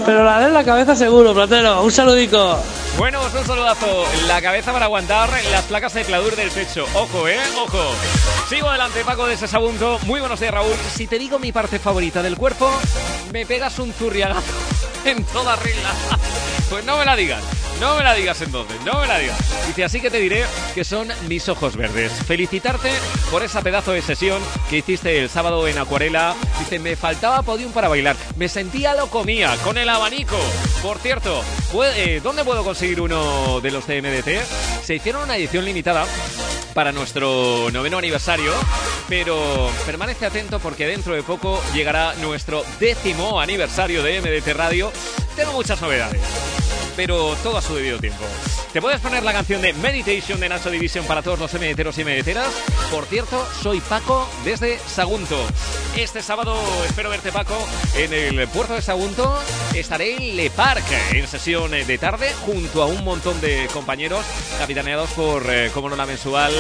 pero 0.06 0.24
la 0.24 0.40
de 0.40 0.50
la 0.52 0.64
cabeza 0.64 0.96
seguro, 0.96 1.34
platero. 1.34 1.84
Un 1.84 1.92
saludico. 1.92 2.58
Bueno, 2.98 3.20
pues 3.22 3.34
un 3.34 3.48
saludazo. 3.48 4.06
La 4.28 4.40
cabeza 4.40 4.72
para 4.72 4.86
aguantar 4.86 5.28
las 5.52 5.64
placas 5.64 5.94
de 5.96 6.06
pladur 6.06 6.36
del 6.36 6.52
techo. 6.52 6.86
Ojo, 6.94 7.28
¿eh? 7.28 7.40
Ojo. 7.66 7.80
Sigo 8.48 8.70
adelante, 8.70 9.04
Paco 9.04 9.26
de 9.26 9.36
Sesabunto. 9.36 9.98
Muy 10.04 10.20
buenos 10.20 10.40
días, 10.40 10.54
Raúl. 10.54 10.76
Si 10.96 11.08
te 11.08 11.18
digo 11.18 11.40
mi 11.40 11.52
parte 11.52 11.80
favorita 11.80 12.22
del 12.22 12.38
cuerpo, 12.38 12.70
me 13.32 13.48
pegas 13.48 13.80
un 13.80 13.92
zurriagazo 13.94 14.42
en 15.06 15.24
toda 15.26 15.56
regla. 15.56 15.90
Pues 16.74 16.86
no 16.86 16.98
me 16.98 17.06
la 17.06 17.16
digas. 17.16 17.44
No 17.80 17.96
me 17.98 18.04
la 18.04 18.16
digas 18.16 18.42
entonces, 18.42 18.82
no 18.84 19.00
me 19.00 19.06
la 19.06 19.20
digas. 19.20 19.38
Dice, 19.68 19.84
así 19.84 20.02
que 20.02 20.10
te 20.10 20.18
diré 20.20 20.44
que 20.74 20.84
son 20.84 21.08
mis 21.28 21.48
ojos 21.48 21.76
verdes. 21.78 22.12
Felicitarte 22.26 22.92
por 23.30 23.44
esa 23.44 23.62
pedazo 23.62 23.92
de 23.92 24.02
sesión 24.02 24.42
que 24.72 24.78
hiciste 24.78 25.20
el 25.20 25.30
sábado 25.30 25.68
en 25.68 25.78
Acuarela. 25.78 26.34
Dice, 26.58 26.80
me 26.80 26.96
faltaba 26.96 27.44
podium 27.44 27.72
para 27.74 27.90
bailar. 27.90 28.16
Me 28.38 28.50
sentía 28.50 28.96
lo 28.96 29.06
comía 29.06 29.56
con 29.64 29.78
el 29.78 29.88
abanico. 29.88 30.36
Por 30.82 30.98
cierto, 30.98 31.44
¿puede- 31.72 32.16
eh, 32.16 32.22
¿dónde 32.22 32.44
puedo 32.44 32.64
conseguir 32.64 33.02
uno 33.02 33.62
de 33.62 33.70
los 33.70 33.86
TMDT? 33.86 34.44
Se 34.84 34.96
hicieron 34.96 35.22
una 35.22 35.38
edición 35.38 35.66
limitada 35.66 36.08
para 36.74 36.92
nuestro 36.92 37.70
noveno 37.72 38.00
aniversario, 38.00 38.52
pero 39.08 39.70
permanece 39.86 40.26
atento 40.26 40.58
porque 40.60 40.88
dentro 40.88 41.14
de 41.14 41.22
poco 41.22 41.62
llegará 41.76 42.16
nuestro 42.16 42.66
décimo 42.80 43.40
aniversario 43.40 44.02
de 44.02 44.20
MDT 44.22 44.54
Radio. 44.56 44.92
Tengo 45.36 45.52
muchas 45.54 45.80
novedades 45.80 46.20
pero 46.96 47.36
todo 47.44 47.58
a 47.58 47.62
su 47.62 47.76
debido 47.76 48.00
tiempo. 48.00 48.24
¿Te 48.72 48.82
puedes 48.82 49.00
poner 49.00 49.24
la 49.24 49.34
canción 49.34 49.62
de 49.62 49.74
Meditation 49.74 50.40
de 50.40 50.50
Nacho 50.50 50.72
Division 50.72 51.06
para 51.06 51.22
todos 51.22 51.40
los 51.40 51.54
MDTeros 51.54 51.98
y 52.00 52.04
MDTeras? 52.04 52.50
Por 52.90 53.06
cierto, 53.06 53.46
soy 53.62 53.80
Paco 53.82 54.28
desde 54.44 54.80
Sagunto. 54.80 55.38
Este 55.96 56.24
sábado 56.24 56.56
espero 56.88 57.12
verte, 57.12 57.32
Paco, 57.32 57.56
en 57.96 58.14
el 58.14 58.48
puerto 58.48 58.74
de 58.74 58.82
Sagunto. 58.82 59.40
Estaré 59.76 60.16
en 60.16 60.36
Le 60.36 60.50
Parc 60.50 60.84
en 61.12 61.28
sesión 61.28 61.70
de 61.72 61.98
tarde 61.98 62.32
junto 62.46 62.82
a 62.82 62.88
un 62.88 63.04
montón 63.04 63.40
de 63.42 63.68
compañeros 63.72 64.26
capitaneados 64.58 65.12
por, 65.12 65.46
eh, 65.50 65.70
como 65.74 65.90
no 65.90 65.96
la 65.96 66.06
mensual, 66.06 66.54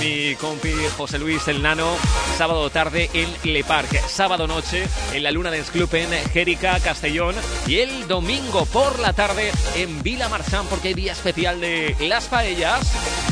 mi 0.00 0.34
compi 0.36 0.72
José 0.96 1.18
Luis 1.18 1.46
el 1.48 1.60
Nano. 1.60 1.96
Sábado 2.36 2.70
tarde 2.70 3.10
en 3.12 3.28
Le 3.44 3.64
Parc. 3.64 4.06
Sábado 4.08 4.46
noche 4.46 4.84
en 5.12 5.22
la 5.22 5.30
Luna 5.30 5.50
Dance 5.50 5.70
Club 5.70 5.94
en 5.94 6.10
Jérica, 6.30 6.78
Castellón. 6.80 7.34
Y 7.66 7.78
el 7.78 8.08
domingo 8.08 8.64
por 8.66 8.98
la 9.00 9.12
tarde 9.12 9.52
en 9.82 10.02
Vila 10.02 10.28
Marchán 10.28 10.66
porque 10.66 10.88
hay 10.88 10.94
día 10.94 11.12
especial 11.12 11.60
de 11.60 11.96
las 12.00 12.26
paellas. 12.26 12.80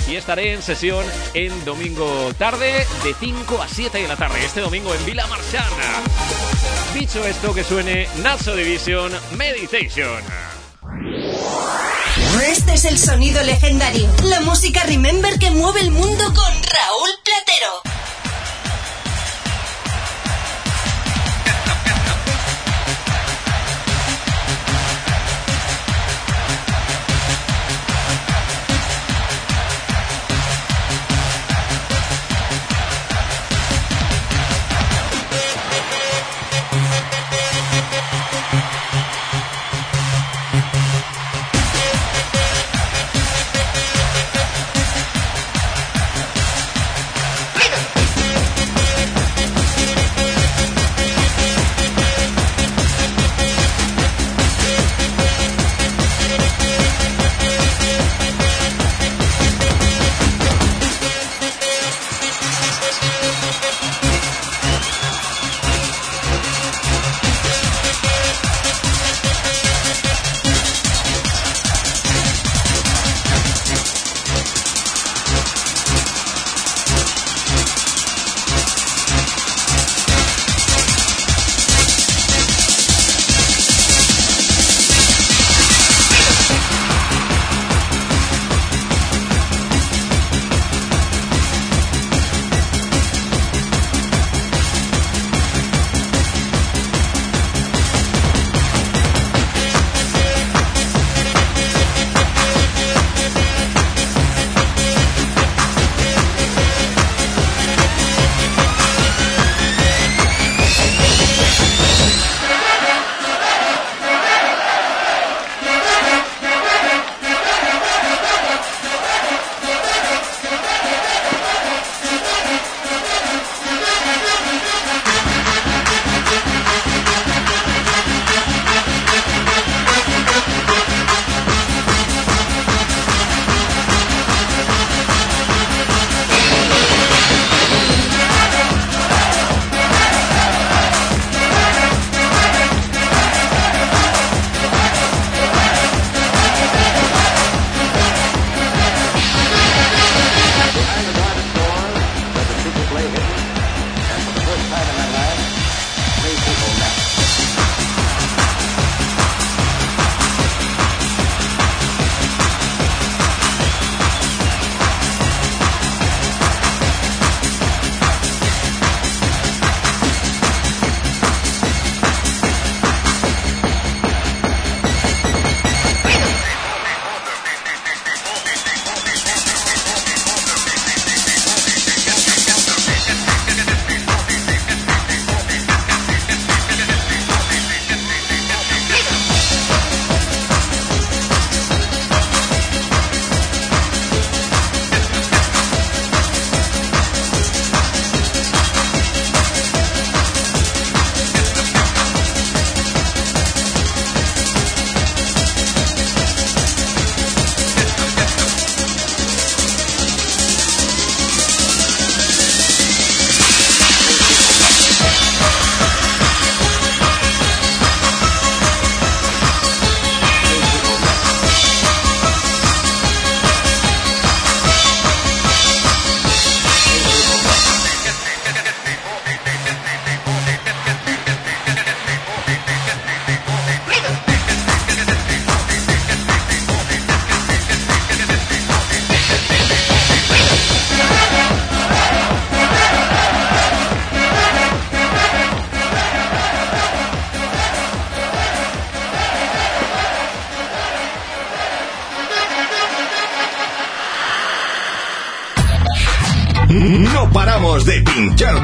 Y 0.08 0.14
estaré 0.14 0.52
en 0.52 0.62
sesión 0.62 1.04
en 1.34 1.64
domingo 1.64 2.32
tarde 2.38 2.86
de 3.02 3.14
5 3.18 3.60
a 3.60 3.68
7 3.68 3.98
de 3.98 4.08
la 4.08 4.16
tarde. 4.16 4.44
Este 4.44 4.60
domingo 4.60 4.94
en 4.94 5.04
Vila 5.04 5.26
Marchán. 5.26 5.68
Dicho 6.94 7.24
esto, 7.24 7.52
que 7.52 7.64
suene 7.64 8.08
Nacho 8.22 8.54
Division 8.54 9.12
Meditation. 9.36 10.22
Este 12.48 12.74
es 12.74 12.84
el 12.84 12.98
sonido 12.98 13.42
legendario. 13.42 14.08
La 14.24 14.40
música 14.40 14.84
Remember 14.84 15.38
que 15.38 15.50
mueve 15.50 15.80
el 15.80 15.90
mundo 15.90 16.24
con 16.24 16.52
Raúl 16.52 17.10
Platero. 17.24 18.05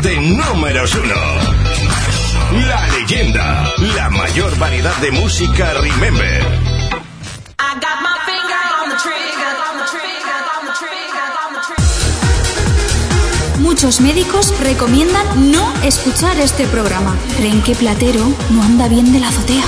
Pincharte 0.03 0.21
números 0.21 0.95
uno. 0.95 1.15
La 2.67 2.87
leyenda, 2.89 3.73
la 3.97 4.11
mayor 4.11 4.59
variedad 4.59 4.97
de 4.97 5.11
música 5.11 5.75
Remember. 5.75 6.43
I 7.59 7.75
got 7.75 8.03
my 8.03 8.19
finger 8.27 8.63
on 8.83 8.89
the 8.91 8.97
trigger, 8.97 9.55
on 9.71 9.79
the 9.79 9.85
trigger, 9.91 10.41
on 10.59 10.67
the 10.67 10.73
trigger, 10.79 11.29
on 11.47 11.55
the 11.55 11.61
trigger. 11.67 13.61
Muchos 13.61 14.01
médicos 14.01 14.53
recomiendan 14.61 15.53
no 15.53 15.73
escuchar 15.83 16.39
este 16.39 16.67
programa. 16.67 17.17
Creen 17.37 17.63
que 17.63 17.75
Platero 17.75 18.27
no 18.51 18.63
anda 18.63 18.89
bien 18.89 19.13
de 19.13 19.21
la 19.21 19.29
azotea. 19.29 19.65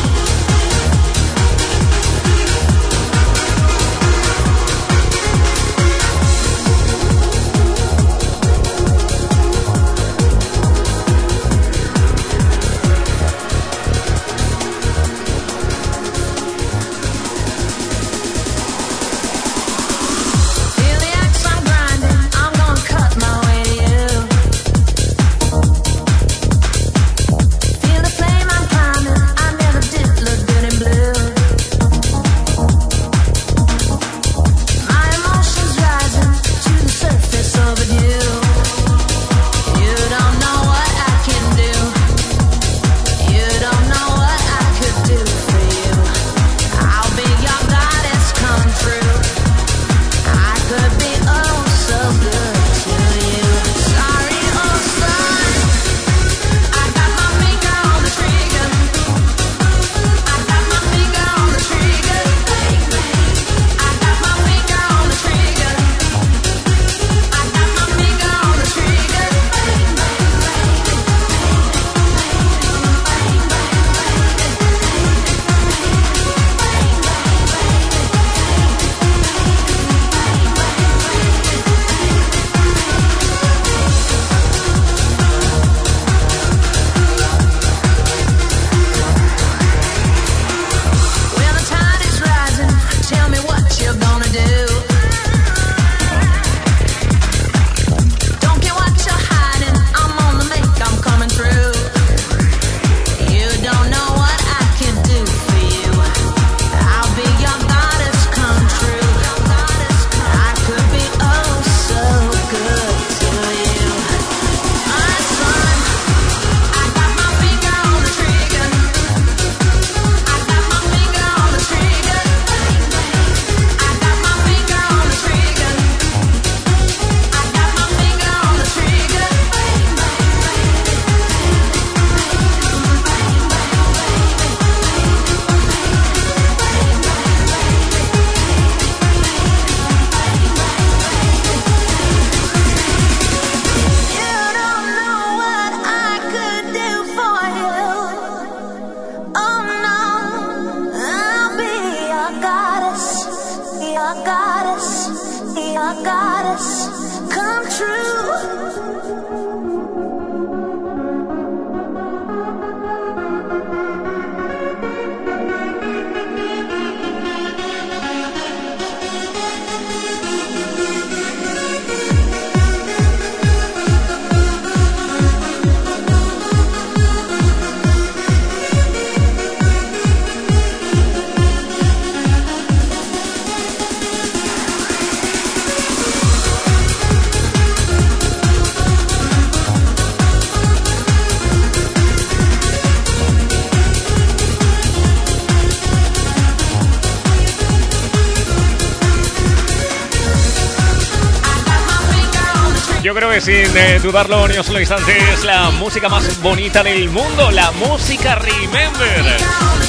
Que 203.34 203.40
sin 203.40 203.76
eh, 203.76 203.98
dudarlo 204.00 204.46
ni 204.46 204.56
un 204.56 204.62
solo 204.62 204.78
instante 204.78 205.12
es 205.32 205.42
la 205.42 205.70
música 205.70 206.08
más 206.08 206.40
bonita 206.40 206.84
del 206.84 207.10
mundo, 207.10 207.50
la 207.50 207.72
música 207.72 208.36
Remember. 208.36 209.36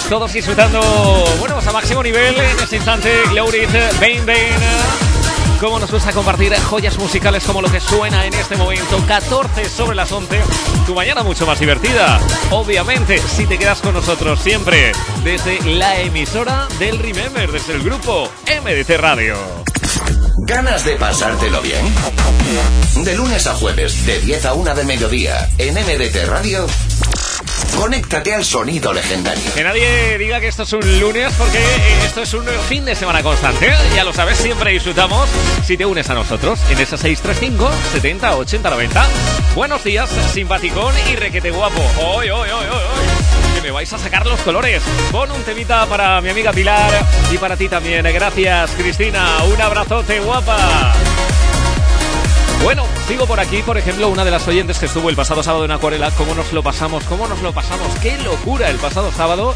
Todos 0.09 0.33
disfrutando, 0.33 0.81
bueno, 1.37 1.53
pues 1.53 1.67
a 1.67 1.71
máximo 1.71 2.01
nivel 2.01 2.33
en 2.35 2.59
este 2.59 2.77
instante, 2.77 3.11
Glorit, 3.29 3.69
Bain 3.99 4.25
Bain. 4.25 4.55
Cómo 5.59 5.77
nos 5.77 5.91
gusta 5.91 6.11
compartir 6.11 6.55
joyas 6.55 6.97
musicales 6.97 7.43
como 7.43 7.61
lo 7.61 7.69
que 7.71 7.79
suena 7.79 8.25
en 8.25 8.33
este 8.33 8.55
momento, 8.55 8.97
14 9.07 9.69
sobre 9.69 9.95
las 9.95 10.11
11, 10.11 10.41
tu 10.87 10.95
mañana 10.95 11.21
mucho 11.21 11.45
más 11.45 11.59
divertida. 11.59 12.19
Obviamente, 12.49 13.19
si 13.19 13.45
te 13.45 13.59
quedas 13.59 13.79
con 13.79 13.93
nosotros 13.93 14.39
siempre 14.39 14.91
desde 15.23 15.61
la 15.61 15.99
emisora 15.99 16.67
del 16.79 16.97
Remember, 16.97 17.51
desde 17.51 17.73
el 17.73 17.83
grupo 17.83 18.27
MDT 18.47 18.89
Radio. 18.97 19.64
¿Ganas 20.45 20.85
de 20.85 20.95
pasártelo 20.97 21.59
bien? 21.59 21.83
De 23.03 23.15
lunes 23.15 23.47
a 23.47 23.55
jueves, 23.55 24.05
de 24.05 24.19
10 24.19 24.45
a 24.45 24.53
1 24.53 24.75
de 24.75 24.83
mediodía, 24.83 25.49
en 25.57 25.73
MDT 25.73 26.27
Radio, 26.27 26.67
conéctate 27.75 28.35
al 28.35 28.45
sonido 28.45 28.93
legendario. 28.93 29.43
Que 29.55 29.63
nadie 29.63 30.19
diga 30.19 30.39
que 30.39 30.47
esto 30.47 30.61
es 30.61 30.73
un 30.73 30.99
lunes 30.99 31.33
porque 31.35 31.57
eh, 31.57 32.05
esto 32.05 32.21
es 32.21 32.31
un 32.35 32.45
fin 32.69 32.85
de 32.85 32.93
semana 32.93 33.23
constante. 33.23 33.73
Ya 33.95 34.03
lo 34.03 34.13
sabes, 34.13 34.37
siempre 34.37 34.71
disfrutamos 34.71 35.27
si 35.65 35.77
te 35.77 35.85
unes 35.85 36.07
a 36.11 36.13
nosotros 36.13 36.59
en 36.69 36.79
ese 36.79 36.95
635 36.95 37.71
70 37.93 38.35
80 38.35 38.69
90. 38.69 39.07
Buenos 39.55 39.83
días, 39.83 40.11
simpaticón 40.31 40.93
y 41.11 41.15
requete 41.15 41.49
guapo. 41.49 41.81
Hoy, 41.99 42.29
hoy, 42.29 42.49
hoy, 42.49 42.65
hoy, 42.65 42.67
hoy. 42.67 43.14
Vais 43.75 43.91
a 43.91 43.97
sacar 43.97 44.25
los 44.25 44.39
colores. 44.39 44.81
Pon 45.11 45.29
un 45.29 45.43
temita 45.43 45.85
para 45.85 46.21
mi 46.21 46.29
amiga 46.29 46.53
Pilar 46.53 46.93
y 47.29 47.37
para 47.37 47.57
ti 47.57 47.67
también. 47.67 48.05
Gracias, 48.05 48.71
Cristina. 48.71 49.43
Un 49.53 49.61
abrazote 49.61 50.21
guapa. 50.21 50.93
Bueno, 52.63 52.85
sigo 53.05 53.25
por 53.25 53.37
aquí, 53.37 53.61
por 53.63 53.77
ejemplo, 53.77 54.07
una 54.07 54.23
de 54.23 54.31
las 54.31 54.47
oyentes 54.47 54.79
que 54.79 54.85
estuvo 54.85 55.09
el 55.09 55.17
pasado 55.17 55.43
sábado 55.43 55.65
en 55.65 55.71
Acuarela, 55.71 56.09
cómo 56.11 56.33
nos 56.35 56.53
lo 56.53 56.63
pasamos, 56.63 57.03
cómo 57.03 57.27
nos 57.27 57.41
lo 57.41 57.51
pasamos, 57.51 57.89
qué 58.01 58.17
locura 58.19 58.69
el 58.69 58.77
pasado 58.77 59.11
sábado. 59.11 59.53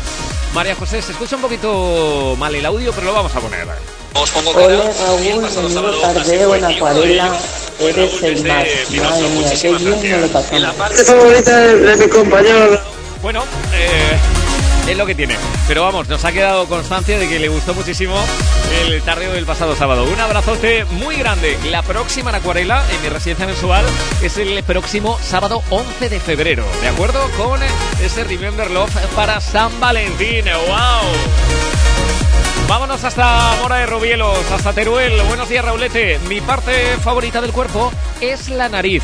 María 0.54 0.76
José, 0.76 1.02
se 1.02 1.14
escucha 1.14 1.38
un 1.38 1.42
poquito 1.44 2.36
mal 2.38 2.54
el 2.54 2.66
audio, 2.66 2.92
pero 2.92 3.08
lo 3.08 3.14
vamos 3.14 3.34
a 3.34 3.40
poner. 3.40 3.70
Os 4.16 4.30
pongo 4.32 4.52
Ole 4.52 4.84
Raúl, 5.02 5.50
menudo 5.50 6.02
tardeo 6.02 6.56
en 6.56 6.66
acuarela, 6.66 7.40
eres 7.80 8.22
el 8.22 8.46
más. 8.46 8.68
Madre 8.98 9.30
mía, 9.30 9.52
qué 9.62 9.74
bien 9.76 10.02
me 10.02 10.18
lo 10.18 10.28
pasamos. 10.28 10.76
parte 10.76 11.06
favorita 11.06 11.58
de, 11.58 11.96
mi 11.96 12.08
compañero. 12.10 12.99
Bueno, 13.22 13.44
eh, 13.74 14.18
es 14.88 14.98
lo 14.98 15.06
que 15.06 15.14
tiene. 15.14 15.36
Pero 15.68 15.84
vamos, 15.84 16.08
nos 16.08 16.24
ha 16.26 16.32
quedado 16.32 16.68
constancia 16.68 17.20
de 17.20 17.28
que 17.28 17.40
le 17.40 17.50
gustó 17.50 17.74
muchísimo 17.74 18.16
el 18.86 19.02
tardeo 19.02 19.34
del 19.34 19.46
pasado 19.46 19.76
sábado. 19.76 20.06
Un 20.06 20.20
abrazote 20.20 20.86
muy 20.86 21.16
grande. 21.16 21.58
La 21.70 21.82
próxima 21.82 22.36
Acuarela, 22.36 22.84
en 22.92 23.02
mi 23.02 23.10
residencia 23.10 23.46
mensual, 23.46 23.86
es 24.22 24.38
el 24.38 24.64
próximo 24.64 25.20
sábado 25.22 25.62
11 25.70 26.10
de 26.10 26.20
febrero. 26.20 26.66
¿De 26.82 26.88
acuerdo? 26.88 27.20
Con 27.38 27.60
ese 28.02 28.24
Remember 28.24 28.72
Love 28.72 28.96
para 29.16 29.42
San 29.42 29.80
Valentín. 29.80 30.46
¡Wow! 30.46 31.60
Vámonos 32.70 33.04
hasta 33.04 33.56
Mora 33.62 33.78
de 33.78 33.88
Rubielos, 33.88 34.40
hasta 34.52 34.74
Teruel. 34.74 35.22
Buenos 35.24 35.50
días, 35.50 35.66
Raulete. 35.66 36.20
Mi 36.30 36.40
parte 36.40 36.98
favorita 37.04 37.42
del 37.42 37.52
cuerpo 37.52 37.92
es 38.22 38.50
la 38.50 38.70
nariz. 38.70 39.04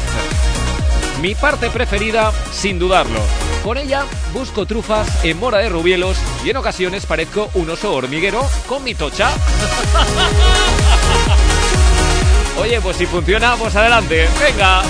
Mi 1.22 1.34
parte 1.34 1.70
preferida, 1.70 2.34
sin 2.52 2.78
dudarlo. 2.78 3.22
Con 3.64 3.78
ella 3.78 4.06
busco 4.34 4.66
trufas 4.66 5.24
en 5.24 5.40
Mora 5.40 5.60
de 5.60 5.70
Rubielos 5.70 6.18
y 6.44 6.50
en 6.50 6.58
ocasiones 6.58 7.06
parezco 7.06 7.50
un 7.54 7.70
oso 7.70 7.94
hormiguero 7.94 8.46
con 8.68 8.84
mi 8.84 8.94
tocha. 8.94 9.32
Oye, 12.62 12.80
pues 12.82 12.98
si 12.98 13.06
funciona, 13.06 13.56
pues 13.56 13.76
adelante. 13.76 14.28
Venga. 14.40 14.82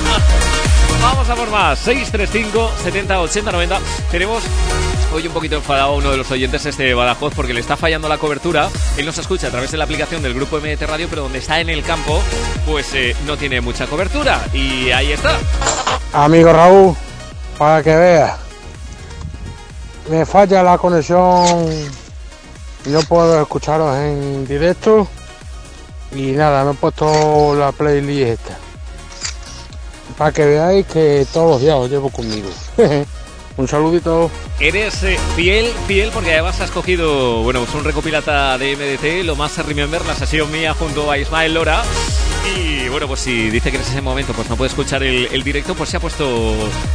Vamos 1.02 1.30
a 1.30 1.36
por 1.36 1.50
más. 1.50 1.80
635 1.80 2.72
70 2.84 3.22
80 3.22 3.52
90. 3.52 3.80
Tenemos 4.12 4.44
hoy 5.16 5.28
un 5.28 5.34
poquito 5.34 5.56
enfadado 5.56 5.94
a 5.94 5.96
uno 5.96 6.12
de 6.12 6.18
los 6.18 6.30
oyentes 6.30 6.66
este 6.66 6.84
de 6.84 6.94
Badajoz 6.94 7.34
porque 7.34 7.54
le 7.54 7.62
está 7.62 7.78
fallando 7.78 8.10
la 8.10 8.18
cobertura. 8.18 8.70
Él 8.98 9.06
nos 9.06 9.18
escucha 9.18 9.48
a 9.48 9.50
través 9.50 9.72
de 9.72 9.78
la 9.78 9.86
aplicación 9.86 10.22
del 10.22 10.34
grupo 10.34 10.58
MDT 10.58 10.82
Radio, 10.82 11.08
pero 11.10 11.22
donde 11.22 11.40
está 11.40 11.62
en 11.62 11.70
el 11.70 11.84
campo, 11.84 12.22
pues 12.66 12.94
eh, 12.94 13.16
no 13.26 13.38
tiene 13.38 13.62
mucha 13.62 13.88
cobertura. 13.88 14.46
Y 14.52 14.92
ahí 14.92 15.14
está. 15.14 15.40
Amigo 16.12 16.52
Raúl, 16.52 16.98
para 17.58 17.82
que 17.82 17.96
veas, 17.96 18.38
me 20.10 20.26
falla 20.26 20.62
la 20.64 20.78
conexión 20.78 21.66
y 22.86 22.90
no 22.90 23.00
puedo 23.04 23.42
escucharos 23.42 23.96
en 23.96 24.46
directo. 24.46 25.08
Y 26.14 26.32
nada, 26.32 26.66
me 26.66 26.72
he 26.72 26.74
puesto 26.74 27.56
la 27.56 27.72
playlist. 27.72 28.42
Para 30.18 30.34
que 30.34 30.46
veáis 30.46 30.86
que 30.88 31.26
todos 31.32 31.52
los 31.52 31.62
días 31.62 31.76
os 31.76 31.90
llevo 31.90 32.10
conmigo. 32.10 32.50
Un 33.58 33.68
saludito. 33.68 34.30
Eres 34.60 35.02
eh, 35.04 35.18
fiel, 35.36 35.72
fiel, 35.88 36.12
porque 36.14 36.34
además 36.34 36.60
has 36.60 36.72
cogido, 36.72 37.42
bueno, 37.44 37.62
pues 37.62 37.74
un 37.74 37.86
recopilata 37.86 38.58
de 38.58 38.76
MDT, 38.76 39.26
lo 39.26 39.36
más 39.36 39.58
Remember, 39.66 40.06
la 40.06 40.16
sesión 40.16 40.52
mía 40.52 40.74
junto 40.78 41.10
a 41.10 41.18
Ismael 41.18 41.54
Lora. 41.54 41.84
Y 42.58 42.88
bueno, 42.90 43.08
pues 43.08 43.22
si 43.22 43.50
dice 43.50 43.72
que 43.72 43.78
en 43.78 43.84
ese 43.84 44.02
momento 44.02 44.34
pues 44.34 44.50
no 44.50 44.56
puede 44.56 44.70
escuchar 44.70 45.02
el, 45.04 45.28
el 45.32 45.44
directo, 45.44 45.74
pues 45.74 45.90
se 45.90 45.98
ha 45.98 46.00
puesto 46.00 46.54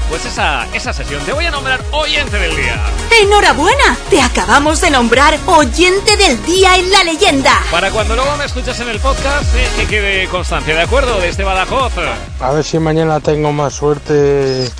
pues 0.08 0.24
esa, 0.24 0.66
esa 0.74 0.92
sesión. 0.92 1.22
Te 1.24 1.32
voy 1.32 1.44
a 1.44 1.50
nombrar 1.50 1.82
oyente 1.92 2.38
del 2.38 2.54
día. 2.56 2.80
¡Enhorabuena! 3.22 3.96
Te 4.10 4.20
acabamos 4.20 4.80
de 4.80 4.90
nombrar 4.90 5.38
oyente 5.46 6.16
del 6.16 6.42
día 6.44 6.76
en 6.76 6.90
la 6.92 7.02
leyenda. 7.04 7.58
Para 7.70 7.90
cuando 7.90 8.14
luego 8.14 8.36
me 8.36 8.44
escuches 8.44 8.78
en 8.80 8.90
el 8.90 9.00
podcast, 9.00 9.54
eh, 9.56 9.68
que 9.76 9.86
quede 9.86 10.28
constancia, 10.28 10.74
¿de 10.74 10.82
acuerdo? 10.82 11.18
De 11.18 11.28
este 11.28 11.42
Badajoz. 11.42 11.92
A 12.38 12.52
ver 12.52 12.64
si 12.64 12.78
mañana 12.78 13.18
tengo 13.20 13.52
más 13.52 13.74
suerte 13.74 14.70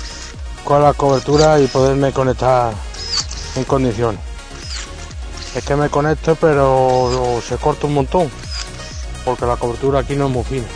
con 0.63 0.81
la 0.81 0.93
cobertura 0.93 1.59
y 1.59 1.67
poderme 1.67 2.11
conectar 2.11 2.73
en 3.55 3.63
condiciones. 3.63 4.19
Es 5.55 5.65
que 5.65 5.75
me 5.75 5.89
conecto 5.89 6.35
pero 6.35 7.41
se 7.47 7.57
corta 7.57 7.87
un 7.87 7.93
montón, 7.95 8.31
porque 9.25 9.45
la 9.45 9.57
cobertura 9.57 9.99
aquí 9.99 10.15
no 10.15 10.27
es 10.27 10.31
muy 10.31 10.43
fina. 10.43 10.67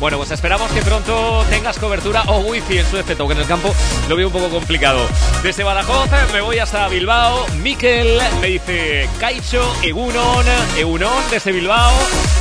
Bueno, 0.00 0.16
pues 0.16 0.30
esperamos 0.30 0.70
que 0.70 0.80
pronto 0.80 1.44
tengas 1.50 1.76
cobertura 1.76 2.22
o 2.28 2.38
wifi 2.38 2.78
en 2.78 2.86
su 2.86 2.98
efecto, 2.98 3.26
que 3.26 3.32
en 3.32 3.40
el 3.40 3.46
campo 3.46 3.74
lo 4.08 4.14
veo 4.14 4.28
un 4.28 4.32
poco 4.32 4.48
complicado. 4.48 5.00
Desde 5.42 5.64
Badajoz 5.64 6.08
me 6.32 6.40
voy 6.40 6.60
hasta 6.60 6.86
Bilbao. 6.86 7.44
Miquel 7.62 8.20
me 8.40 8.46
dice 8.46 9.08
Caicho, 9.18 9.60
Egunon, 9.82 10.46
Egunon 10.76 11.30
desde 11.32 11.50
Bilbao. 11.50 11.92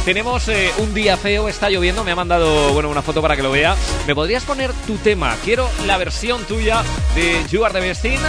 Tenemos 0.06 0.48
eh, 0.50 0.72
un 0.78 0.94
día 0.94 1.18
feo, 1.18 1.50
está 1.50 1.70
lloviendo, 1.72 2.04
me 2.04 2.12
ha 2.12 2.16
mandado 2.16 2.74
bueno, 2.74 2.90
una 2.90 3.02
foto 3.02 3.24
para 3.24 3.36
que 3.36 3.42
lo 3.42 3.50
vea. 3.50 3.76
¿Me 4.06 4.14
podrías 4.14 4.44
poner 4.44 4.72
tu 4.86 4.96
tema? 4.98 5.36
Quiero 5.44 5.68
la 5.88 5.98
versión 5.98 6.46
tuya 6.46 6.84
de 7.16 7.44
You 7.50 7.66
Are 7.66 7.74
the 7.74 7.80
Bestin. 7.80 8.20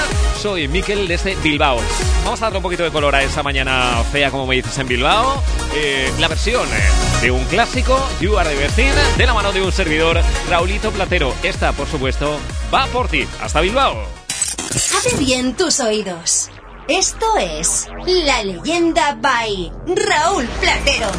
Soy 0.40 0.68
Miquel 0.68 1.06
desde 1.06 1.36
Bilbao. 1.36 1.80
Vamos 2.24 2.40
a 2.40 2.46
darle 2.46 2.58
un 2.58 2.62
poquito 2.62 2.82
de 2.82 2.90
color 2.90 3.14
a 3.14 3.22
esa 3.22 3.42
mañana 3.42 4.02
fea, 4.10 4.30
como 4.30 4.46
me 4.46 4.54
dices, 4.54 4.76
en 4.78 4.88
Bilbao. 4.88 5.42
Eh, 5.74 6.10
la 6.18 6.28
versión 6.28 6.66
eh, 6.68 7.20
de 7.20 7.30
un 7.30 7.44
clásico, 7.44 8.08
You 8.20 8.38
Are 8.38 8.48
the 8.48 8.56
Bestin, 8.56 8.92
de 9.18 9.26
la 9.26 9.34
mano 9.34 9.52
de 9.52 9.60
un 9.60 9.72
servidor, 9.72 10.22
Raulito 10.48 10.92
Platero. 10.92 11.34
Esta, 11.42 11.72
por 11.72 11.88
supuesto, 11.88 12.38
va 12.72 12.86
por 12.86 13.08
ti. 13.08 13.26
Hasta 13.42 13.60
Bilbao. 13.60 13.96
Abre 14.96 15.16
bien 15.18 15.56
tus 15.56 15.80
oídos. 15.80 16.48
Esto 16.86 17.26
es 17.36 17.88
La 18.06 18.44
Leyenda 18.44 19.18
by 19.20 19.72
Raúl 19.88 20.46
Platero. 20.60 21.10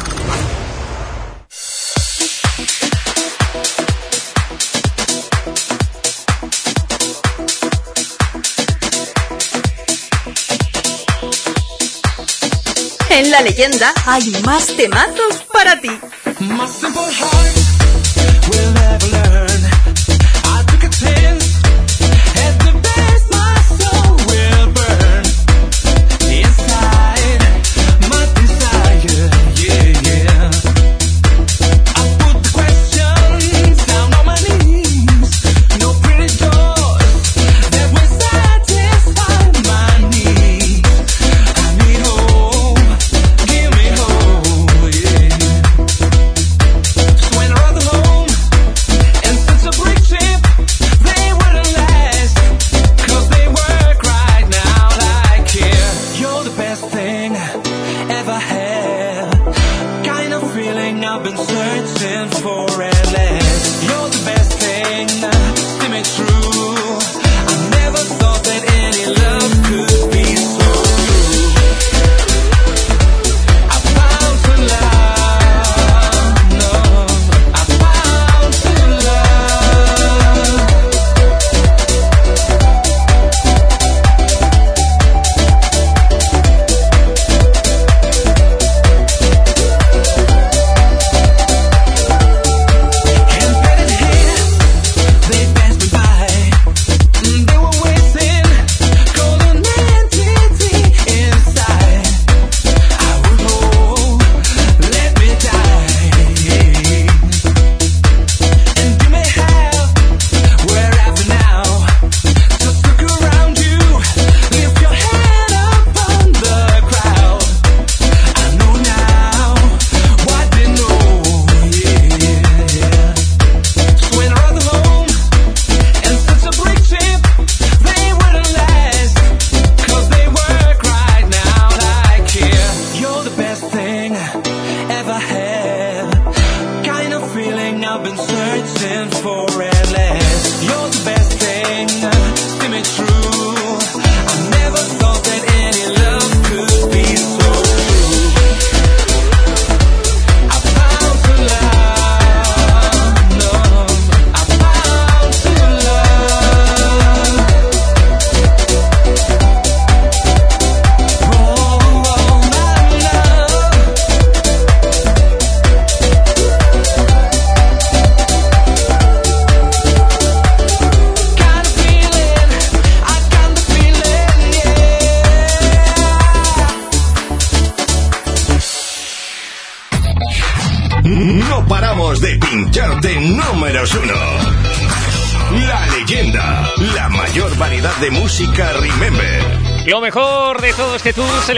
En 13.10 13.30
la 13.30 13.42
leyenda 13.42 13.92
hay 14.06 14.30
más 14.46 14.68
temazos 14.68 15.44
para 15.52 15.78
ti. 15.78 15.90
will 18.50 18.72
never 18.72 19.06
learn. 19.06 19.49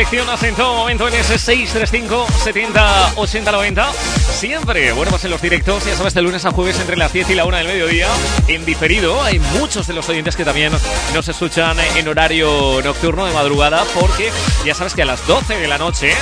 Seleccionas 0.02 0.42
en 0.42 0.56
todo 0.56 0.74
momento 0.74 1.06
en 1.06 1.14
ese 1.14 1.38
635 1.38 2.26
70 2.42 3.12
80 3.14 3.52
90. 3.52 3.92
Siempre, 3.92 4.90
bueno, 4.90 5.10
pues 5.10 5.24
en 5.24 5.30
los 5.30 5.40
directos, 5.40 5.84
ya 5.84 5.94
sabes, 5.96 6.12
de 6.12 6.22
lunes 6.22 6.44
a 6.44 6.50
jueves 6.50 6.80
entre 6.80 6.96
las 6.96 7.12
10 7.12 7.30
y 7.30 7.34
la 7.36 7.44
1 7.44 7.56
del 7.58 7.68
mediodía. 7.68 8.08
En 8.48 8.64
diferido, 8.64 9.22
hay 9.22 9.38
muchos 9.38 9.86
de 9.86 9.94
los 9.94 10.08
oyentes 10.08 10.34
que 10.34 10.44
también 10.44 10.72
nos 11.14 11.28
escuchan 11.28 11.76
en 11.96 12.08
horario 12.08 12.82
nocturno 12.82 13.26
de 13.26 13.32
madrugada, 13.32 13.84
porque 13.94 14.32
ya 14.64 14.74
sabes 14.74 14.94
que 14.94 15.02
a 15.02 15.06
las 15.06 15.24
12 15.28 15.56
de 15.58 15.68
la 15.68 15.78
noche, 15.78 16.12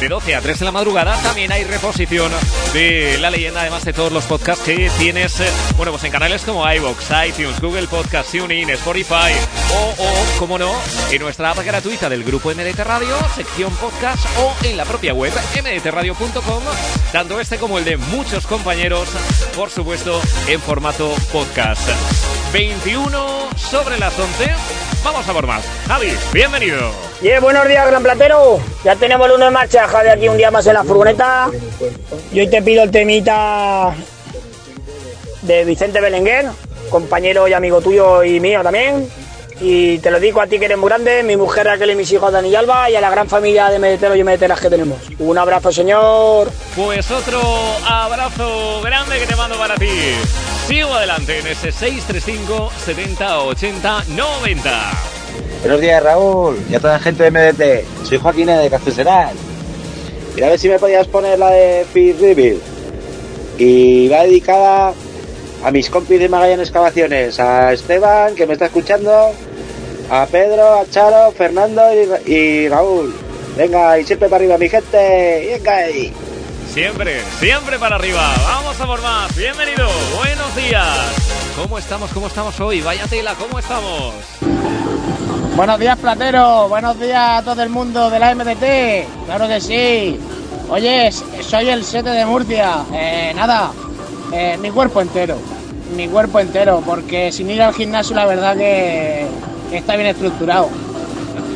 de 0.00 0.08
12 0.08 0.34
a 0.34 0.40
3 0.40 0.60
de 0.60 0.64
la 0.64 0.72
madrugada, 0.72 1.20
también 1.20 1.52
hay 1.52 1.64
reposición 1.64 2.32
de 2.72 3.18
la 3.18 3.28
leyenda, 3.28 3.60
además 3.60 3.84
de 3.84 3.92
todos 3.92 4.10
los 4.10 4.24
podcasts 4.24 4.64
que 4.64 4.90
tienes, 4.98 5.38
eh, 5.40 5.50
bueno, 5.76 5.92
pues 5.92 6.02
en 6.04 6.12
canales 6.12 6.44
como 6.44 6.70
iVoox, 6.72 7.10
iTunes, 7.28 7.60
Google 7.60 7.88
Podcast, 7.88 8.32
TuneIn, 8.32 8.70
Spotify 8.70 9.34
o, 9.74 10.02
o, 10.02 10.38
como 10.38 10.58
no, 10.58 10.72
en 11.10 11.22
nuestra 11.22 11.50
app 11.50 11.58
gratuita 11.64 12.08
del 12.08 12.24
grupo 12.24 12.50
MDT 12.50 12.78
Radio, 12.80 13.16
sección 13.34 13.74
podcast 13.76 14.24
o 14.38 14.54
en 14.64 14.76
la 14.76 14.84
propia 14.84 15.14
web 15.14 15.32
mdtradio.com, 15.62 16.62
tanto 17.12 17.40
este 17.40 17.58
como 17.58 17.78
el 17.78 17.84
de 17.84 17.96
muchos 17.96 18.46
compañeros, 18.46 19.08
por 19.56 19.70
supuesto, 19.70 20.20
en 20.48 20.60
formato 20.60 21.14
podcast. 21.32 21.88
21 22.52 23.50
sobre 23.56 23.98
las 23.98 24.18
11. 24.18 24.50
Vamos 25.04 25.28
a 25.28 25.32
por 25.32 25.46
más. 25.46 25.64
Javi, 25.86 26.12
bienvenido. 26.32 26.90
Yeah, 27.20 27.40
buenos 27.40 27.66
días, 27.68 27.86
Gran 27.86 28.02
Platero. 28.02 28.58
Ya 28.84 28.96
tenemos 28.96 29.26
el 29.26 29.34
uno 29.34 29.48
en 29.48 29.52
marcha, 29.52 29.86
Javi, 29.86 30.08
aquí 30.08 30.28
un 30.28 30.36
día 30.36 30.50
más 30.50 30.66
en 30.66 30.74
la 30.74 30.84
furgoneta. 30.84 31.50
Y 32.32 32.40
hoy 32.40 32.48
te 32.48 32.62
pido 32.62 32.82
el 32.82 32.90
temita 32.90 33.94
de 35.42 35.64
Vicente 35.64 36.00
Belenguer, 36.00 36.46
compañero 36.90 37.46
y 37.48 37.52
amigo 37.52 37.80
tuyo 37.80 38.24
y 38.24 38.40
mío 38.40 38.62
también. 38.62 39.08
Y 39.60 39.98
te 39.98 40.10
lo 40.10 40.20
digo 40.20 40.40
a 40.40 40.46
ti 40.46 40.58
que 40.58 40.66
eres 40.66 40.78
muy 40.78 40.88
grande, 40.88 41.22
mi 41.24 41.36
mujer 41.36 41.66
Raquel 41.66 41.90
y 41.90 41.96
mis 41.96 42.12
hijos 42.12 42.30
Dani 42.30 42.48
y 42.48 42.54
Alba 42.54 42.88
y 42.90 42.94
a 42.94 43.00
la 43.00 43.10
gran 43.10 43.28
familia 43.28 43.68
de 43.70 43.80
medeteros 43.80 44.16
y 44.16 44.22
medeteras 44.22 44.60
que 44.60 44.70
tenemos. 44.70 44.98
Un 45.18 45.36
abrazo, 45.36 45.72
señor. 45.72 46.50
Pues 46.76 47.10
otro 47.10 47.40
abrazo 47.84 48.80
grande 48.82 49.18
que 49.18 49.26
te 49.26 49.34
mando 49.34 49.58
para 49.58 49.74
ti. 49.74 49.88
Sigo 50.68 50.94
adelante 50.94 51.40
en 51.40 51.46
ese 51.48 51.72
635 51.72 52.70
70 52.84 53.42
80 53.42 54.04
90. 54.14 54.90
Buenos 55.60 55.80
días, 55.80 56.02
Raúl, 56.04 56.56
y 56.70 56.74
a 56.76 56.80
toda 56.80 56.92
la 56.94 57.00
gente 57.00 57.28
de 57.28 57.30
MDT. 57.32 58.06
Soy 58.06 58.18
Joaquín 58.18 58.46
de 58.46 58.70
Castellserán. 58.70 59.30
Mira 60.36 60.46
a 60.46 60.50
ver 60.50 60.58
si 60.60 60.68
me 60.68 60.78
podías 60.78 61.08
poner 61.08 61.36
la 61.36 61.50
de 61.50 61.84
Phil 61.92 62.16
Reveal. 62.20 62.58
Y 63.58 64.06
va 64.08 64.22
dedicada 64.22 64.94
a 65.64 65.70
mis 65.72 65.90
compis 65.90 66.20
de 66.20 66.28
Magallanes 66.28 66.68
Excavaciones, 66.68 67.40
a 67.40 67.72
Esteban, 67.72 68.36
que 68.36 68.46
me 68.46 68.52
está 68.52 68.66
escuchando, 68.66 69.32
a 70.10 70.26
Pedro, 70.26 70.80
a 70.80 70.86
Charo, 70.90 71.32
Fernando 71.32 71.82
y, 72.26 72.32
y 72.32 72.68
Raúl. 72.68 73.14
Venga, 73.56 73.98
y 73.98 74.04
siempre 74.04 74.28
para 74.28 74.42
arriba, 74.42 74.58
mi 74.58 74.68
gente. 74.68 75.58
Venga 75.58 75.76
ahí. 75.76 76.12
Siempre, 76.72 77.20
siempre 77.40 77.78
para 77.78 77.96
arriba. 77.96 78.22
Vamos 78.44 78.80
a 78.80 78.86
por 78.86 79.02
más. 79.02 79.34
Bienvenido. 79.36 79.88
Buenos 80.16 80.54
días. 80.56 80.86
¿Cómo 81.56 81.78
estamos? 81.78 82.10
¿Cómo 82.12 82.28
estamos 82.28 82.58
hoy? 82.60 82.80
Vaya 82.80 83.06
tela, 83.06 83.34
¿cómo 83.34 83.58
estamos? 83.58 84.14
Buenos 85.56 85.80
días, 85.80 85.98
Platero. 85.98 86.68
Buenos 86.68 87.00
días 87.00 87.40
a 87.40 87.42
todo 87.42 87.62
el 87.62 87.68
mundo 87.68 88.10
de 88.10 88.18
la 88.18 88.34
MDT. 88.34 89.26
Claro 89.26 89.48
que 89.48 89.60
sí. 89.60 90.20
Oye, 90.70 91.10
soy 91.10 91.68
el 91.68 91.82
7 91.82 92.08
de 92.10 92.24
Murcia. 92.26 92.84
Eh, 92.94 93.32
nada, 93.34 93.72
eh, 94.32 94.56
mi 94.60 94.70
cuerpo 94.70 95.00
entero. 95.00 95.36
Mi 95.96 96.06
cuerpo 96.06 96.38
entero, 96.38 96.82
porque 96.86 97.32
sin 97.32 97.50
ir 97.50 97.62
al 97.62 97.74
gimnasio 97.74 98.14
la 98.14 98.26
verdad 98.26 98.56
que 98.56 99.26
está 99.72 99.96
bien 99.96 100.08
estructurado. 100.08 100.68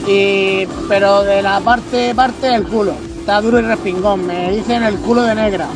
Y, 0.07 0.67
pero 0.89 1.23
de 1.23 1.43
la 1.43 1.61
parte, 1.61 2.15
parte 2.15 2.49
del 2.49 2.65
culo. 2.65 2.95
Está 3.19 3.41
duro 3.41 3.61
y 3.61 3.63
respingón. 3.63 4.27
Me 4.27 4.51
dicen 4.51 4.83
el 4.83 4.97
culo 4.97 5.23
de 5.23 5.35
negra. 5.35 5.69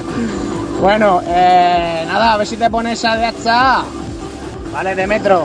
bueno, 0.80 1.22
eh, 1.26 2.04
nada, 2.06 2.32
a 2.32 2.36
ver 2.36 2.46
si 2.46 2.56
te 2.56 2.68
pones 2.68 2.98
esa 2.98 3.16
de 3.16 3.26
hasta. 3.26 3.84
Vale, 4.72 4.94
de 4.94 5.06
metro. 5.06 5.44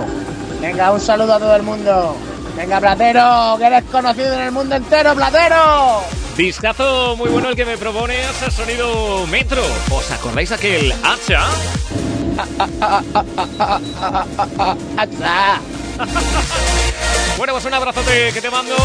Venga, 0.60 0.92
un 0.92 1.00
saludo 1.00 1.36
a 1.36 1.40
todo 1.40 1.56
el 1.56 1.64
mundo. 1.64 2.16
Venga, 2.58 2.80
Platero, 2.80 3.56
que 3.58 3.66
eres 3.66 3.84
conocido 3.86 4.34
en 4.34 4.42
el 4.42 4.52
mundo 4.52 4.76
entero, 4.76 5.14
Platero. 5.14 6.02
Discazo 6.36 7.16
muy 7.16 7.30
bueno 7.30 7.50
el 7.50 7.56
que 7.56 7.66
me 7.66 7.78
propones, 7.78 8.26
sonido 8.50 9.28
metro. 9.28 9.62
¿Os 9.92 10.12
acordáis 10.12 10.52
aquel 10.52 10.92
hacha? 11.04 11.46
Hacha. 14.98 15.62
Bueno, 17.38 17.54
pues 17.54 17.64
un 17.64 17.74
abrazote 17.74 18.34
que 18.34 18.42
te 18.42 18.50
mando. 18.50 18.76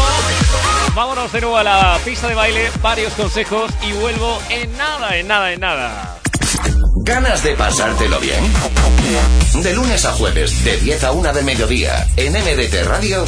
Vámonos 0.95 1.29
de 1.33 1.41
nuevo 1.41 1.57
a 1.57 1.63
la 1.63 1.99
pista 2.05 2.29
de 2.29 2.35
baile, 2.35 2.71
varios 2.81 3.11
consejos 3.11 3.69
y 3.85 3.91
vuelvo 3.91 4.41
en 4.49 4.77
nada, 4.77 5.17
en 5.17 5.27
nada, 5.27 5.51
en 5.51 5.59
nada. 5.59 6.19
¿Ganas 7.03 7.43
de 7.43 7.53
pasártelo 7.55 8.17
bien? 8.21 8.41
De 9.61 9.73
lunes 9.73 10.05
a 10.05 10.13
jueves, 10.13 10.63
de 10.63 10.77
10 10.77 11.03
a 11.03 11.11
1 11.11 11.33
de 11.33 11.41
mediodía, 11.43 12.07
en 12.15 12.31
MDT 12.31 12.85
Radio, 12.85 13.25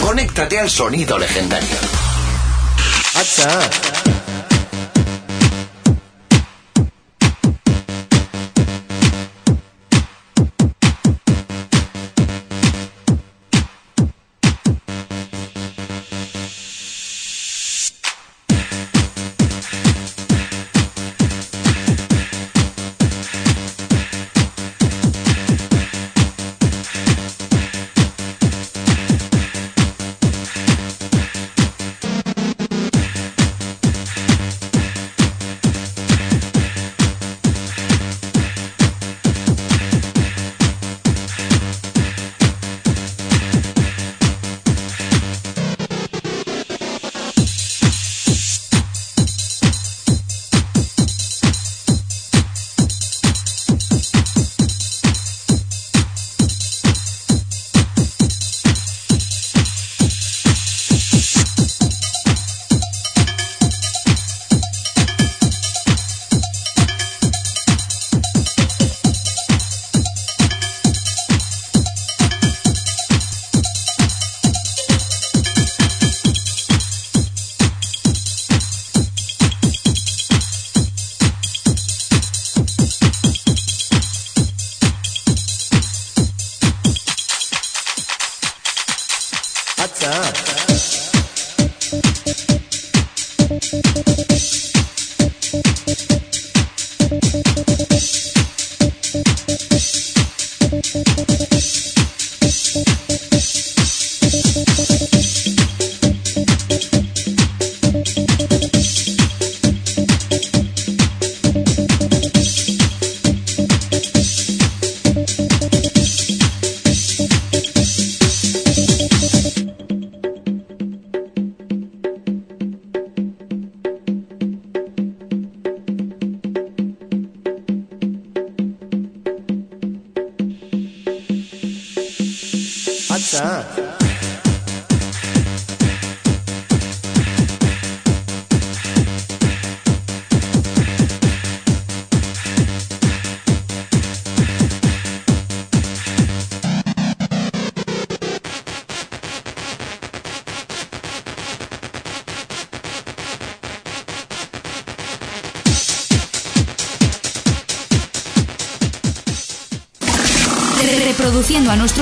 conéctate 0.00 0.60
al 0.60 0.70
sonido 0.70 1.18
legendario. 1.18 1.76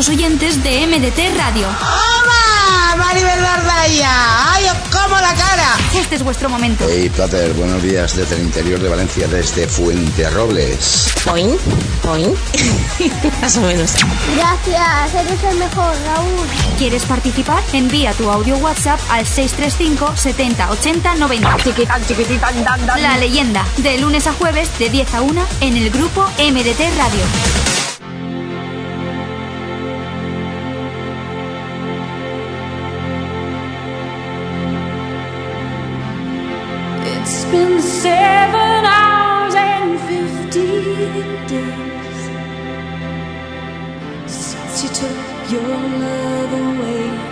oyentes 0.09 0.63
de 0.63 0.87
MDT 0.87 1.37
Radio. 1.37 1.67
¡Hola! 1.69 2.97
¡Maribel 2.97 3.43
Bardaya! 3.43 4.55
¡Ay, 4.55 4.65
os 4.65 4.89
como 4.89 5.15
la 5.17 5.35
cara! 5.35 5.77
Este 5.95 6.15
es 6.15 6.23
vuestro 6.23 6.49
momento. 6.49 6.87
Hey, 6.89 7.11
Plater, 7.15 7.53
buenos 7.53 7.83
días 7.83 8.17
desde 8.17 8.37
el 8.37 8.43
interior 8.43 8.81
de 8.81 8.89
Valencia, 8.89 9.29
desde 9.29 9.67
Fuente 9.67 10.31
Robles. 10.31 11.13
¿Poin? 11.25 11.55
¿Poin? 12.03 12.35
Más 13.43 13.57
o 13.59 13.61
menos. 13.61 13.95
Gracias, 14.37 15.15
eres 15.15 15.45
el 15.45 15.59
mejor, 15.59 15.95
Raúl. 16.07 16.47
¿Quieres 16.79 17.05
participar? 17.05 17.63
Envía 17.75 18.13
tu 18.15 18.31
audio 18.31 18.57
WhatsApp 18.57 19.01
al 19.11 19.27
635 19.27 20.17
70 20.17 20.71
80 20.71 21.15
90. 21.17 21.57
Chiquitán, 21.63 22.07
chiquitán, 22.07 22.65
dan, 22.65 22.87
dan. 22.87 23.03
La 23.03 23.19
leyenda, 23.19 23.67
de 23.77 23.99
lunes 23.99 24.27
a 24.27 24.33
jueves, 24.33 24.71
de 24.79 24.89
10 24.89 25.15
a 25.15 25.23
1, 25.23 25.47
en 25.61 25.77
el 25.77 25.91
grupo 25.91 26.23
MDT 26.39 26.81
Radio. 26.97 27.50
she 44.81 44.89
took 44.89 45.51
your 45.51 45.61
love 45.61 46.53
away. 46.53 47.30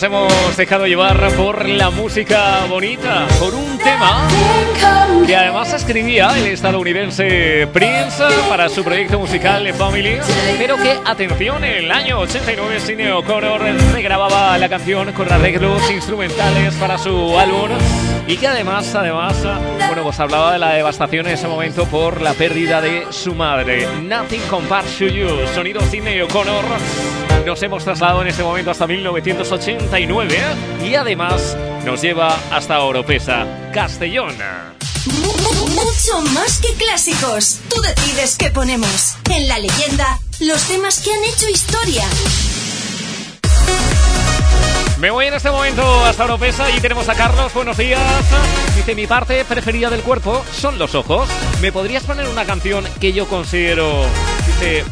Nos 0.00 0.06
hemos 0.06 0.56
dejado 0.56 0.86
llevar 0.86 1.30
por 1.36 1.68
la 1.68 1.90
música 1.90 2.64
bonita, 2.70 3.28
por 3.38 3.54
un 3.54 3.76
tema 3.76 4.26
que 5.26 5.36
además 5.36 5.74
escribía 5.74 6.30
el 6.38 6.46
estadounidense 6.46 7.68
Prince 7.70 8.24
para 8.48 8.70
su 8.70 8.82
proyecto 8.82 9.18
musical 9.18 9.70
Family, 9.74 10.16
pero 10.56 10.78
que, 10.78 10.96
atención, 11.04 11.62
en 11.64 11.84
el 11.84 11.92
año 11.92 12.18
89 12.20 12.80
Cine 12.80 13.12
O'Connor 13.12 13.60
regrababa 13.92 14.56
la 14.56 14.70
canción 14.70 15.12
con 15.12 15.30
arreglos 15.30 15.90
instrumentales 15.90 16.72
para 16.76 16.96
su 16.96 17.38
álbum 17.38 17.68
y 18.26 18.38
que 18.38 18.48
además, 18.48 18.94
además, 18.94 19.36
bueno, 19.86 20.02
pues 20.02 20.18
hablaba 20.18 20.54
de 20.54 20.60
la 20.60 20.72
devastación 20.72 21.26
en 21.26 21.34
ese 21.34 21.46
momento 21.46 21.84
por 21.84 22.22
la 22.22 22.32
pérdida 22.32 22.80
de 22.80 23.04
su 23.10 23.34
madre. 23.34 23.86
Nothing 24.00 24.40
Compares 24.48 24.96
to 24.96 25.08
You, 25.08 25.28
sonido 25.54 25.82
Cine 25.82 26.22
O'Connor. 26.22 26.64
Nos 27.46 27.62
hemos 27.62 27.84
trasladado 27.84 28.22
en 28.22 28.28
este 28.28 28.42
momento 28.42 28.70
hasta 28.70 28.86
1989 28.86 30.38
y 30.84 30.94
además 30.94 31.56
nos 31.84 32.02
lleva 32.02 32.38
hasta 32.50 32.80
Oropesa, 32.80 33.46
Castellón. 33.72 34.36
Mucho 35.06 36.20
más 36.32 36.58
que 36.58 36.74
clásicos. 36.74 37.60
Tú 37.68 37.80
decides 37.80 38.36
qué 38.36 38.50
ponemos. 38.50 39.16
En 39.30 39.48
la 39.48 39.58
leyenda, 39.58 40.18
los 40.40 40.62
temas 40.64 41.00
que 41.00 41.12
han 41.12 41.24
hecho 41.24 41.48
historia. 41.48 42.04
Me 45.00 45.10
voy 45.10 45.26
en 45.26 45.34
este 45.34 45.50
momento 45.50 46.04
hasta 46.04 46.24
Oropesa 46.24 46.70
y 46.70 46.80
tenemos 46.80 47.08
a 47.08 47.14
Carlos. 47.14 47.54
Buenos 47.54 47.78
días. 47.78 48.00
Dice, 48.76 48.94
mi 48.94 49.06
parte 49.06 49.46
preferida 49.46 49.88
del 49.88 50.02
cuerpo 50.02 50.44
son 50.52 50.78
los 50.78 50.94
ojos. 50.94 51.26
¿Me 51.62 51.72
podrías 51.72 52.04
poner 52.04 52.28
una 52.28 52.44
canción 52.44 52.84
que 53.00 53.14
yo 53.14 53.26
considero, 53.26 54.04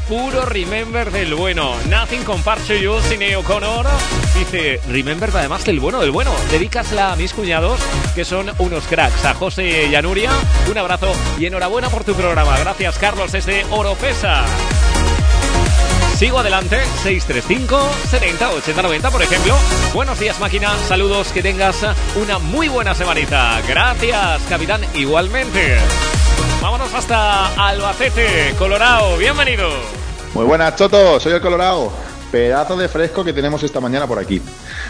puro 0.09 0.47
Remember 0.47 1.11
del 1.11 1.35
bueno? 1.35 1.75
Nothing 1.89 2.25
compares 2.25 2.67
to 2.67 2.75
you, 2.75 2.99
Cine 3.03 3.37
O'Connor. 3.37 3.87
Dice, 4.35 4.81
Remember 4.89 5.31
además 5.35 5.65
del 5.65 5.79
bueno 5.79 6.01
del 6.01 6.11
bueno. 6.11 6.33
Dedícasela 6.51 7.13
a 7.13 7.17
mis 7.17 7.33
cuñados, 7.35 7.79
que 8.15 8.25
son 8.25 8.51
unos 8.59 8.85
cracks. 8.85 9.25
A 9.25 9.35
José 9.35 9.87
y 9.87 9.95
a 9.95 10.01
Nuria, 10.01 10.31
un 10.71 10.79
abrazo 10.79 11.13
y 11.39 11.47
enhorabuena 11.47 11.91
por 11.91 12.05
tu 12.05 12.15
programa. 12.15 12.59
Gracias, 12.59 12.99
Carlos, 12.99 13.33
desde 13.33 13.65
Oropesa. 13.71 14.45
Sigo 16.17 16.39
adelante, 16.39 16.79
635 17.03 17.79
70 18.11 18.51
80 18.51 18.83
90, 18.83 19.11
por 19.11 19.23
ejemplo. 19.23 19.55
Buenos 19.95 20.19
días, 20.19 20.41
máquina. 20.41 20.77
Saludos, 20.89 21.29
que 21.29 21.43
tengas 21.43 21.85
una 22.17 22.39
muy 22.39 22.69
buena 22.69 22.95
semanita. 22.95 23.61
Gracias, 23.69 24.43
capitán, 24.49 24.81
igualmente. 24.95 25.79
Hasta 26.95 27.69
Albacete, 27.69 28.55
Colorado. 28.59 29.19
Bienvenido. 29.19 29.69
Muy 30.35 30.45
buenas, 30.45 30.75
Choto. 30.77 31.21
Soy 31.21 31.33
el 31.33 31.41
Colorado. 31.41 31.93
Pedazo 32.33 32.77
de 32.77 32.89
fresco 32.89 33.25
que 33.25 33.33
tenemos 33.33 33.63
esta 33.63 33.81
mañana 33.81 34.07
por 34.07 34.19
aquí. 34.19 34.41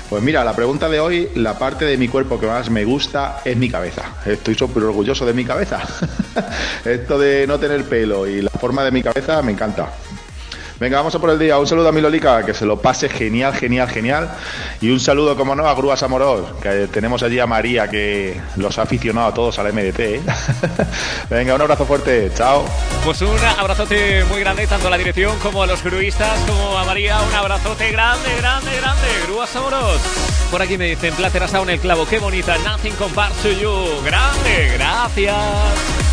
Pues 0.09 0.23
mira, 0.23 0.45
la 0.45 0.55
pregunta 0.55 0.89
de 0.89 1.01
hoy, 1.01 1.29
la 1.35 1.59
parte 1.59 1.85
de 1.85 1.97
mi 1.97 2.09
cuerpo 2.09 2.39
que 2.39 2.47
más 2.47 2.71
me 2.71 2.85
gusta 2.85 3.41
es 3.45 3.57
mi 3.57 3.69
cabeza. 3.69 4.03
Estoy 4.25 4.55
súper 4.55 4.85
orgulloso 4.85 5.27
de 5.27 5.35
mi 5.35 5.45
cabeza. 5.45 5.81
Esto 6.85 7.19
de 7.19 7.47
no 7.47 7.59
tener 7.59 7.85
pelo 7.85 8.27
y 8.27 8.43
la 8.43 8.51
forma 8.51 8.85
de 8.85 8.91
mi 8.91 9.03
cabeza 9.03 9.43
me 9.43 9.53
encanta. 9.53 9.91
Venga, 10.81 10.99
vamos 10.99 11.13
a 11.13 11.19
por 11.19 11.31
el 11.31 11.39
día. 11.41 11.59
Un 11.59 11.67
saludo 11.67 11.89
a 11.89 11.93
mi 11.93 12.01
Lolica, 12.01 12.47
que 12.47 12.55
se 12.55 12.65
lo 12.65 12.81
pase 12.81 13.09
genial, 13.09 13.53
genial, 13.53 13.89
genial. 13.89 14.31
Y 14.81 14.91
un 14.91 15.01
saludo, 15.01 15.37
como 15.37 15.57
no, 15.57 15.67
a 15.67 15.75
Grúas 15.75 16.05
Amoros, 16.05 16.53
que 16.63 16.87
tenemos 16.87 17.23
allí 17.25 17.41
a 17.41 17.49
María, 17.49 17.89
que 17.89 18.41
los 18.57 18.79
ha 18.79 18.83
aficionado 18.83 19.27
a 19.27 19.35
todos 19.35 19.59
al 19.59 19.73
MDT. 19.73 19.99
¿eh? 19.99 20.21
Venga, 21.31 21.57
un 21.57 21.63
abrazo 21.63 21.85
fuerte. 21.85 22.31
Chao. 22.33 22.65
Pues 23.05 23.21
un 23.23 23.39
abrazote 23.59 24.25
muy 24.27 24.41
grande, 24.41 24.69
tanto 24.69 24.87
a 24.87 24.91
la 24.91 24.99
dirección 24.99 25.37
como 25.41 25.65
a 25.65 25.67
los 25.67 25.83
gruistas, 25.83 26.39
como 26.47 26.79
a 26.79 26.85
María. 26.85 27.21
Un 27.23 27.35
abrazote 27.35 27.91
grande, 27.91 28.29
grande, 28.39 28.71
grande. 28.77 29.09
Grúas 29.27 29.55
Amoros. 29.57 30.01
Por 30.49 30.63
aquí 30.63 30.79
me 30.79 30.91
dicen, 30.91 31.13
Plater 31.15 31.49
Sound 31.49 31.71
el 31.71 31.81
clavo. 31.81 32.07
Qué 32.07 32.21
bonita. 32.21 32.57
Nothing 32.59 32.95
compares 32.95 33.37
to 33.39 33.51
you. 33.51 34.01
Grande, 34.05 34.75
gracias. 34.77 36.08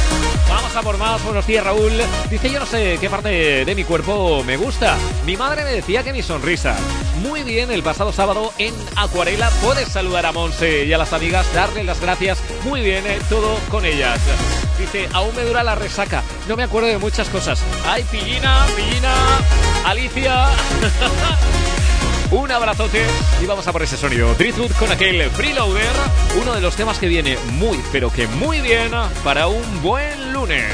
Vamos 0.49 0.75
a 0.75 0.81
por 0.81 0.97
más. 0.97 1.23
Buenos 1.23 1.45
días, 1.47 1.63
Raúl. 1.63 1.91
Dice, 2.29 2.51
yo 2.51 2.59
no 2.59 2.65
sé 2.65 2.97
qué 2.99 3.09
parte 3.09 3.65
de 3.65 3.75
mi 3.75 3.83
cuerpo 3.83 4.43
me 4.43 4.57
gusta. 4.57 4.97
Mi 5.25 5.35
madre 5.37 5.63
me 5.63 5.71
decía 5.71 6.03
que 6.03 6.13
mi 6.13 6.21
sonrisa. 6.21 6.75
Muy 7.21 7.43
bien, 7.43 7.71
el 7.71 7.83
pasado 7.83 8.11
sábado 8.11 8.53
en 8.57 8.73
Acuarela 8.95 9.49
puedes 9.63 9.89
saludar 9.89 10.25
a 10.25 10.31
Monse 10.31 10.85
y 10.85 10.93
a 10.93 10.97
las 10.97 11.13
amigas, 11.13 11.51
darle 11.53 11.83
las 11.83 11.99
gracias. 11.99 12.39
Muy 12.63 12.81
bien, 12.81 13.05
eh, 13.07 13.19
todo 13.29 13.57
con 13.69 13.85
ellas. 13.85 14.19
Dice, 14.77 15.07
aún 15.13 15.35
me 15.35 15.43
dura 15.43 15.63
la 15.63 15.75
resaca. 15.75 16.23
No 16.47 16.55
me 16.55 16.63
acuerdo 16.63 16.89
de 16.89 16.97
muchas 16.97 17.29
cosas. 17.29 17.61
Ay, 17.87 18.03
Pillina, 18.11 18.65
Pillina, 18.75 19.13
Alicia. 19.85 20.49
Un 22.31 22.51
abrazote 22.51 23.03
y 23.41 23.45
vamos 23.45 23.67
a 23.67 23.71
por 23.71 23.83
ese 23.83 23.97
sonido. 23.97 24.33
Driftwood 24.35 24.71
con 24.73 24.91
aquel 24.91 25.29
Freeloader, 25.31 25.95
uno 26.41 26.53
de 26.53 26.61
los 26.61 26.75
temas 26.75 26.97
que 26.99 27.07
viene 27.07 27.37
muy, 27.53 27.79
pero 27.91 28.11
que 28.11 28.27
muy 28.27 28.61
bien 28.61 28.91
para 29.23 29.47
un 29.47 29.81
buen 29.81 30.33
lunes. 30.33 30.65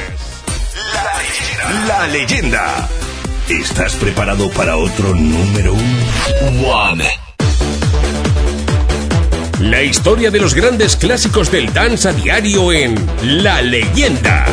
La 1.88 2.08
leyenda. 2.08 2.90
¿Estás 3.50 3.96
preparado 3.96 4.50
para 4.52 4.78
otro 4.78 5.14
número 5.14 5.74
uno? 5.74 6.98
La 9.60 9.84
historia 9.84 10.32
de 10.32 10.40
los 10.40 10.54
grandes 10.54 10.96
clásicos 10.96 11.52
del 11.52 11.72
dance 11.72 12.10
a 12.10 12.14
diario 12.14 12.72
en 12.72 12.96
La 13.44 13.62
leyenda. 13.62 14.46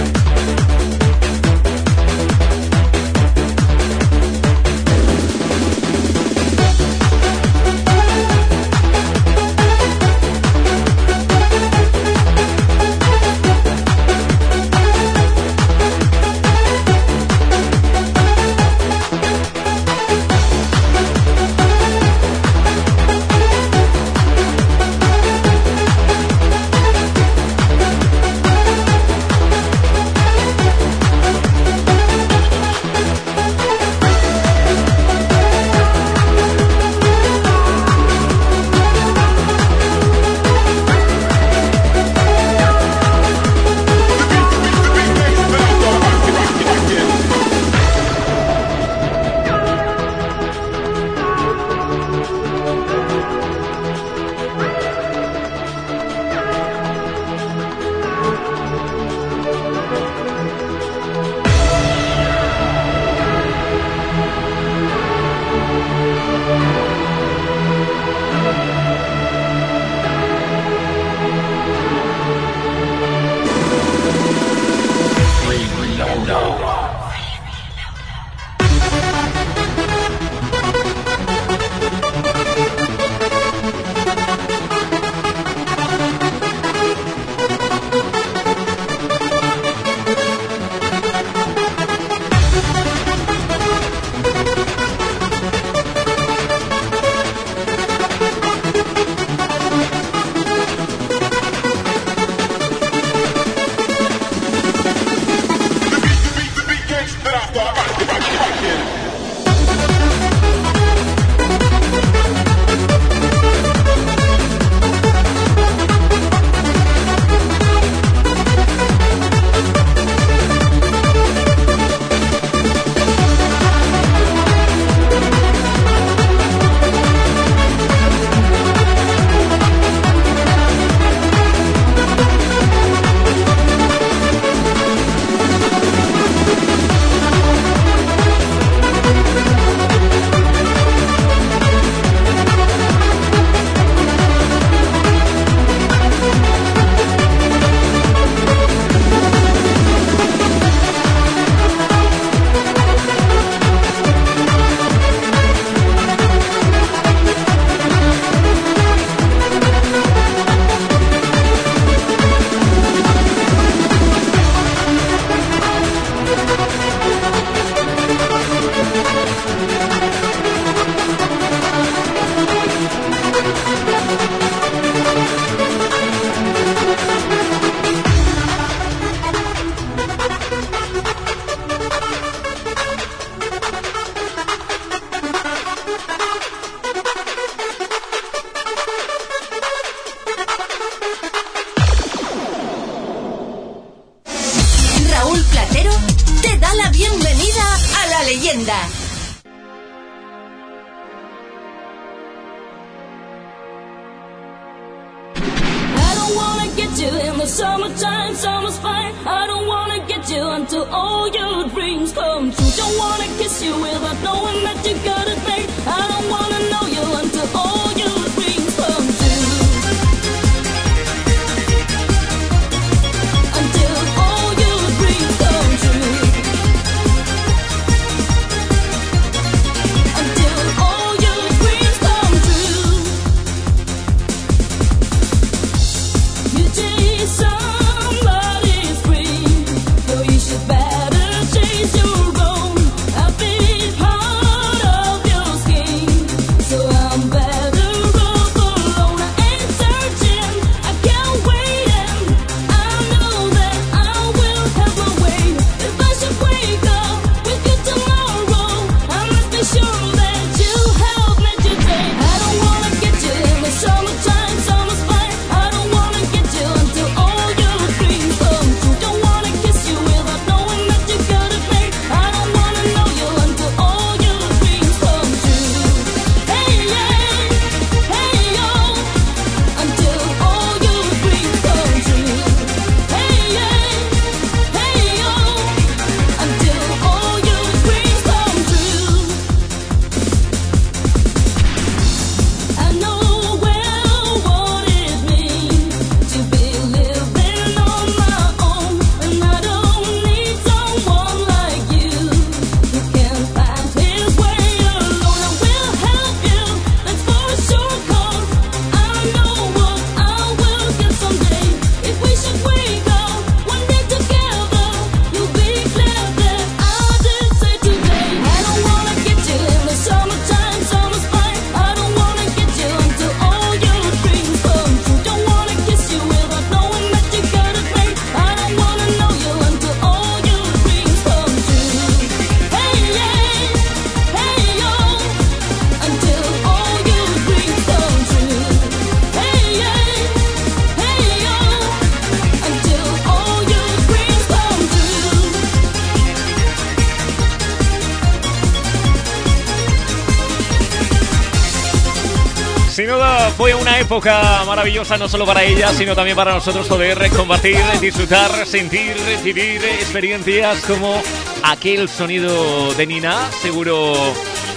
Época 354.08 354.64
maravillosa 354.64 355.18
no 355.18 355.28
solo 355.28 355.44
para 355.44 355.62
ella, 355.62 355.92
sino 355.92 356.14
también 356.14 356.34
para 356.34 356.54
nosotros 356.54 356.86
poder 356.86 357.28
compartir, 357.28 357.76
disfrutar, 358.00 358.66
sentir, 358.66 359.14
vivir 359.44 359.84
experiencias 359.84 360.80
como 360.86 361.20
aquel 361.62 362.08
sonido 362.08 362.94
de 362.94 363.06
Nina, 363.06 363.50
seguro 363.60 364.14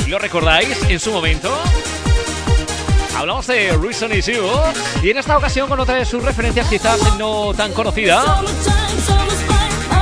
lo 0.06 0.20
recordáis 0.20 0.78
en 0.90 1.00
su 1.00 1.14
momento. 1.14 1.50
Hablamos 3.16 3.48
de 3.48 3.72
Reason 3.78 4.12
Is 4.12 4.26
You 4.26 4.44
y 5.02 5.12
en 5.12 5.18
esta 5.18 5.38
ocasión 5.38 5.70
con 5.70 5.80
otra 5.80 5.96
de 5.96 6.04
sus 6.04 6.22
referencias 6.22 6.68
quizás 6.68 7.00
no 7.18 7.54
tan 7.54 7.72
conocida. 7.72 8.42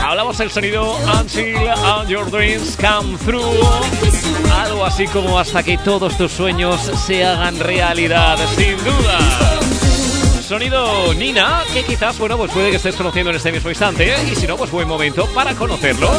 Hablamos 0.03 0.39
del 0.39 0.49
sonido 0.49 0.97
Until 1.19 1.55
All 1.85 2.07
Your 2.07 2.31
Dreams 2.31 2.75
Come 2.77 3.15
Through. 3.19 4.08
Algo 4.51 4.85
así 4.85 5.07
como 5.07 5.39
hasta 5.39 5.63
que 5.63 5.77
todos 5.77 6.17
tus 6.17 6.31
sueños 6.31 6.79
se 7.05 7.25
hagan 7.25 7.59
realidad, 7.59 8.37
sin 8.55 8.77
duda. 8.77 9.59
Sonido 10.49 11.13
Nina, 11.13 11.61
que 11.71 11.83
quizás, 11.83 12.17
bueno, 12.17 12.35
pues 12.35 12.51
puede 12.51 12.71
que 12.71 12.77
estés 12.77 12.95
conociendo 12.95 13.29
en 13.29 13.35
este 13.35 13.51
mismo 13.51 13.69
instante, 13.69 14.15
y 14.31 14.35
si 14.35 14.47
no, 14.47 14.57
pues 14.57 14.71
buen 14.71 14.87
momento 14.87 15.27
para 15.27 15.53
conocerlo. 15.53 16.09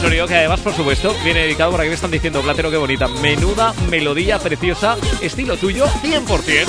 Sonido 0.00 0.26
que 0.26 0.34
además, 0.34 0.58
por 0.58 0.74
supuesto, 0.74 1.14
viene 1.22 1.42
dedicado 1.42 1.70
por 1.70 1.80
aquí 1.80 1.88
me 1.88 1.94
están 1.94 2.10
diciendo, 2.10 2.40
Platero, 2.42 2.68
qué 2.72 2.78
bonita, 2.78 3.06
menuda 3.06 3.72
melodía 3.88 4.40
preciosa, 4.40 4.96
estilo 5.20 5.56
tuyo, 5.56 5.86
100%. 6.02 6.66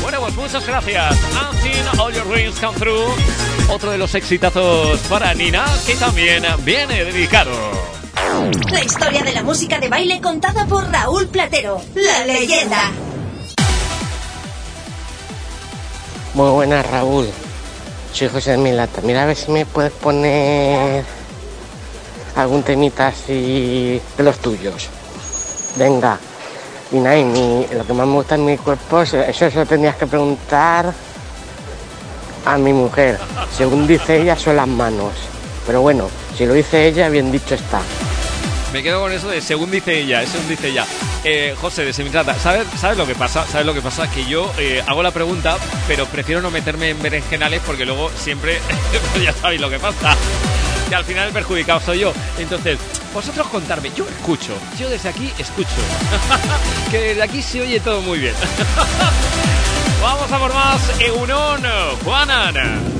Bueno, 0.00 0.20
pues 0.20 0.34
muchas 0.36 0.66
gracias. 0.66 1.18
Until 1.52 2.00
All 2.00 2.14
Your 2.14 2.26
Dreams 2.26 2.58
Come 2.58 2.78
Through, 2.78 3.14
otro 3.68 3.90
de 3.90 3.98
los 3.98 4.14
exitazos 4.14 4.98
para 5.00 5.34
Nina, 5.34 5.66
que 5.84 5.96
también 5.96 6.44
viene 6.64 7.04
dedicado. 7.04 7.67
La 8.70 8.84
historia 8.84 9.24
de 9.24 9.32
la 9.32 9.42
música 9.42 9.80
de 9.80 9.88
baile 9.88 10.20
contada 10.20 10.64
por 10.66 10.88
Raúl 10.92 11.26
Platero, 11.26 11.80
la 11.96 12.24
leyenda. 12.24 12.92
Muy 16.34 16.50
buenas, 16.50 16.88
Raúl. 16.88 17.28
Soy 18.12 18.28
José 18.28 18.52
de 18.52 18.58
Milata. 18.58 19.00
Mira 19.02 19.24
a 19.24 19.26
ver 19.26 19.34
si 19.34 19.50
me 19.50 19.66
puedes 19.66 19.90
poner 19.90 21.04
algún 22.36 22.62
temita 22.62 23.08
así 23.08 24.00
de 24.16 24.22
los 24.22 24.38
tuyos. 24.38 24.88
Venga. 25.76 26.16
Y 26.92 26.96
nada, 26.96 27.18
y 27.18 27.66
lo 27.72 27.84
que 27.84 27.92
más 27.92 28.06
me 28.06 28.14
gusta 28.14 28.36
en 28.36 28.44
mi 28.44 28.56
cuerpo, 28.56 29.02
eso 29.02 29.18
eso 29.20 29.50
se 29.50 29.56
lo 29.56 29.66
tendrías 29.66 29.96
que 29.96 30.06
preguntar 30.06 30.92
a 32.46 32.56
mi 32.56 32.72
mujer. 32.72 33.18
Según 33.56 33.88
dice 33.88 34.22
ella, 34.22 34.36
son 34.36 34.54
las 34.54 34.68
manos. 34.68 35.12
Pero 35.66 35.82
bueno, 35.82 36.08
si 36.36 36.46
lo 36.46 36.54
dice 36.54 36.86
ella, 36.86 37.08
bien 37.08 37.32
dicho 37.32 37.56
está. 37.56 37.80
Me 38.72 38.82
quedo 38.82 39.00
con 39.00 39.12
eso 39.12 39.28
de 39.28 39.40
según 39.40 39.70
dice 39.70 39.98
ella, 39.98 40.26
según 40.26 40.48
dice 40.48 40.68
ella. 40.68 40.86
Eh, 41.24 41.54
José, 41.58 41.84
de 41.84 41.92
Semitrata, 41.92 42.38
¿sabes, 42.38 42.66
¿sabes 42.76 42.98
lo 42.98 43.06
que 43.06 43.14
pasa? 43.14 43.46
¿Sabes 43.46 43.66
lo 43.66 43.72
que 43.72 43.80
pasa? 43.80 44.10
Que 44.10 44.26
yo 44.26 44.52
eh, 44.58 44.82
hago 44.86 45.02
la 45.02 45.10
pregunta, 45.10 45.56
pero 45.86 46.06
prefiero 46.06 46.42
no 46.42 46.50
meterme 46.50 46.90
en 46.90 47.02
berenjenales 47.02 47.62
porque 47.64 47.86
luego 47.86 48.10
siempre, 48.16 48.58
ya 49.22 49.32
sabéis 49.32 49.60
lo 49.60 49.70
que 49.70 49.78
pasa. 49.78 50.14
Que 50.88 50.94
al 50.94 51.04
final 51.04 51.28
el 51.28 51.32
perjudicado 51.32 51.80
soy 51.80 52.00
yo. 52.00 52.12
Entonces, 52.38 52.78
vosotros 53.14 53.46
contarme, 53.48 53.90
yo 53.96 54.06
escucho, 54.08 54.54
yo 54.78 54.88
desde 54.90 55.08
aquí 55.08 55.32
escucho. 55.38 55.70
que 56.90 56.98
desde 56.98 57.22
aquí 57.22 57.42
se 57.42 57.62
oye 57.62 57.80
todo 57.80 58.02
muy 58.02 58.18
bien. 58.18 58.34
Vamos 60.02 60.30
a 60.30 60.38
por 60.38 60.54
más. 60.54 61.00
Egunon, 61.00 61.62
Juanan. 62.04 62.97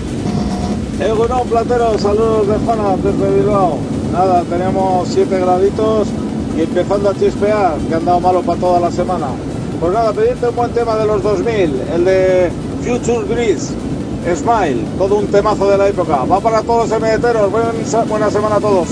Egunon 1.00 1.46
Platero, 1.48 1.96
saludos 1.98 2.48
de 2.48 2.58
Juana 2.58 2.96
desde 2.96 3.30
Bilbao. 3.36 3.78
Nada, 4.12 4.42
tenemos 4.44 5.08
7 5.08 5.38
graditos 5.38 6.08
y 6.56 6.62
empezando 6.62 7.10
a 7.10 7.14
chispear, 7.14 7.76
que 7.88 7.94
han 7.94 8.04
dado 8.04 8.20
malo 8.20 8.42
para 8.42 8.58
toda 8.58 8.80
la 8.80 8.90
semana. 8.90 9.26
Pues 9.78 9.92
nada, 9.92 10.12
pedirte 10.12 10.48
un 10.48 10.56
buen 10.56 10.72
tema 10.72 10.96
de 10.96 11.06
los 11.06 11.22
2000, 11.22 11.82
el 11.94 12.04
de 12.04 12.50
Future 12.82 13.24
Breeze, 13.32 13.72
Smile, 14.34 14.82
todo 14.98 15.18
un 15.18 15.26
temazo 15.28 15.70
de 15.70 15.78
la 15.78 15.88
época. 15.88 16.24
Va 16.24 16.40
para 16.40 16.62
todos 16.62 16.90
MDTeros, 16.90 17.50
buen- 17.52 18.08
buena 18.08 18.28
semana 18.30 18.56
a 18.56 18.60
todos. 18.60 18.88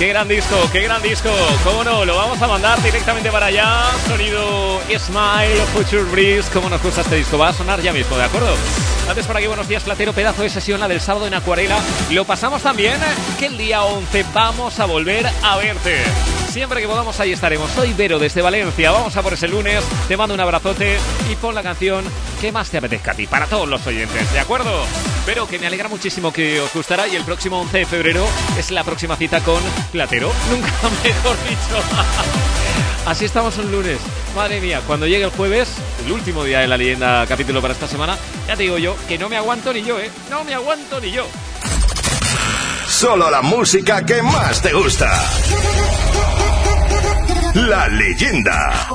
Qué 0.00 0.08
gran 0.08 0.26
disco, 0.26 0.56
qué 0.72 0.80
gran 0.80 1.02
disco. 1.02 1.28
Cómo 1.62 1.84
no, 1.84 2.06
lo 2.06 2.16
vamos 2.16 2.40
a 2.40 2.46
mandar 2.48 2.82
directamente 2.82 3.30
para 3.30 3.46
allá. 3.46 3.82
Sonido 4.08 4.80
Smile, 4.98 5.60
Future 5.74 6.04
Breeze. 6.04 6.50
Cómo 6.54 6.70
nos 6.70 6.82
gusta 6.82 7.02
este 7.02 7.16
disco. 7.16 7.36
Va 7.36 7.48
a 7.48 7.52
sonar 7.52 7.82
ya 7.82 7.92
mismo, 7.92 8.16
¿de 8.16 8.24
acuerdo? 8.24 8.48
Antes 9.06 9.26
por 9.26 9.36
aquí, 9.36 9.46
buenos 9.46 9.68
días, 9.68 9.82
Platero. 9.82 10.14
Pedazo 10.14 10.42
de 10.42 10.48
sesión, 10.48 10.80
la 10.80 10.88
del 10.88 11.02
sábado 11.02 11.26
en 11.26 11.34
Acuarela. 11.34 11.78
Lo 12.10 12.24
pasamos 12.24 12.62
también 12.62 12.94
¿eh? 12.94 13.14
que 13.38 13.44
el 13.44 13.58
día 13.58 13.84
11 13.84 14.24
vamos 14.32 14.80
a 14.80 14.86
volver 14.86 15.30
a 15.42 15.56
verte. 15.58 15.98
Siempre 16.50 16.80
que 16.80 16.88
podamos, 16.88 17.18
ahí 17.20 17.30
estaremos. 17.30 17.70
Soy 17.70 17.92
Vero 17.92 18.18
desde 18.18 18.42
Valencia. 18.42 18.90
Vamos 18.90 19.16
a 19.16 19.22
por 19.22 19.34
ese 19.34 19.46
lunes. 19.46 19.84
Te 20.08 20.16
mando 20.16 20.34
un 20.34 20.40
abrazote 20.40 20.98
y 21.30 21.36
pon 21.36 21.54
la 21.54 21.62
canción 21.62 22.04
que 22.40 22.50
más 22.50 22.68
te 22.70 22.78
apetezca 22.78 23.12
a 23.12 23.14
ti, 23.14 23.28
para 23.28 23.46
todos 23.46 23.68
los 23.68 23.86
oyentes, 23.86 24.32
¿de 24.32 24.40
acuerdo? 24.40 24.84
Pero 25.24 25.46
que 25.46 25.60
me 25.60 25.68
alegra 25.68 25.88
muchísimo 25.88 26.32
que 26.32 26.60
os 26.60 26.72
gustara 26.72 27.06
y 27.06 27.14
el 27.14 27.22
próximo 27.22 27.60
11 27.60 27.78
de 27.78 27.86
febrero 27.86 28.26
es 28.58 28.72
la 28.72 28.82
próxima 28.82 29.14
cita 29.14 29.40
con 29.42 29.62
Platero. 29.92 30.32
Nunca 30.50 30.72
mejor 31.04 31.36
dicho. 31.48 31.82
Así 33.06 33.26
estamos 33.26 33.56
un 33.58 33.70
lunes. 33.70 33.98
Madre 34.34 34.60
mía, 34.60 34.82
cuando 34.88 35.06
llegue 35.06 35.24
el 35.24 35.30
jueves, 35.30 35.68
el 36.04 36.10
último 36.10 36.42
día 36.42 36.60
de 36.60 36.66
la 36.66 36.76
leyenda 36.76 37.26
capítulo 37.28 37.62
para 37.62 37.74
esta 37.74 37.86
semana, 37.86 38.18
ya 38.48 38.56
te 38.56 38.64
digo 38.64 38.76
yo 38.76 38.96
que 39.06 39.18
no 39.18 39.28
me 39.28 39.36
aguanto 39.36 39.72
ni 39.72 39.82
yo, 39.82 40.00
¿eh? 40.00 40.10
No 40.28 40.42
me 40.42 40.54
aguanto 40.54 41.00
ni 41.00 41.12
yo. 41.12 41.26
Solo 43.00 43.30
la 43.30 43.40
música 43.40 44.04
que 44.04 44.20
más 44.20 44.60
te 44.60 44.74
gusta. 44.74 45.10
La 47.54 47.88
leyenda. 47.88 48.88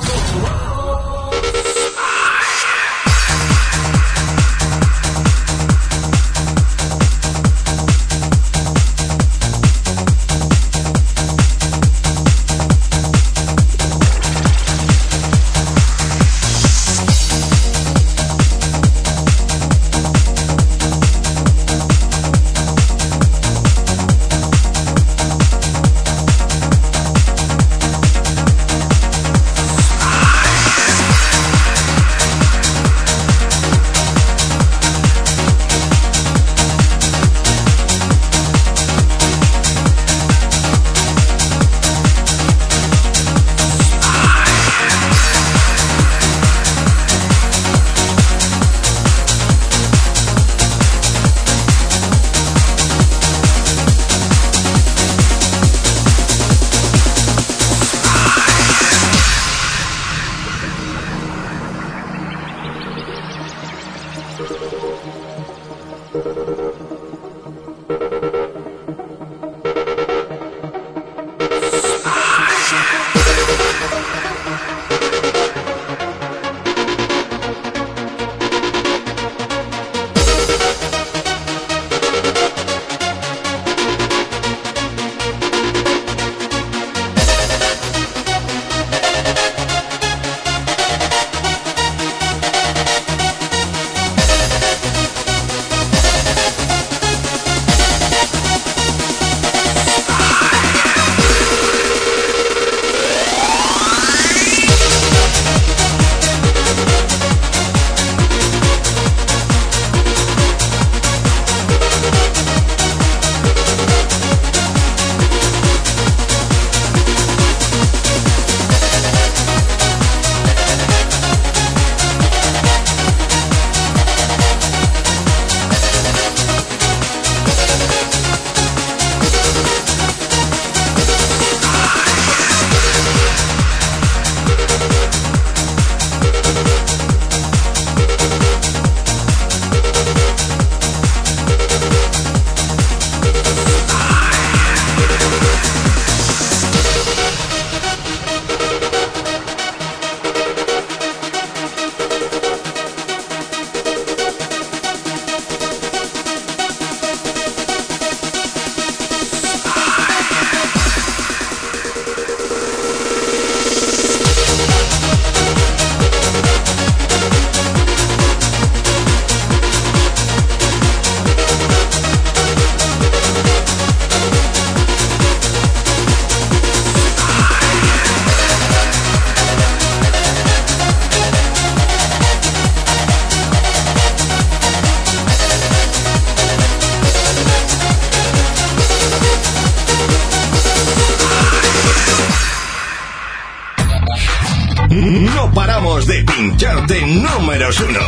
No 195.06 195.52
paramos 195.54 196.08
de 196.08 196.24
pincharte 196.24 197.00
números 197.06 197.80
uno. 197.80 198.00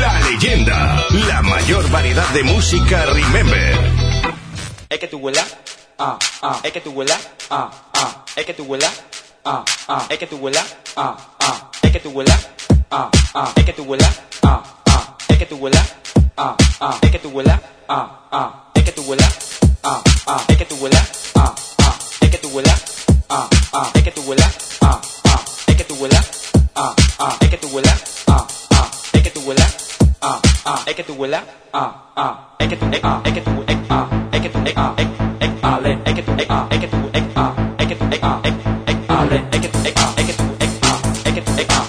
La 0.00 0.20
leyenda, 0.20 1.04
la 1.28 1.42
mayor 1.42 1.90
variedad 1.90 2.26
de 2.30 2.42
música, 2.42 3.04
remember. 3.04 3.76
Es 4.88 4.98
que 4.98 5.08
tu 5.08 5.18
huela, 5.18 5.44
ah, 5.98 6.18
ah, 6.42 6.58
es 6.64 6.72
que 6.72 6.80
tu 6.80 6.90
huela, 6.92 7.14
ah, 7.50 7.70
ah, 7.92 8.24
es 8.34 8.46
que 8.46 8.54
tu 8.54 8.64
huela, 8.64 8.88
ah, 9.44 9.62
ah, 9.88 10.06
es 10.08 10.18
que 10.18 10.26
tu 10.26 10.36
huela, 10.38 10.64
ah, 10.96 11.16
ah, 11.40 11.58
es 11.82 11.92
que 11.92 12.00
tu 12.00 12.08
huela, 12.10 12.34
ah, 12.92 13.10
ah, 13.34 13.52
es 13.56 13.64
que 13.66 13.72
tu 13.72 13.82
huela, 13.84 14.10
ah, 14.42 14.62
ah, 14.86 15.12
es 15.28 15.36
que 15.38 15.44
tu 15.44 15.56
huela, 15.56 15.84
ah, 16.38 16.56
ah, 16.80 16.98
es 17.02 17.10
que 17.10 17.18
tu 17.18 17.28
huela, 17.28 17.60
ah, 17.88 18.08
ah, 18.32 18.58
es 18.74 18.82
que 18.84 18.92
tu 18.92 19.02
huela, 19.02 19.30
ah, 19.84 20.04
ah, 20.26 20.44
es 20.48 20.56
que 20.56 20.64
tu 20.66 20.74
huela, 20.74 21.04
ah, 21.34 21.54
ah, 21.78 21.96
es 22.20 22.30
que 22.30 22.38
tu 22.38 22.48
huela, 22.48 22.74
ah, 23.28 23.48
ah, 23.74 23.90
es 23.94 24.02
que 24.02 24.10
tu 24.10 24.22
huela, 24.22 24.50
ah. 24.80 25.00
tu 25.92 25.98
tuela, 25.98 26.20
ah, 26.74 26.94
ah, 27.18 27.36
hay 27.40 27.50
que 27.50 27.58
tuela, 27.58 27.94
ah, 28.26 28.46
ah, 28.70 28.90
hay 29.12 29.22
que 29.22 29.30
tuela, 29.30 29.66
ah, 30.22 30.40
ah, 30.64 30.82
hay 30.86 30.94
que 30.94 31.02
tuela, 31.04 31.44
ah, 31.72 31.92
ah, 32.16 32.56
hay 32.58 32.68
que 32.68 32.76
tu, 32.76 32.86
ah, 33.02 33.20
hay 33.24 33.32
que 33.32 33.40
tu, 33.42 33.50
ah, 33.90 34.08
hay 34.32 34.40
que 34.40 34.48
tu, 34.48 34.58
ah, 34.74 34.94
hay 34.96 35.04
que 35.04 35.12
tu, 35.12 35.52
ah, 35.60 36.00
hay 36.06 36.14
que 36.14 36.22
tu, 36.22 36.32
ah, 36.48 36.66
hay 36.70 36.80
que 36.80 36.88
tu, 36.88 36.88
ah, 36.88 36.88
hay 36.88 36.88
que 36.88 36.88
tu, 36.88 36.96
ah, 36.96 37.28
hay 37.76 37.88
que 37.88 37.96
tu, 37.96 38.16
ah, 38.22 38.40
hay 38.42 38.48
que 38.48 38.58
tu, 38.58 38.80
ah, 39.08 39.36
hay 39.52 39.60
que 39.60 39.68
tu, 39.68 39.78
ah, 39.96 40.14
hay 40.16 40.24
que 40.24 40.32
tu, 40.32 40.44
ah, 40.82 40.98
hay 41.26 41.32
que 41.34 41.40
tu, 41.42 41.52
ah, 41.68 41.81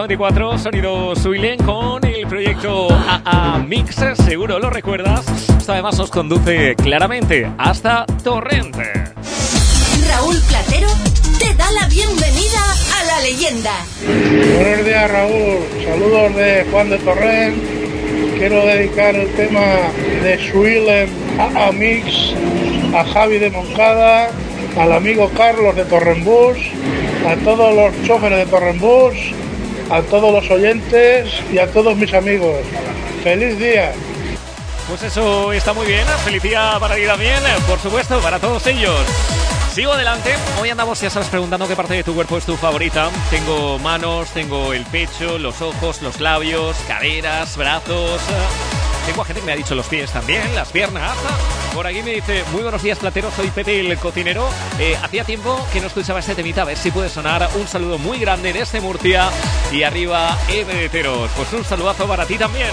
1994, 0.00 0.58
sonido 0.58 1.14
Suilen 1.14 1.58
con 1.58 2.02
el 2.06 2.26
proyecto 2.26 2.88
AA 2.90 3.58
Mix, 3.58 3.96
seguro 4.24 4.58
lo 4.58 4.70
recuerdas. 4.70 5.26
Esto 5.58 5.72
además 5.72 5.98
nos 5.98 6.10
conduce 6.10 6.74
claramente 6.76 7.50
hasta 7.58 8.06
Torrente. 8.24 8.82
Raúl 10.08 10.36
Platero 10.48 10.88
te 11.38 11.54
da 11.54 11.70
la 11.72 11.86
bienvenida 11.88 12.60
a 12.98 13.04
la 13.04 13.20
leyenda. 13.20 13.72
Buenos 14.56 14.86
días 14.86 15.10
Raúl, 15.10 15.58
saludos 15.84 16.34
de 16.34 16.66
Juan 16.70 16.88
de 16.88 16.98
Torrent. 16.98 17.56
Quiero 18.38 18.64
dedicar 18.64 19.14
el 19.14 19.28
tema 19.34 19.66
de 20.22 20.38
Swillen 20.50 21.10
a, 21.38 21.72
Mix, 21.72 22.32
a 22.94 23.04
Javi 23.04 23.38
de 23.38 23.50
Moncada, 23.50 24.30
al 24.78 24.92
amigo 24.92 25.30
Carlos 25.36 25.76
de 25.76 25.84
Torrenbus, 25.84 26.56
a 27.28 27.36
todos 27.44 27.74
los 27.74 28.06
choferes 28.06 28.38
de 28.38 28.46
Torrenbus, 28.46 29.29
a 29.90 30.02
todos 30.02 30.32
los 30.32 30.50
oyentes 30.50 31.28
y 31.52 31.58
a 31.58 31.70
todos 31.70 31.96
mis 31.96 32.12
amigos. 32.14 32.56
¡Feliz 33.22 33.58
día! 33.58 33.92
Pues 34.88 35.02
eso 35.02 35.52
está 35.52 35.72
muy 35.72 35.86
bien. 35.86 36.06
Feliz 36.24 36.42
día 36.42 36.76
para 36.80 36.94
ti 36.96 37.04
también, 37.06 37.42
por 37.66 37.78
supuesto, 37.78 38.18
para 38.20 38.38
todos 38.38 38.66
ellos. 38.66 38.98
Sigo 39.74 39.92
adelante. 39.92 40.34
Hoy 40.60 40.70
andamos, 40.70 41.00
ya 41.00 41.10
sabes, 41.10 41.28
preguntando 41.28 41.68
qué 41.68 41.76
parte 41.76 41.94
de 41.94 42.02
tu 42.02 42.14
cuerpo 42.14 42.38
es 42.38 42.44
tu 42.44 42.56
favorita. 42.56 43.08
Tengo 43.30 43.78
manos, 43.78 44.30
tengo 44.30 44.72
el 44.72 44.84
pecho, 44.86 45.38
los 45.38 45.62
ojos, 45.62 46.02
los 46.02 46.20
labios, 46.20 46.76
caderas, 46.88 47.56
brazos. 47.56 48.20
Tengo 49.06 49.22
a 49.22 49.26
que 49.26 49.40
me 49.42 49.52
ha 49.52 49.56
dicho 49.56 49.74
los 49.74 49.86
pies 49.86 50.10
también, 50.10 50.42
las 50.54 50.70
piernas. 50.70 51.12
Por 51.74 51.86
aquí 51.86 52.02
me 52.02 52.14
dice, 52.14 52.44
muy 52.52 52.62
buenos 52.62 52.82
días, 52.82 52.98
Platero, 52.98 53.30
soy 53.30 53.48
Pepe 53.48 53.80
el 53.80 53.96
cocinero. 53.98 54.48
Eh, 54.78 54.96
hacía 55.00 55.24
tiempo 55.24 55.64
que 55.72 55.80
no 55.80 55.86
escuchaba 55.86 56.18
este 56.18 56.34
temita, 56.34 56.62
a 56.62 56.64
ver 56.64 56.76
si 56.76 56.90
puede 56.90 57.08
sonar. 57.08 57.48
Un 57.54 57.68
saludo 57.68 57.96
muy 57.96 58.18
grande 58.18 58.52
desde 58.52 58.80
Murcia 58.80 59.30
y 59.70 59.84
arriba 59.84 60.36
Ebeteros. 60.48 61.30
Pues 61.36 61.52
un 61.52 61.64
saludazo 61.64 62.06
para 62.08 62.26
ti 62.26 62.36
también. 62.36 62.70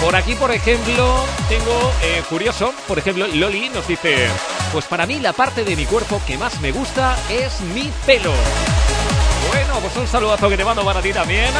Por 0.00 0.16
aquí, 0.16 0.34
por 0.36 0.50
ejemplo, 0.50 1.24
tengo 1.48 1.92
eh, 2.02 2.22
curioso, 2.28 2.72
por 2.86 2.98
ejemplo, 2.98 3.26
Loli 3.26 3.68
nos 3.68 3.86
dice, 3.86 4.28
pues 4.72 4.86
para 4.86 5.06
mí 5.06 5.18
la 5.18 5.32
parte 5.32 5.64
de 5.64 5.76
mi 5.76 5.84
cuerpo 5.84 6.20
que 6.26 6.38
más 6.38 6.60
me 6.60 6.72
gusta 6.72 7.16
es 7.28 7.60
mi 7.60 7.90
pelo. 8.06 8.32
Bueno, 9.52 9.74
pues 9.80 9.96
un 9.96 10.06
saludazo 10.06 10.48
que 10.48 10.56
te 10.56 10.64
mando 10.64 10.84
para 10.84 11.02
ti 11.02 11.12
también. 11.12 11.52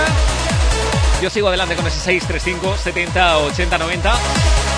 Yo 1.20 1.28
sigo 1.30 1.48
adelante 1.48 1.74
con 1.74 1.86
ese 1.86 1.98
635 2.00 2.76
70 2.76 3.38
80 3.38 3.78
90. 3.78 4.18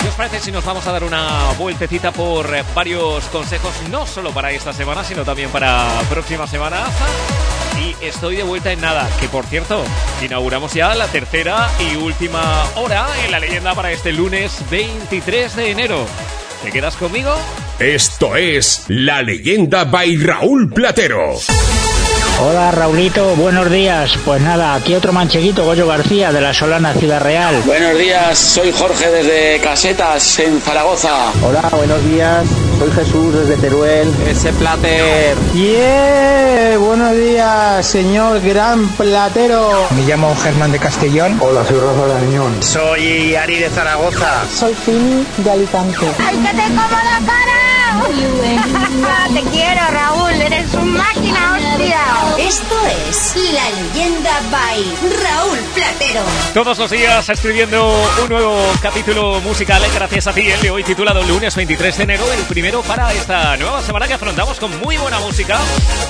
¿Qué 0.00 0.08
os 0.08 0.14
parece 0.14 0.40
si 0.40 0.50
nos 0.50 0.64
vamos 0.64 0.86
a 0.86 0.92
dar 0.92 1.04
una 1.04 1.52
vueltecita 1.58 2.10
por 2.10 2.54
eh, 2.54 2.64
varios 2.74 3.24
consejos, 3.26 3.74
no 3.90 4.06
solo 4.06 4.32
para 4.32 4.50
esta 4.50 4.72
semana, 4.72 5.04
sino 5.04 5.24
también 5.24 5.50
para 5.50 5.88
próximas 6.08 6.48
semanas? 6.48 6.88
Y 7.78 8.04
estoy 8.04 8.36
de 8.36 8.42
vuelta 8.42 8.72
en 8.72 8.80
nada, 8.80 9.08
que 9.20 9.28
por 9.28 9.44
cierto, 9.44 9.84
inauguramos 10.24 10.72
ya 10.72 10.94
la 10.94 11.06
tercera 11.08 11.68
y 11.78 11.96
última 11.96 12.64
hora 12.76 13.06
en 13.24 13.30
la 13.30 13.40
leyenda 13.40 13.74
para 13.74 13.92
este 13.92 14.12
lunes 14.12 14.62
23 14.70 15.56
de 15.56 15.70
enero. 15.70 16.06
¿Te 16.62 16.70
quedas 16.70 16.96
conmigo? 16.96 17.34
Esto 17.78 18.36
es 18.36 18.84
La 18.88 19.22
Leyenda 19.22 19.84
by 19.84 20.16
Raúl 20.16 20.70
Platero. 20.70 21.36
Hola 22.42 22.70
Raulito, 22.70 23.36
buenos 23.36 23.70
días. 23.70 24.18
Pues 24.24 24.40
nada, 24.40 24.74
aquí 24.74 24.94
otro 24.94 25.12
mancheguito, 25.12 25.64
Goyo 25.64 25.86
García, 25.86 26.32
de 26.32 26.40
la 26.40 26.54
Solana 26.54 26.94
Ciudad 26.94 27.20
Real. 27.20 27.54
Buenos 27.66 27.98
días, 27.98 28.38
soy 28.38 28.72
Jorge 28.72 29.10
desde 29.10 29.60
Casetas, 29.60 30.38
en 30.38 30.58
Zaragoza. 30.58 31.32
Hola, 31.42 31.68
buenos 31.70 32.02
días. 32.06 32.46
Soy 32.78 32.90
Jesús 32.92 33.34
desde 33.34 33.58
Teruel. 33.58 34.10
Ese 34.26 34.54
plater. 34.54 35.36
¡Yeah! 35.52 36.78
Buenos 36.78 37.14
días, 37.14 37.84
señor 37.84 38.40
gran 38.40 38.88
platero. 38.88 39.86
Me 39.94 40.02
llamo 40.04 40.34
Germán 40.42 40.72
de 40.72 40.78
Castellón. 40.78 41.36
Hola, 41.40 41.62
soy 41.66 41.78
Rafa 41.78 42.06
de 42.06 42.26
Añón. 42.26 42.62
Soy 42.62 43.34
Ari 43.36 43.58
de 43.58 43.68
Zaragoza. 43.68 44.46
Soy 44.50 44.74
Fini 44.74 45.26
de 45.36 45.50
Alicante. 45.50 46.06
¡Ay, 46.18 46.38
que 46.38 46.56
te 46.56 46.62
como 46.68 46.88
la 46.88 47.20
cara! 47.26 47.69
Te 49.34 49.42
quiero, 49.50 49.80
Raúl. 49.90 50.32
Eres 50.32 50.74
un 50.74 50.92
máquina, 50.92 51.54
hostia. 51.54 52.00
Esto 52.38 52.74
es 53.08 53.36
La 53.52 53.68
Leyenda 53.70 54.40
by 54.50 54.84
Raúl 55.22 55.58
Platero. 55.74 56.22
Todos 56.54 56.78
los 56.78 56.90
días 56.90 57.28
escribiendo 57.28 57.92
un 58.22 58.28
nuevo 58.28 58.56
capítulo 58.82 59.40
musical 59.40 59.82
gracias 59.94 60.26
a 60.26 60.32
ti, 60.32 60.48
el 60.50 60.60
de 60.60 60.70
hoy 60.70 60.82
titulado 60.82 61.22
Lunes 61.22 61.54
23 61.54 61.96
de 61.98 62.02
enero, 62.04 62.32
el 62.32 62.40
primero 62.44 62.82
para 62.82 63.12
esta 63.12 63.56
nueva 63.56 63.82
semana 63.82 64.08
que 64.08 64.14
afrontamos 64.14 64.58
con 64.58 64.78
muy 64.80 64.96
buena 64.96 65.18
música. 65.20 65.58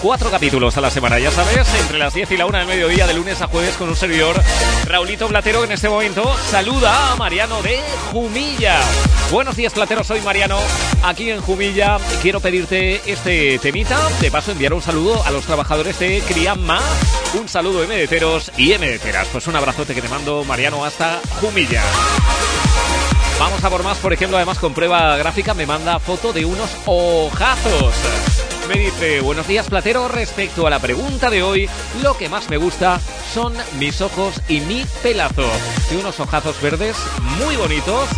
Cuatro 0.02 0.31
capítulos 0.31 0.77
a 0.77 0.81
la 0.81 0.90
semana, 0.90 1.19
ya 1.19 1.31
sabes, 1.31 1.66
entre 1.81 1.98
las 1.98 2.15
10 2.15 2.31
y 2.32 2.36
la 2.36 2.47
1 2.47 2.59
del 2.59 2.66
mediodía, 2.66 3.07
de 3.07 3.15
lunes 3.15 3.43
a 3.43 3.48
jueves 3.48 3.77
con 3.77 3.89
un 3.89 3.97
servidor, 3.97 4.40
Raulito 4.86 5.28
Platero, 5.28 5.65
en 5.65 5.73
este 5.73 5.89
momento 5.89 6.36
saluda 6.51 7.12
a 7.12 7.16
Mariano 7.16 7.61
de 7.62 7.81
Jumilla. 8.12 8.81
Buenos 9.31 9.57
días, 9.57 9.73
Platero, 9.73 10.02
soy 10.02 10.20
Mariano, 10.23 10.59
aquí 11.05 11.31
en 11.31 11.40
Jumilla. 11.40 11.69
Quiero 12.20 12.40
pedirte 12.40 13.01
este 13.06 13.56
temita, 13.60 13.97
de 14.20 14.28
paso 14.28 14.51
enviar 14.51 14.74
un 14.74 14.82
saludo 14.82 15.22
a 15.24 15.30
los 15.30 15.44
trabajadores 15.44 16.01
de 16.01 16.20
Crianma, 16.26 16.80
un 17.38 17.48
saludo 17.48 17.86
MDteros 17.86 18.51
y 18.56 18.74
MDteras. 18.74 19.28
Pues 19.30 19.47
un 19.47 19.55
abrazote 19.55 19.94
que 19.94 20.02
te 20.02 20.09
mando, 20.09 20.42
Mariano, 20.44 20.84
hasta 20.84 21.20
Jumilla. 21.40 21.82
Vamos 23.38 23.62
a 23.62 23.70
por 23.70 23.84
más, 23.84 23.98
por 23.98 24.12
ejemplo, 24.12 24.36
además 24.36 24.59
con 24.59 24.74
prueba 24.74 25.16
gráfica 25.16 25.55
me 25.55 25.64
manda 25.64 26.01
foto 26.01 26.32
de 26.32 26.44
unos 26.44 26.70
ojazos. 26.86 27.94
Me 28.68 28.74
dice, 28.74 29.20
buenos 29.20 29.47
días 29.47 29.68
Platero, 29.68 30.09
respecto 30.09 30.66
a 30.66 30.70
la 30.70 30.80
pregunta 30.80 31.30
de 31.30 31.44
hoy, 31.44 31.68
lo 32.02 32.16
que 32.16 32.28
más 32.28 32.51
me 32.51 32.56
gusta 32.56 33.01
son 33.32 33.55
mis 33.78 34.01
ojos 34.01 34.40
y 34.48 34.60
mi 34.60 34.84
pelazo. 35.05 35.47
Y 35.92 35.97
unos 35.97 36.18
ojazos 36.18 36.60
verdes 36.60 36.97
muy 37.38 37.55
bonitos. 37.55 38.09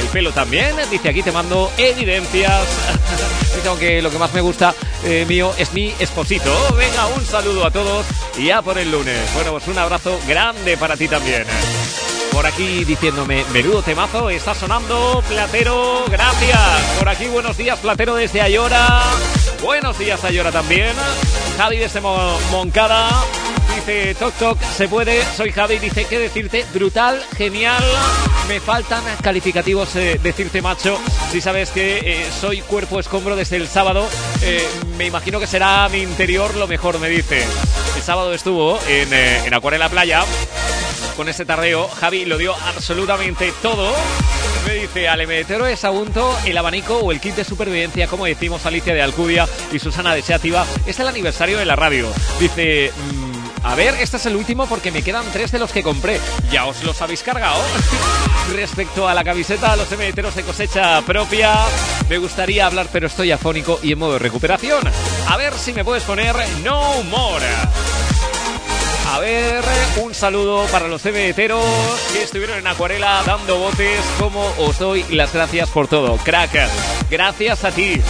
El 0.00 0.06
pelo 0.08 0.32
también, 0.32 0.74
dice 0.90 1.08
aquí 1.08 1.22
te 1.22 1.32
mando 1.32 1.70
evidencias. 1.76 2.62
Aunque 3.68 4.00
lo 4.00 4.10
que 4.10 4.18
más 4.18 4.32
me 4.32 4.40
gusta 4.40 4.74
eh, 5.04 5.24
mío 5.28 5.52
es 5.58 5.72
mi 5.72 5.92
esposito. 5.98 6.50
Venga, 6.76 7.06
un 7.08 7.24
saludo 7.26 7.66
a 7.66 7.70
todos 7.70 8.06
y 8.36 8.46
ya 8.46 8.62
por 8.62 8.78
el 8.78 8.90
lunes. 8.90 9.18
Bueno, 9.34 9.50
pues 9.52 9.66
un 9.68 9.76
abrazo 9.78 10.18
grande 10.26 10.76
para 10.76 10.96
ti 10.96 11.08
también. 11.08 11.44
Por 12.32 12.46
aquí 12.46 12.84
diciéndome, 12.84 13.44
menudo 13.52 13.82
temazo, 13.82 14.30
está 14.30 14.54
sonando 14.54 15.22
Platero, 15.28 16.04
gracias. 16.08 16.58
Por 16.98 17.08
aquí, 17.08 17.26
buenos 17.26 17.56
días, 17.56 17.78
Platero 17.80 18.14
desde 18.14 18.40
Ayora. 18.40 19.02
Buenos 19.62 19.98
días 19.98 20.22
a 20.24 20.30
Llora 20.30 20.52
también. 20.52 20.94
Javi 21.56 21.78
desde 21.78 22.00
Mo- 22.00 22.38
Moncada. 22.52 23.08
Dice, 23.78 24.12
toc 24.16 24.34
toc, 24.34 24.60
se 24.60 24.88
puede. 24.88 25.22
Soy 25.36 25.52
Javi. 25.52 25.78
Dice, 25.78 26.04
¿qué 26.04 26.18
decirte? 26.18 26.66
Brutal, 26.74 27.22
genial. 27.36 27.84
Me 28.48 28.58
faltan 28.58 29.04
calificativos 29.22 29.94
eh, 29.94 30.18
decirte 30.20 30.60
macho. 30.60 30.98
Si 31.30 31.40
sabes 31.40 31.70
que 31.70 31.98
eh, 31.98 32.26
soy 32.40 32.60
cuerpo 32.62 32.98
escombro 32.98 33.36
desde 33.36 33.54
el 33.54 33.68
sábado, 33.68 34.08
eh, 34.42 34.66
me 34.96 35.06
imagino 35.06 35.38
que 35.38 35.46
será 35.46 35.88
mi 35.90 35.98
interior 35.98 36.56
lo 36.56 36.66
mejor, 36.66 36.98
me 36.98 37.08
dice. 37.08 37.44
El 37.94 38.02
sábado 38.02 38.34
estuvo 38.34 38.80
en, 38.88 39.12
en 39.12 39.54
Acuarela 39.54 39.88
Playa 39.88 40.24
con 41.16 41.28
ese 41.28 41.44
tardeo. 41.44 41.86
Javi 41.86 42.24
lo 42.24 42.36
dio 42.36 42.54
absolutamente 42.54 43.52
todo. 43.62 43.92
Me 44.66 44.74
dice, 44.74 45.08
al 45.08 45.24
MDTero 45.24 45.66
es 45.66 45.84
agunto 45.84 46.36
el 46.44 46.58
abanico 46.58 46.98
o 46.98 47.12
el 47.12 47.20
kit 47.20 47.36
de 47.36 47.44
supervivencia, 47.44 48.08
como 48.08 48.26
decimos 48.26 48.66
Alicia 48.66 48.92
de 48.92 49.02
Alcudia 49.02 49.46
y 49.72 49.78
Susana 49.78 50.14
de 50.14 50.22
Seativa. 50.22 50.66
Es 50.84 50.98
el 50.98 51.06
aniversario 51.06 51.58
de 51.58 51.64
la 51.64 51.76
radio. 51.76 52.08
Dice, 52.40 52.92
a 53.68 53.74
ver, 53.74 53.94
este 54.00 54.16
es 54.16 54.24
el 54.24 54.34
último 54.34 54.66
porque 54.66 54.90
me 54.90 55.02
quedan 55.02 55.26
tres 55.30 55.52
de 55.52 55.58
los 55.58 55.72
que 55.72 55.82
compré. 55.82 56.18
Ya 56.50 56.64
os 56.64 56.82
los 56.84 57.02
habéis 57.02 57.22
cargado. 57.22 57.60
Respecto 58.54 59.06
a 59.06 59.12
la 59.12 59.22
camiseta, 59.22 59.76
los 59.76 59.90
MDTeros 59.90 60.34
de 60.34 60.42
cosecha 60.42 61.02
propia, 61.02 61.54
me 62.08 62.16
gustaría 62.16 62.64
hablar, 62.64 62.88
pero 62.90 63.08
estoy 63.08 63.30
afónico 63.30 63.78
y 63.82 63.92
en 63.92 63.98
modo 63.98 64.14
de 64.14 64.20
recuperación. 64.20 64.84
A 65.28 65.36
ver 65.36 65.52
si 65.52 65.74
me 65.74 65.84
puedes 65.84 66.02
poner 66.04 66.34
No 66.64 67.02
More. 67.04 67.44
A 69.10 69.20
ver, 69.20 69.64
un 70.02 70.14
saludo 70.14 70.66
para 70.66 70.86
los 70.86 71.00
CBTeros 71.00 71.64
que 72.12 72.22
estuvieron 72.22 72.58
en 72.58 72.66
Acuarela 72.66 73.22
dando 73.24 73.58
botes. 73.58 74.00
Como 74.18 74.44
os 74.58 74.78
doy 74.78 75.02
las 75.10 75.32
gracias 75.32 75.70
por 75.70 75.88
todo. 75.88 76.18
Crack, 76.18 76.68
gracias 77.10 77.64
a 77.64 77.70
ti. 77.70 78.00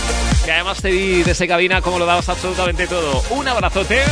Que 0.45 0.53
además 0.53 0.83
te 0.83 0.91
vi 0.91 1.23
desde 1.23 1.47
cabina 1.47 1.83
como 1.83 2.01
lo 2.01 2.07
dabas 2.07 2.29
absolutamente 2.29 2.89
todo. 2.89 3.23
Un 3.31 3.47
abrazote 3.47 4.03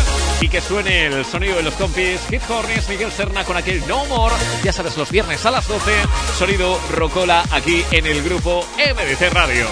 y 0.40 0.48
que 0.48 0.60
suene 0.60 1.06
el 1.06 1.24
sonido 1.24 1.56
de 1.56 1.64
los 1.64 1.74
compis. 1.74 2.20
Hit 2.30 2.42
Hornets, 2.48 2.88
Miguel 2.88 3.10
Serna 3.10 3.42
con 3.44 3.56
aquel 3.56 3.82
No 3.88 4.04
More. 4.04 4.36
Ya 4.62 4.72
sabes, 4.72 4.96
los 4.96 5.10
viernes 5.10 5.44
a 5.44 5.50
las 5.50 5.66
12. 5.66 5.90
Sonido 6.38 6.78
Rocola 6.92 7.42
aquí 7.50 7.84
en 7.90 8.06
el 8.06 8.22
grupo 8.22 8.64
MDC 8.76 9.32
Radio. 9.32 9.66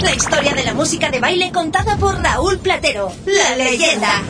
La 0.00 0.14
historia 0.14 0.54
de 0.54 0.64
la 0.64 0.72
música 0.72 1.10
de 1.10 1.20
baile 1.20 1.52
contada 1.52 1.96
por 1.98 2.18
Raúl 2.22 2.58
Platero, 2.58 3.12
la 3.26 3.56
leyenda. 3.56 4.22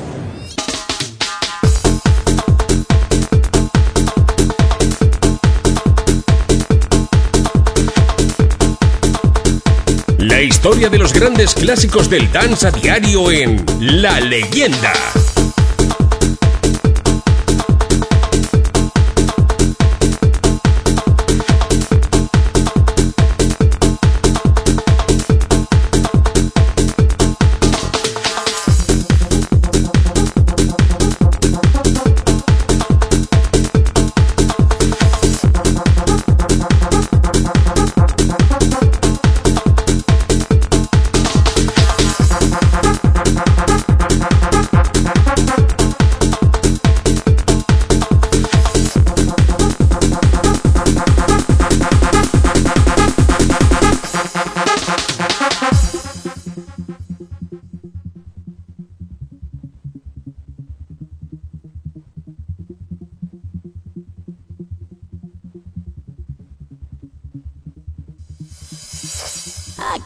La 10.35 10.43
historia 10.43 10.89
de 10.89 10.99
los 10.99 11.13
grandes 11.13 11.55
clásicos 11.55 12.11
del 12.11 12.33
dance 12.33 12.67
a 12.67 12.73
diario 12.73 13.31
en 13.31 13.65
La 13.79 14.19
Leyenda. 14.19 14.93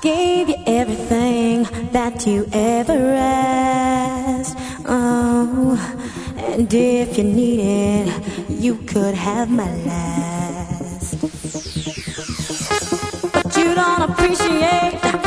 Gave 0.09 0.49
you 0.49 0.57
everything 0.67 1.65
that 1.93 2.27
you 2.27 2.49
ever 2.53 2.99
asked. 3.15 4.57
Oh, 4.87 5.77
and 6.39 6.73
if 6.73 7.19
you 7.19 7.25
need 7.25 7.61
it, 7.61 8.09
you 8.49 8.77
could 8.93 9.15
have 9.15 9.51
my 9.51 9.71
last. 9.91 11.21
But 13.35 13.49
you 13.59 13.75
don't 13.81 14.03
appreciate 14.09 15.18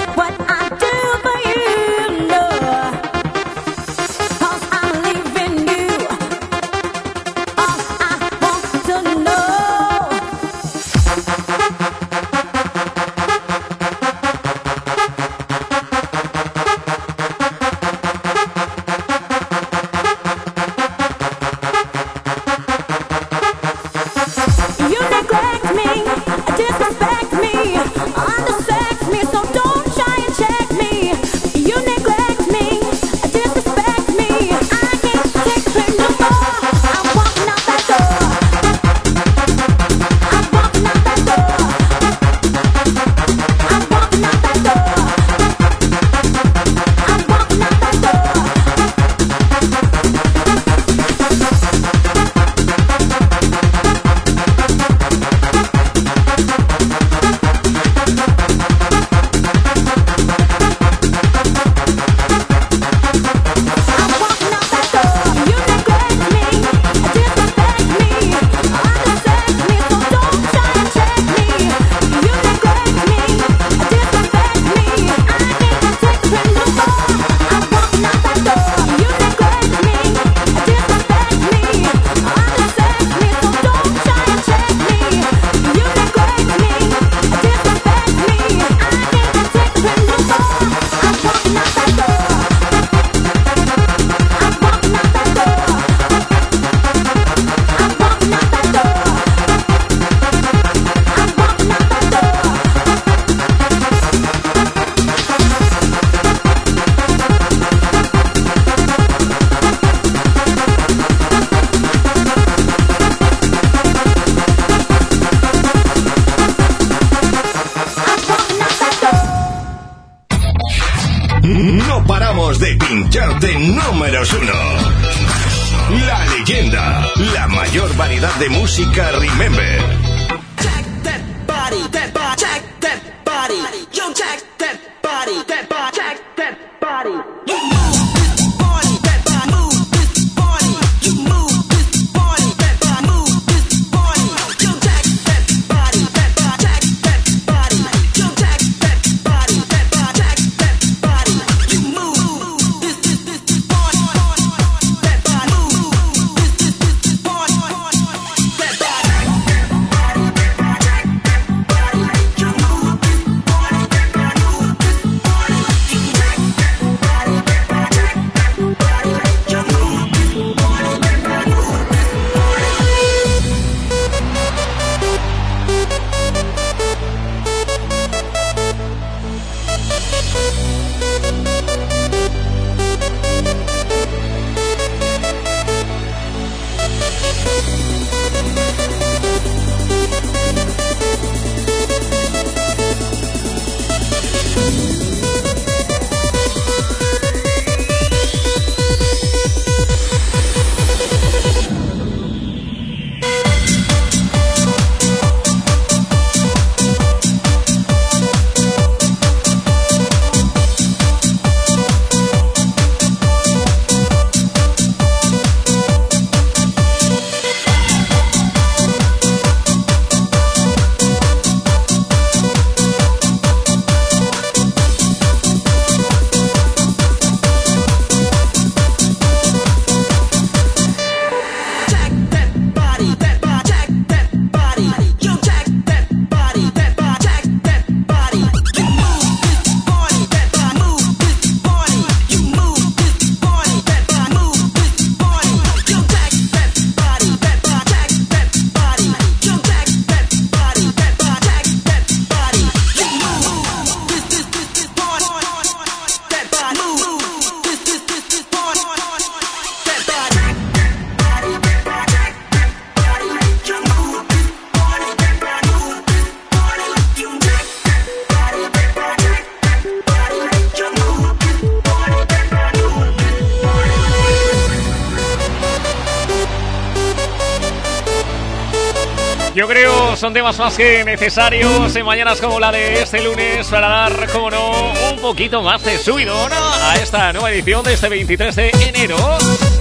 son 280.31 280.35
temas 280.35 280.59
más 280.59 280.77
que 280.77 281.03
necesarios 281.03 281.93
en 281.93 282.05
mañanas 282.05 282.39
como 282.39 282.57
la 282.57 282.71
de 282.71 283.01
este 283.01 283.21
lunes 283.21 283.67
para 283.67 283.89
dar, 283.89 284.29
como 284.31 284.49
no, 284.49 284.93
un 285.11 285.19
poquito 285.19 285.61
más 285.61 285.83
de 285.83 285.97
subidón 285.97 286.53
a 286.53 286.95
esta 286.95 287.33
nueva 287.33 287.51
edición 287.51 287.83
de 287.83 287.93
este 287.93 288.07
23 288.07 288.55
de 288.55 288.69
enero. 288.87 289.17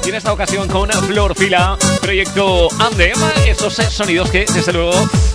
Y 0.05 0.09
en 0.09 0.15
esta 0.17 0.33
ocasión 0.33 0.67
con 0.67 0.91
Flor 0.91 1.37
Fila, 1.37 1.79
proyecto 2.01 2.69
Andem, 2.81 3.17
esos 3.47 3.75
sonidos 3.75 4.29
que 4.31 4.45
desde 4.53 4.73
luego, 4.73 4.93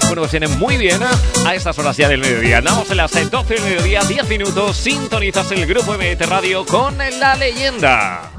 bueno, 0.07 0.23
pues 0.23 0.31
vienen 0.31 0.59
muy 0.59 0.75
bien 0.75 0.99
a 1.45 1.55
estas 1.55 1.79
horas 1.79 1.95
ya 1.95 2.09
del 2.09 2.19
mediodía. 2.19 2.57
Andamos 2.57 2.91
en 2.91 2.97
las 2.97 3.13
12 3.13 3.53
del 3.53 3.63
mediodía, 3.63 4.01
10 4.01 4.27
minutos, 4.27 4.75
sintonizas 4.75 5.49
el 5.51 5.65
grupo 5.65 5.93
MT 5.93 6.23
Radio 6.27 6.65
con 6.65 6.97
la 6.97 7.35
leyenda. 7.35 8.31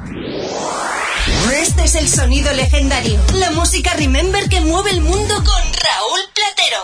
Este 1.55 1.85
es 1.85 1.95
el 1.95 2.09
sonido 2.09 2.53
legendario. 2.53 3.19
La 3.35 3.51
música 3.53 3.95
Remember 3.95 4.49
que 4.49 4.61
mueve 4.61 4.91
el 4.91 5.01
mundo 5.01 5.37
con. 5.37 5.56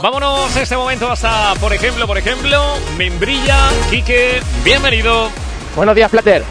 Vámonos 0.02 0.56
este 0.56 0.76
momento 0.76 1.08
hasta, 1.12 1.54
por 1.60 1.72
ejemplo, 1.72 2.08
por 2.08 2.18
ejemplo, 2.18 2.60
Membrilla, 2.98 3.68
Quique, 3.88 4.40
bienvenido. 4.64 5.30
Buenos 5.76 5.94
días, 5.94 6.10
Plater. 6.10 6.42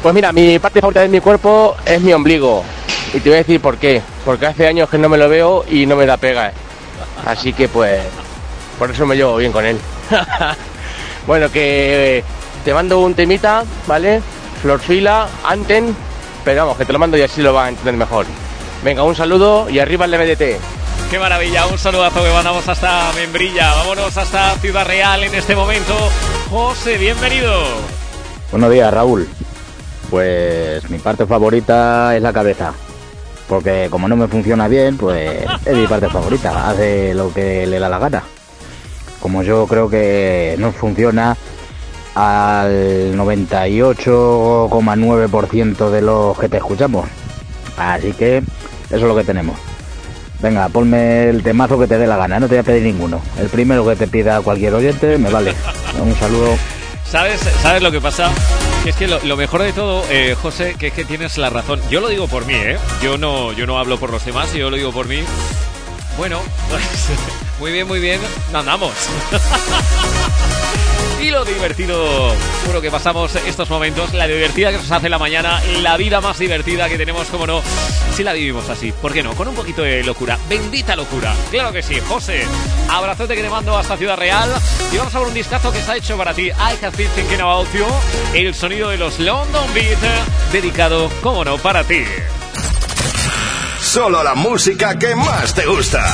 Pues 0.00 0.14
mira, 0.14 0.30
mi 0.30 0.60
parte 0.60 0.80
favorita 0.80 1.00
de 1.00 1.08
mi 1.08 1.18
cuerpo 1.18 1.74
es 1.84 2.00
mi 2.00 2.12
ombligo. 2.12 2.62
Y 3.12 3.18
te 3.18 3.28
voy 3.28 3.34
a 3.34 3.38
decir 3.38 3.60
por 3.60 3.76
qué. 3.78 4.00
Porque 4.24 4.46
hace 4.46 4.68
años 4.68 4.88
que 4.88 4.98
no 4.98 5.08
me 5.08 5.18
lo 5.18 5.28
veo 5.28 5.64
y 5.68 5.84
no 5.84 5.96
me 5.96 6.06
da 6.06 6.16
pega. 6.16 6.52
Así 7.26 7.52
que 7.52 7.66
pues, 7.66 8.00
por 8.78 8.92
eso 8.92 9.04
me 9.04 9.16
llevo 9.16 9.36
bien 9.36 9.50
con 9.50 9.66
él. 9.66 9.80
bueno, 11.26 11.50
que 11.50 12.22
te 12.64 12.72
mando 12.72 13.00
un 13.00 13.14
temita, 13.14 13.64
¿vale? 13.88 14.22
Florfila, 14.62 15.26
Anten, 15.42 15.96
pero 16.44 16.66
vamos, 16.66 16.78
que 16.78 16.84
te 16.84 16.92
lo 16.92 17.00
mando 17.00 17.16
y 17.16 17.22
así 17.22 17.42
lo 17.42 17.52
van 17.52 17.66
a 17.66 17.68
entender 17.70 17.96
mejor. 17.96 18.26
Venga, 18.84 19.02
un 19.02 19.16
saludo 19.16 19.68
y 19.68 19.80
arriba 19.80 20.04
el 20.04 20.16
MDT. 20.16 20.81
Qué 21.12 21.18
maravilla, 21.18 21.66
un 21.66 21.76
saludazo 21.76 22.24
que 22.24 22.32
mandamos 22.32 22.66
hasta 22.66 23.12
Membrilla. 23.12 23.74
Vámonos 23.74 24.16
hasta 24.16 24.54
Ciudad 24.54 24.86
Real 24.86 25.22
en 25.22 25.34
este 25.34 25.54
momento. 25.54 25.92
José, 26.48 26.96
bienvenido. 26.96 27.52
Buenos 28.50 28.70
días, 28.70 28.94
Raúl. 28.94 29.28
Pues 30.08 30.88
mi 30.88 30.96
parte 30.96 31.26
favorita 31.26 32.16
es 32.16 32.22
la 32.22 32.32
cabeza. 32.32 32.72
Porque 33.46 33.88
como 33.90 34.08
no 34.08 34.16
me 34.16 34.26
funciona 34.26 34.68
bien, 34.68 34.96
pues 34.96 35.44
es 35.66 35.76
mi 35.76 35.86
parte 35.86 36.08
favorita. 36.08 36.70
Hace 36.70 37.12
lo 37.12 37.30
que 37.30 37.66
le 37.66 37.78
da 37.78 37.90
la 37.90 37.98
gana. 37.98 38.22
Como 39.20 39.42
yo 39.42 39.66
creo 39.66 39.90
que 39.90 40.56
no 40.58 40.72
funciona 40.72 41.36
al 42.14 43.14
98,9% 43.18 45.90
de 45.90 46.00
los 46.00 46.38
que 46.38 46.48
te 46.48 46.56
escuchamos. 46.56 47.06
Así 47.76 48.14
que 48.14 48.38
eso 48.38 48.96
es 48.96 49.02
lo 49.02 49.14
que 49.14 49.24
tenemos. 49.24 49.71
Venga, 50.42 50.68
ponme 50.68 51.28
el 51.28 51.42
temazo 51.42 51.78
que 51.78 51.86
te 51.86 51.96
dé 51.98 52.06
la 52.06 52.16
gana, 52.16 52.40
no 52.40 52.48
te 52.48 52.54
voy 52.56 52.60
a 52.60 52.64
pedir 52.64 52.82
ninguno. 52.82 53.22
El 53.38 53.48
primero 53.48 53.86
que 53.86 53.94
te 53.94 54.08
pida 54.08 54.40
cualquier 54.40 54.74
oyente, 54.74 55.16
me 55.16 55.30
vale. 55.30 55.54
Un 56.02 56.14
saludo. 56.16 56.56
¿Sabes, 57.08 57.40
¿Sabes 57.62 57.80
lo 57.82 57.92
que 57.92 58.00
pasa? 58.00 58.30
Que 58.82 58.90
es 58.90 58.96
que 58.96 59.06
lo, 59.06 59.20
lo 59.20 59.36
mejor 59.36 59.62
de 59.62 59.72
todo, 59.72 60.02
eh, 60.10 60.34
José, 60.40 60.74
que 60.78 60.88
es 60.88 60.92
que 60.92 61.04
tienes 61.04 61.38
la 61.38 61.50
razón. 61.50 61.80
Yo 61.90 62.00
lo 62.00 62.08
digo 62.08 62.26
por 62.26 62.44
mí, 62.46 62.54
¿eh? 62.54 62.76
Yo 63.02 63.18
no, 63.18 63.52
yo 63.52 63.66
no 63.66 63.78
hablo 63.78 64.00
por 64.00 64.10
los 64.10 64.24
demás, 64.24 64.52
yo 64.52 64.68
lo 64.68 64.76
digo 64.76 64.90
por 64.90 65.06
mí. 65.06 65.22
Bueno, 66.18 66.40
pues 66.70 66.82
muy 67.60 67.70
bien, 67.70 67.86
muy 67.86 68.00
bien, 68.00 68.20
andamos. 68.52 68.92
y 71.22 71.30
lo 71.30 71.44
divertido, 71.44 72.34
bueno, 72.64 72.80
que 72.80 72.90
pasamos 72.90 73.34
estos 73.36 73.70
momentos, 73.70 74.12
la 74.12 74.26
divertida 74.26 74.72
que 74.72 74.78
nos 74.78 74.90
hace 74.90 75.08
la 75.08 75.18
mañana, 75.18 75.62
la 75.80 75.96
vida 75.96 76.20
más 76.20 76.38
divertida 76.38 76.88
que 76.88 76.98
tenemos, 76.98 77.28
como 77.28 77.46
no, 77.46 77.62
si 78.14 78.24
la 78.24 78.32
vivimos 78.32 78.68
así, 78.68 78.90
¿por 78.90 79.12
qué 79.12 79.22
no? 79.22 79.32
Con 79.34 79.46
un 79.46 79.54
poquito 79.54 79.82
de 79.82 80.02
locura, 80.02 80.36
bendita 80.48 80.96
locura, 80.96 81.32
claro 81.50 81.72
que 81.72 81.82
sí, 81.82 82.00
José, 82.08 82.44
abrazote 82.88 83.36
que 83.36 83.42
te 83.42 83.50
mando 83.50 83.78
hasta 83.78 83.96
Ciudad 83.96 84.16
Real 84.16 84.50
y 84.92 84.96
vamos 84.96 85.14
a 85.14 85.18
ver 85.20 85.28
un 85.28 85.34
discazo 85.34 85.70
que 85.72 85.78
está 85.78 85.96
hecho 85.96 86.16
para 86.16 86.34
ti, 86.34 86.48
I 86.48 86.84
Have 86.84 86.96
Been 86.96 87.10
Thinking 87.10 87.40
About 87.40 87.68
You, 87.72 87.86
el 88.34 88.54
sonido 88.54 88.88
de 88.88 88.98
los 88.98 89.20
London 89.20 89.72
Beat, 89.74 89.98
dedicado, 90.50 91.08
como 91.22 91.44
no, 91.44 91.56
para 91.58 91.84
ti. 91.84 92.02
Solo 93.80 94.24
la 94.24 94.34
música 94.34 94.98
que 94.98 95.14
más 95.14 95.54
te 95.54 95.66
gusta. 95.66 96.04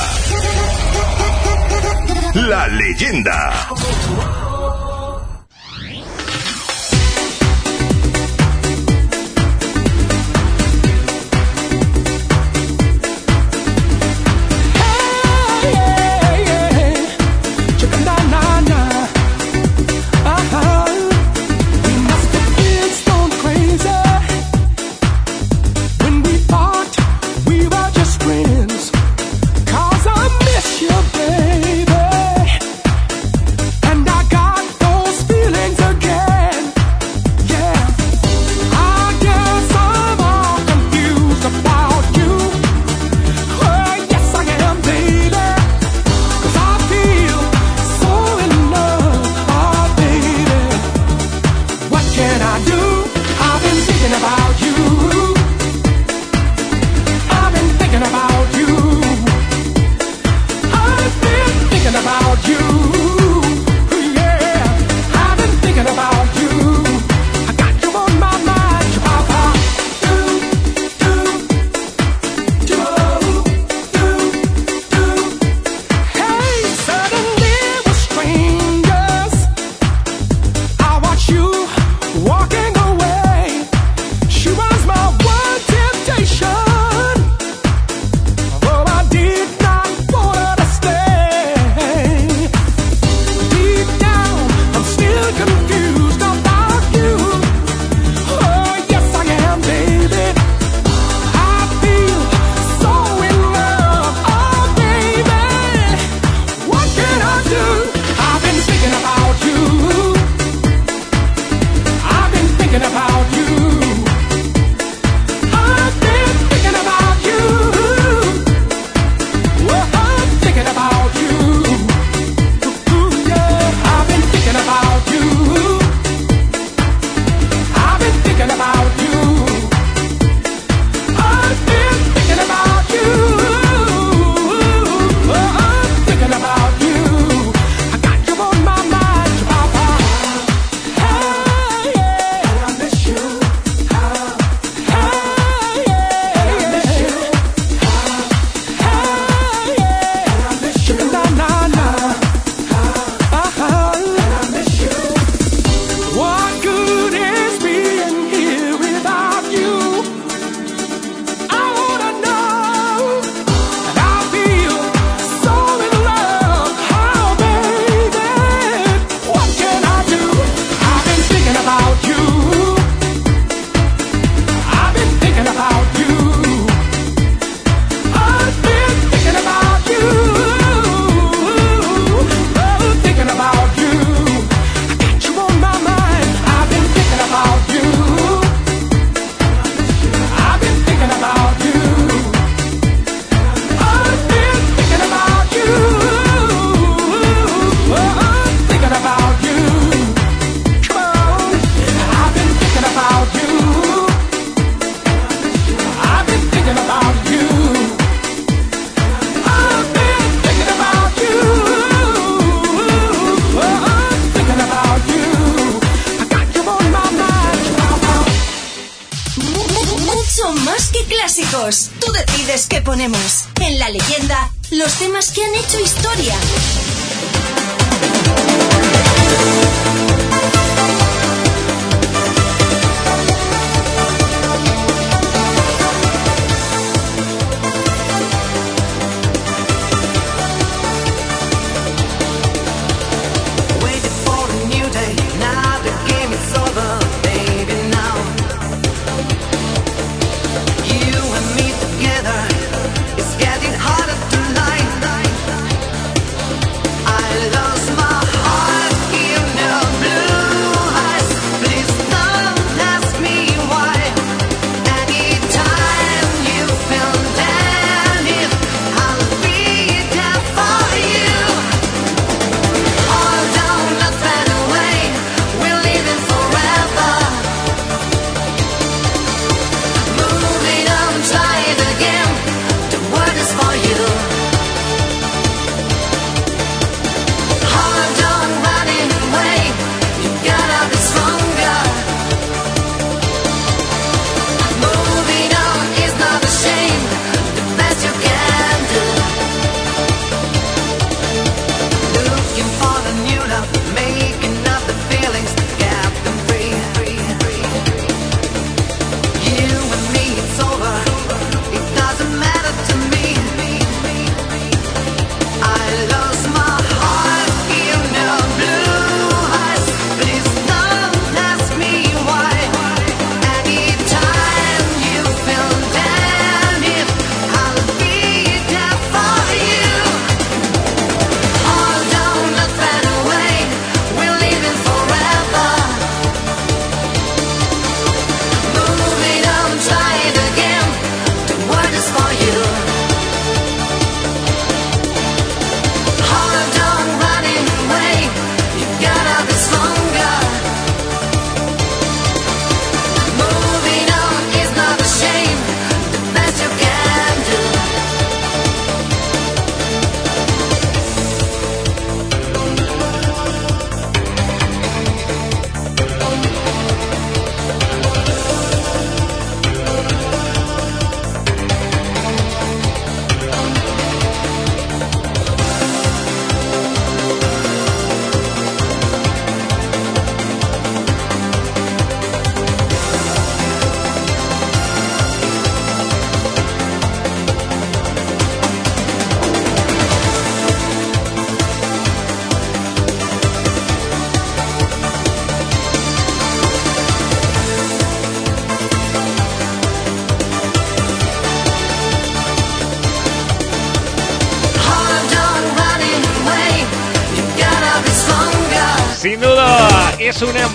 La 2.35 2.67
leyenda. 2.67 3.69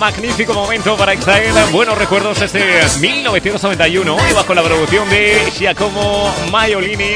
Magnífico 0.05 0.53
momento 0.53 0.95
para 0.95 1.13
extraer 1.13 1.51
buenos 1.71 1.97
recuerdos 1.97 2.39
este 2.39 2.63
1991 2.99 4.17
y 4.29 4.33
bajo 4.33 4.53
la 4.53 4.61
producción 4.61 5.09
de 5.09 5.51
Giacomo 5.57 6.31
Maiolini. 6.51 7.15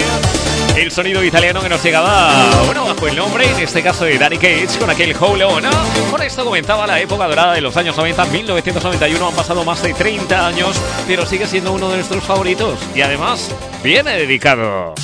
El 0.76 0.90
sonido 0.90 1.24
italiano 1.24 1.61
que 1.61 1.70
nos 1.70 1.84
llegaba, 1.84 2.49
bueno, 2.66 2.86
bajo 2.86 3.07
el 3.07 3.16
nombre, 3.16 3.48
en 3.48 3.60
este 3.60 3.84
caso 3.84 4.06
de 4.06 4.18
Danny 4.18 4.40
Cage, 4.40 4.80
con 4.80 4.90
aquel 4.90 5.16
Hold 5.20 5.44
On. 5.44 5.64
Con 6.10 6.24
esto 6.24 6.44
comenzaba 6.44 6.88
la 6.88 6.99
época 6.99 7.28
dorada 7.28 7.53
de 7.53 7.61
los 7.61 7.78
años 7.78 7.95
90, 7.95 8.26
1991. 8.26 9.28
Han 9.28 9.36
pasado 9.36 9.64
más 9.64 9.84
de 9.84 9.94
30 9.94 10.48
años, 10.48 10.76
pero 11.06 11.28
sigue 11.28 11.45
siendo 11.45 11.74
uno 11.74 11.90
de 11.90 11.98
nuestros 11.98 12.24
favoritos. 12.24 12.80
Y 12.95 13.02
además, 13.02 13.52
viene 13.84 14.18
dedicado. 14.18 14.95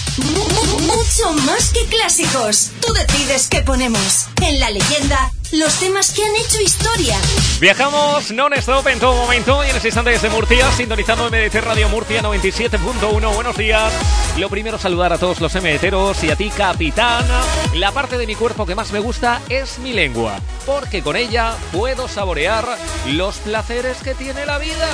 Mucho 0.81 1.33
más 1.43 1.71
que 1.71 1.85
clásicos. 1.85 2.71
Tú 2.81 2.91
decides 2.93 3.47
qué 3.47 3.61
ponemos. 3.61 4.27
En 4.41 4.59
la 4.59 4.71
leyenda, 4.71 5.31
los 5.57 5.79
temas 5.79 6.11
que 6.11 6.23
han 6.23 6.35
hecho 6.35 6.61
historia. 6.61 7.17
Viajamos 7.59 8.31
non-stop 8.31 8.87
en 8.87 8.99
todo 8.99 9.15
momento 9.15 9.63
y 9.63 9.69
en 9.69 9.75
ese 9.75 9.87
instante 9.87 10.11
desde 10.11 10.29
Murcia, 10.29 10.71
sintonizando 10.71 11.29
MDT 11.29 11.55
Radio 11.61 11.89
Murcia 11.89 12.21
97.1. 12.21 13.33
Buenos 13.33 13.57
días. 13.57 13.91
Lo 14.37 14.49
primero, 14.49 14.77
saludar 14.77 15.13
a 15.13 15.17
todos 15.17 15.39
los 15.39 15.53
MDTeros 15.55 16.23
y 16.23 16.31
a 16.31 16.35
ti, 16.35 16.49
capitán. 16.49 17.25
La 17.73 17.91
parte 17.91 18.17
de 18.17 18.27
mi 18.27 18.35
cuerpo 18.35 18.65
que 18.65 18.75
más 18.75 18.91
me 18.91 18.99
gusta 18.99 19.41
es 19.49 19.79
mi 19.79 19.93
lengua, 19.93 20.39
porque 20.65 21.01
con 21.01 21.15
ella 21.15 21.53
puedo 21.71 22.07
saborear 22.07 22.65
los 23.07 23.37
placeres 23.37 23.97
que 24.03 24.15
tiene 24.15 24.45
la 24.45 24.57
vida. 24.57 24.89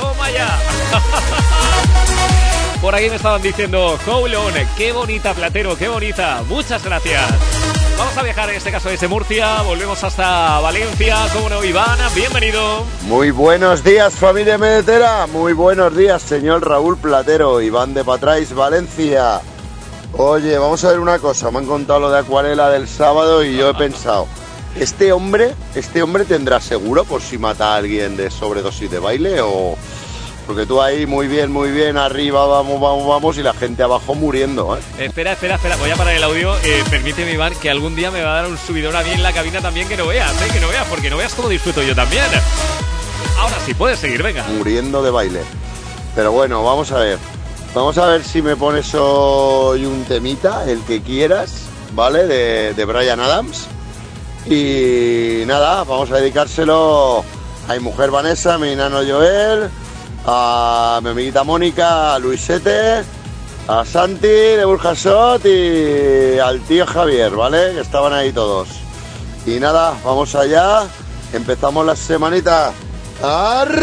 ¡Toma 0.00 0.30
ya! 0.30 0.56
Por 2.80 2.94
ahí 2.94 3.08
me 3.08 3.16
estaban 3.16 3.40
diciendo, 3.40 3.98
Coulon, 4.04 4.52
qué 4.76 4.92
bonita 4.92 5.32
platero, 5.32 5.76
qué 5.76 5.88
bonita. 5.88 6.42
Muchas 6.48 6.84
gracias. 6.84 7.32
Vamos 7.96 8.16
a 8.16 8.22
viajar 8.22 8.50
en 8.50 8.56
este 8.56 8.72
caso 8.72 8.88
desde 8.88 9.06
Murcia, 9.06 9.62
volvemos 9.62 10.02
hasta 10.02 10.58
Valencia. 10.60 11.16
¿Cómo 11.32 11.48
no, 11.48 11.64
Iván? 11.64 11.98
Bienvenido. 12.14 12.84
Muy 13.02 13.30
buenos 13.30 13.84
días 13.84 14.14
familia 14.14 14.58
medetera, 14.58 15.26
muy 15.26 15.52
buenos 15.52 15.96
días 15.96 16.20
señor 16.20 16.66
Raúl 16.66 16.96
Platero, 16.98 17.60
Iván 17.60 17.94
de 17.94 18.04
Patrais, 18.04 18.52
Valencia. 18.52 19.40
Oye, 20.12 20.58
vamos 20.58 20.84
a 20.84 20.90
ver 20.90 21.00
una 21.00 21.18
cosa, 21.18 21.50
me 21.50 21.58
han 21.58 21.66
contado 21.66 22.00
lo 22.00 22.10
de 22.10 22.18
Acuarela 22.18 22.70
del 22.70 22.88
sábado 22.88 23.44
y 23.44 23.56
yo 23.56 23.70
he 23.70 23.74
pensado, 23.74 24.26
¿este 24.76 25.12
hombre, 25.12 25.54
este 25.74 26.02
hombre 26.02 26.24
tendrá 26.24 26.60
seguro 26.60 27.04
por 27.04 27.22
si 27.22 27.38
mata 27.38 27.74
a 27.74 27.76
alguien 27.76 28.16
de 28.16 28.30
sobredosis 28.30 28.90
de 28.90 28.98
baile 28.98 29.40
o...? 29.40 29.76
Porque 30.46 30.66
tú 30.66 30.80
ahí 30.82 31.06
muy 31.06 31.26
bien, 31.26 31.50
muy 31.50 31.70
bien, 31.70 31.96
arriba 31.96 32.44
vamos, 32.46 32.80
vamos, 32.80 33.06
vamos 33.06 33.38
y 33.38 33.42
la 33.42 33.54
gente 33.54 33.82
abajo 33.82 34.14
muriendo, 34.14 34.76
¿eh? 34.76 34.80
Espera, 34.98 35.32
espera, 35.32 35.54
espera, 35.54 35.76
voy 35.76 35.90
a 35.90 35.96
parar 35.96 36.14
el 36.14 36.22
audio. 36.22 36.54
Eh, 36.58 36.84
permíteme, 36.90 37.32
Iván, 37.32 37.54
que 37.54 37.70
algún 37.70 37.96
día 37.96 38.10
me 38.10 38.22
va 38.22 38.32
a 38.32 38.42
dar 38.42 38.46
un 38.46 38.58
subidón 38.58 38.94
a 38.94 39.02
mí 39.02 39.10
en 39.10 39.22
la 39.22 39.32
cabina 39.32 39.60
también 39.62 39.88
que 39.88 39.96
no 39.96 40.06
veas, 40.06 40.32
¿eh? 40.42 40.48
Que 40.52 40.60
no 40.60 40.68
veas, 40.68 40.86
porque 40.88 41.08
no 41.08 41.16
veas 41.16 41.34
cómo 41.34 41.48
disfruto 41.48 41.82
yo 41.82 41.94
también. 41.94 42.24
Ahora 43.38 43.56
sí, 43.64 43.72
puedes 43.74 43.98
seguir, 43.98 44.22
venga. 44.22 44.44
Muriendo 44.56 45.02
de 45.02 45.10
baile. 45.10 45.40
Pero 46.14 46.32
bueno, 46.32 46.62
vamos 46.62 46.92
a 46.92 46.98
ver. 46.98 47.18
Vamos 47.74 47.96
a 47.98 48.06
ver 48.06 48.22
si 48.22 48.42
me 48.42 48.54
pones 48.54 48.94
hoy 48.94 49.84
un 49.86 50.04
temita, 50.04 50.64
el 50.70 50.80
que 50.82 51.02
quieras, 51.02 51.62
¿vale? 51.94 52.26
De, 52.26 52.74
de 52.74 52.84
Brian 52.84 53.18
Adams. 53.18 53.66
Y 54.46 55.42
nada, 55.46 55.84
vamos 55.84 56.10
a 56.10 56.16
dedicárselo 56.18 57.24
a 57.66 57.72
mi 57.72 57.80
mujer 57.80 58.10
Vanessa, 58.10 58.58
mi 58.58 58.76
nano 58.76 58.98
Joel, 58.98 59.70
a 60.26 61.00
mi 61.02 61.10
amiguita 61.10 61.44
Mónica, 61.44 62.14
a 62.14 62.18
Luisete, 62.18 63.04
a 63.68 63.84
Santi 63.84 64.28
de 64.28 64.64
Burjasot 64.64 65.44
y 65.44 66.38
al 66.38 66.60
tío 66.60 66.86
Javier, 66.86 67.32
¿vale? 67.32 67.72
Que 67.74 67.80
estaban 67.80 68.12
ahí 68.12 68.32
todos. 68.32 68.68
Y 69.46 69.60
nada, 69.60 69.94
vamos 70.04 70.34
allá. 70.34 70.84
Empezamos 71.32 71.84
la 71.84 71.96
semanita. 71.96 72.72
¡Arriba, 73.22 73.74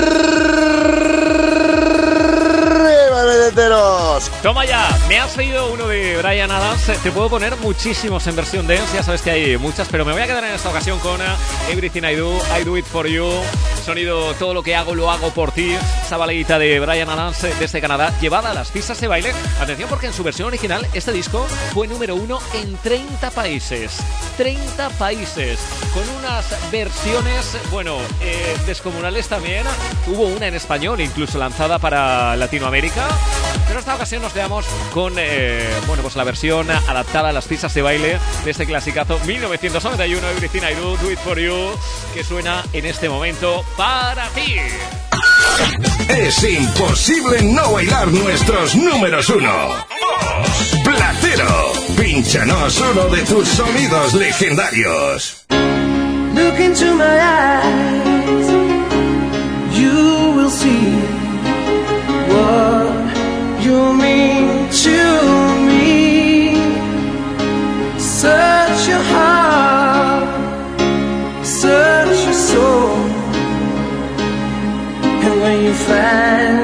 Toma 4.41 4.65
ya, 4.65 4.87
me 5.09 5.19
has 5.19 5.37
oído 5.37 5.73
uno 5.73 5.87
de 5.87 6.17
Brian 6.17 6.49
Adams. 6.49 6.85
Te 7.03 7.11
puedo 7.11 7.29
poner 7.29 7.57
muchísimos 7.57 8.25
en 8.27 8.35
versión 8.35 8.65
dance, 8.65 8.95
ya 8.95 9.03
sabes 9.03 9.21
que 9.21 9.31
hay 9.31 9.57
muchas, 9.57 9.89
pero 9.89 10.05
me 10.05 10.13
voy 10.13 10.21
a 10.21 10.27
quedar 10.27 10.43
en 10.45 10.53
esta 10.53 10.69
ocasión 10.69 10.99
con 10.99 11.19
uh, 11.19 11.69
Everything 11.69 12.03
I 12.03 12.15
Do, 12.15 12.37
I 12.57 12.63
Do 12.63 12.77
It 12.77 12.85
For 12.85 13.07
You. 13.07 13.29
Sonido, 13.83 14.33
todo 14.35 14.53
lo 14.53 14.63
que 14.63 14.75
hago 14.75 14.95
lo 14.95 15.11
hago 15.11 15.31
por 15.31 15.51
ti. 15.51 15.75
Esa 16.05 16.17
balaguita 16.17 16.59
de 16.59 16.79
Brian 16.79 17.09
Adams 17.09 17.43
eh, 17.43 17.53
desde 17.59 17.81
Canadá, 17.81 18.13
llevada 18.21 18.51
a 18.51 18.53
las 18.53 18.71
pistas 18.71 19.01
de 19.01 19.07
baile. 19.07 19.33
Atención 19.59 19.89
porque 19.89 20.07
en 20.07 20.13
su 20.13 20.23
versión 20.23 20.47
original 20.47 20.87
este 20.93 21.11
disco 21.11 21.45
fue 21.73 21.87
número 21.87 22.15
uno 22.15 22.39
en 22.53 22.77
30 22.77 23.31
países. 23.31 23.97
30 24.37 24.89
países, 24.91 25.59
con 25.93 26.07
unas 26.19 26.71
versiones, 26.71 27.57
bueno, 27.69 27.97
eh, 28.21 28.55
descomunales 28.65 29.27
también. 29.27 29.65
Hubo 30.07 30.23
una 30.23 30.47
en 30.47 30.55
español, 30.55 31.01
incluso 31.01 31.37
lanzada 31.37 31.79
para 31.79 32.35
Latinoamérica. 32.35 33.07
Pero 33.67 33.79
esta 33.79 33.95
ocasión 33.95 34.21
nos 34.21 34.33
quedamos 34.33 34.65
con, 34.93 35.13
eh, 35.17 35.67
bueno, 35.87 36.03
pues 36.03 36.15
la 36.15 36.23
versión 36.23 36.69
adaptada 36.69 37.29
a 37.29 37.31
las 37.31 37.45
pistas 37.45 37.73
de 37.73 37.81
baile 37.81 38.19
de 38.43 38.51
este 38.51 38.65
clasicazo 38.65 39.19
1991, 39.25 40.27
Everything 40.29 40.61
I 40.61 40.75
Do, 40.75 40.97
Do 40.97 41.11
It 41.11 41.19
For 41.19 41.39
You, 41.39 41.77
que 42.13 42.23
suena 42.23 42.63
en 42.73 42.85
este 42.85 43.07
momento 43.09 43.63
para 43.77 44.27
ti. 44.29 44.57
Es 46.09 46.43
imposible 46.43 47.41
no 47.43 47.71
bailar 47.71 48.07
nuestros 48.09 48.75
números 48.75 49.29
uno. 49.29 49.85
Platero, 50.83 51.73
pinchanos 51.97 52.79
uno 52.79 53.05
de 53.05 53.21
tus 53.23 53.47
sonidos 53.47 54.13
legendarios. 54.13 55.45
Look 56.33 56.59
into 56.59 56.95
my 56.95 57.19
eyes, 57.19 58.49
you 59.77 60.33
will 60.35 60.49
see 60.49 60.99
what 62.29 62.80
you 63.63 63.93
mean 63.93 64.69
to 64.83 64.99
me. 65.67 66.55
Search 67.99 68.81
your 68.91 69.03
heart, 69.13 70.27
search 71.45 72.19
your 72.25 72.39
soul, 72.49 72.95
and 75.25 75.41
when 75.41 75.57
you 75.65 75.73
find 75.73 76.60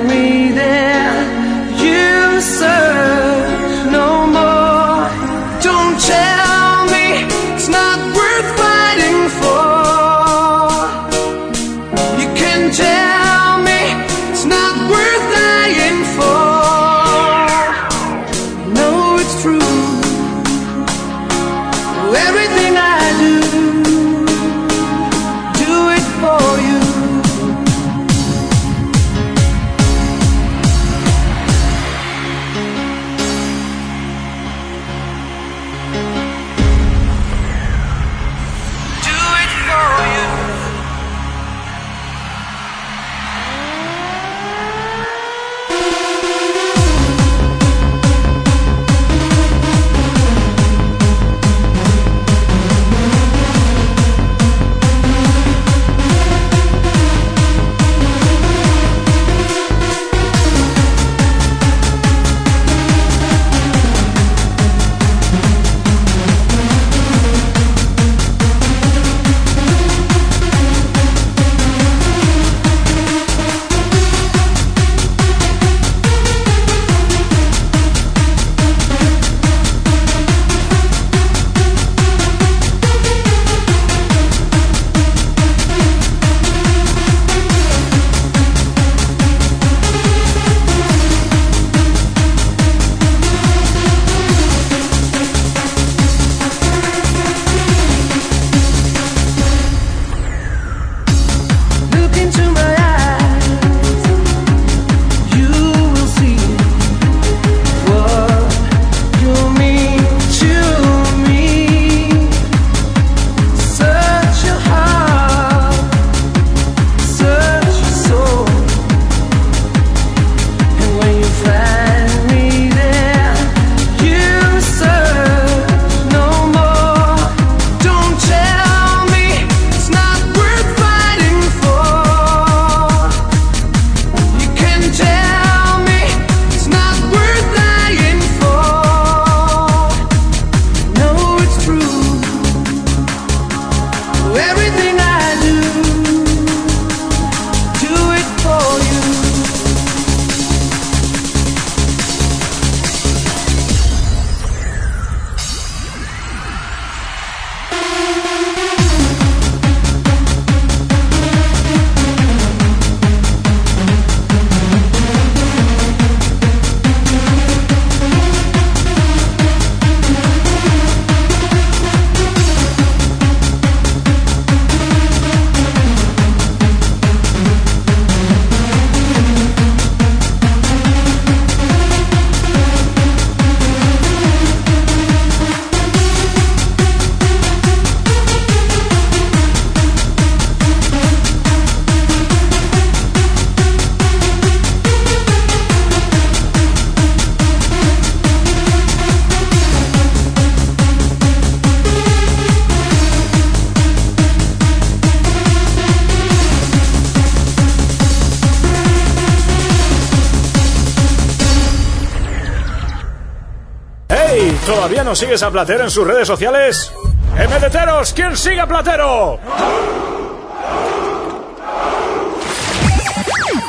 sigues 215.18 215.42
a 215.42 215.50
Platero 215.50 215.84
en 215.84 215.90
sus 215.90 216.06
redes 216.06 216.28
sociales? 216.28 216.94
¡MDTeros! 217.34 218.14
¿Quién 218.14 218.38
sigue 218.38 218.62
a 218.62 218.68
Platero? 218.68 219.40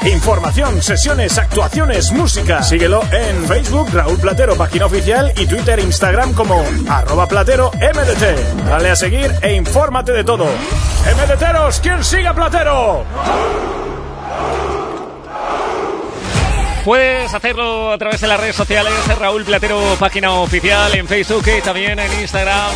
Información, 0.05 0.83
sesiones, 0.83 1.39
actuaciones, 1.39 2.12
música. 2.12 2.62
Síguelo 2.62 3.03
en 3.12 3.47
Facebook, 3.47 3.89
Raúl 3.93 4.19
Platero, 4.19 4.57
página 4.57 4.87
oficial, 4.87 5.33
y 5.37 5.47
Twitter 5.47 5.79
Instagram 5.79 6.35
como 6.35 6.62
arroba 6.89 7.27
platero 7.27 7.70
MDT. 7.73 8.66
Dale 8.66 8.91
a 8.91 8.97
seguir 8.97 9.35
e 9.41 9.55
infórmate 9.55 10.12
de 10.12 10.25
todo. 10.25 10.45
MDTeros, 10.45 11.81
¿quién 11.81 12.05
sigue 12.05 12.27
a 12.27 12.35
Platero? 12.35 13.05
Puedes 16.89 17.35
hacerlo 17.35 17.93
a 17.93 17.98
través 17.98 18.19
de 18.23 18.27
las 18.28 18.40
redes 18.40 18.56
sociales, 18.56 18.94
Raúl 19.19 19.44
Platero, 19.44 19.78
página 19.98 20.32
oficial 20.32 20.94
en 20.94 21.06
Facebook 21.06 21.44
y 21.47 21.60
también 21.60 21.98
en 21.98 22.10
Instagram 22.19 22.70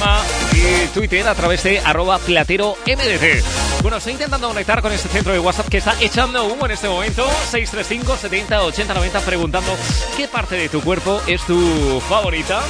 y 0.52 0.86
Twitter 0.88 1.26
a 1.26 1.34
través 1.34 1.62
de 1.62 1.78
arroba 1.78 2.18
platero 2.18 2.76
MDT. 2.84 3.80
Bueno, 3.80 3.96
estoy 3.96 4.12
intentando 4.12 4.48
conectar 4.48 4.82
con 4.82 4.92
este 4.92 5.08
centro 5.08 5.32
de 5.32 5.38
WhatsApp 5.38 5.68
que 5.70 5.78
está 5.78 5.96
echando 5.98 6.44
humo 6.44 6.66
en 6.66 6.72
este 6.72 6.90
momento, 6.90 7.26
635 7.52 8.18
70 8.18 8.62
80 8.64 8.92
90, 8.92 9.20
preguntando 9.20 9.74
qué 10.14 10.28
parte 10.28 10.56
de 10.56 10.68
tu 10.68 10.82
cuerpo 10.82 11.18
es 11.26 11.40
tu 11.46 11.98
favorita. 12.06 12.60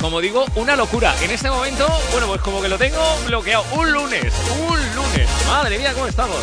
Como 0.00 0.18
digo, 0.22 0.46
una 0.54 0.76
locura. 0.76 1.14
En 1.20 1.30
este 1.30 1.50
momento, 1.50 1.86
bueno, 2.12 2.26
pues 2.26 2.40
como 2.40 2.62
que 2.62 2.68
lo 2.68 2.78
tengo 2.78 3.02
bloqueado. 3.26 3.66
Un 3.72 3.92
lunes, 3.92 4.32
un 4.66 4.94
lunes. 4.96 5.28
Madre 5.46 5.76
mía, 5.76 5.92
¿cómo 5.92 6.06
estamos? 6.06 6.38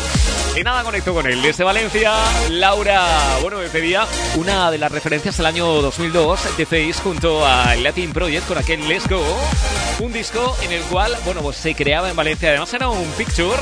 Y 0.56 0.62
nada, 0.62 0.82
conecto 0.84 1.12
con 1.12 1.26
él. 1.26 1.42
Desde 1.42 1.64
Valencia, 1.64 2.14
Laura, 2.48 3.06
bueno, 3.42 3.58
me 3.58 3.68
pedía 3.68 4.06
una 4.36 4.70
de 4.70 4.78
las 4.78 4.90
referencias 4.90 5.36
del 5.36 5.44
año 5.44 5.66
2002 5.82 6.56
de 6.56 6.64
Face 6.64 6.94
junto 6.94 7.44
a 7.44 7.74
Latin 7.74 8.10
Project 8.10 8.48
con 8.48 8.56
aquel 8.56 8.88
Let's 8.88 9.06
Go. 9.06 9.22
Un 9.98 10.14
disco 10.14 10.56
en 10.62 10.72
el 10.72 10.82
cual, 10.84 11.14
bueno, 11.26 11.42
pues 11.42 11.58
se 11.58 11.74
creaba 11.74 12.08
en 12.08 12.16
Valencia. 12.16 12.48
Además 12.48 12.72
era 12.72 12.88
un 12.88 13.06
picture 13.18 13.52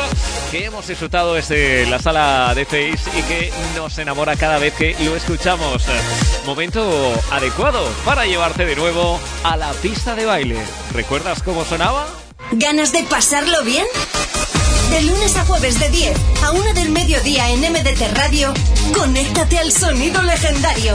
que 0.52 0.66
hemos 0.66 0.86
disfrutado 0.86 1.34
desde 1.34 1.84
la 1.86 1.98
sala 1.98 2.52
de 2.54 2.64
Face 2.64 3.10
y 3.18 3.22
que 3.22 3.52
nos 3.74 3.98
enamora 3.98 4.36
cada 4.36 4.60
vez 4.60 4.72
que 4.74 4.94
lo 5.00 5.16
escuchamos. 5.16 5.82
Momento 6.46 7.12
adecuado 7.32 7.88
para 8.04 8.24
llevarte 8.24 8.66
de 8.66 8.76
nuevo 8.76 9.18
a 9.42 9.56
la 9.56 9.72
pista 9.72 10.14
de 10.14 10.26
baile. 10.26 10.58
¿Recuerdas 10.92 11.42
cómo 11.42 11.64
sonaba? 11.64 12.06
¿Ganas 12.52 12.92
de 12.92 13.02
pasarlo 13.02 13.64
bien? 13.64 13.86
De 14.94 15.02
lunes 15.02 15.36
a 15.36 15.44
jueves 15.44 15.80
de 15.80 15.88
10 15.88 16.16
a 16.44 16.52
1 16.52 16.72
del 16.74 16.90
mediodía 16.90 17.50
en 17.50 17.58
MDT 17.62 18.16
Radio, 18.16 18.54
conéctate 18.94 19.58
al 19.58 19.72
sonido 19.72 20.22
legendario. 20.22 20.94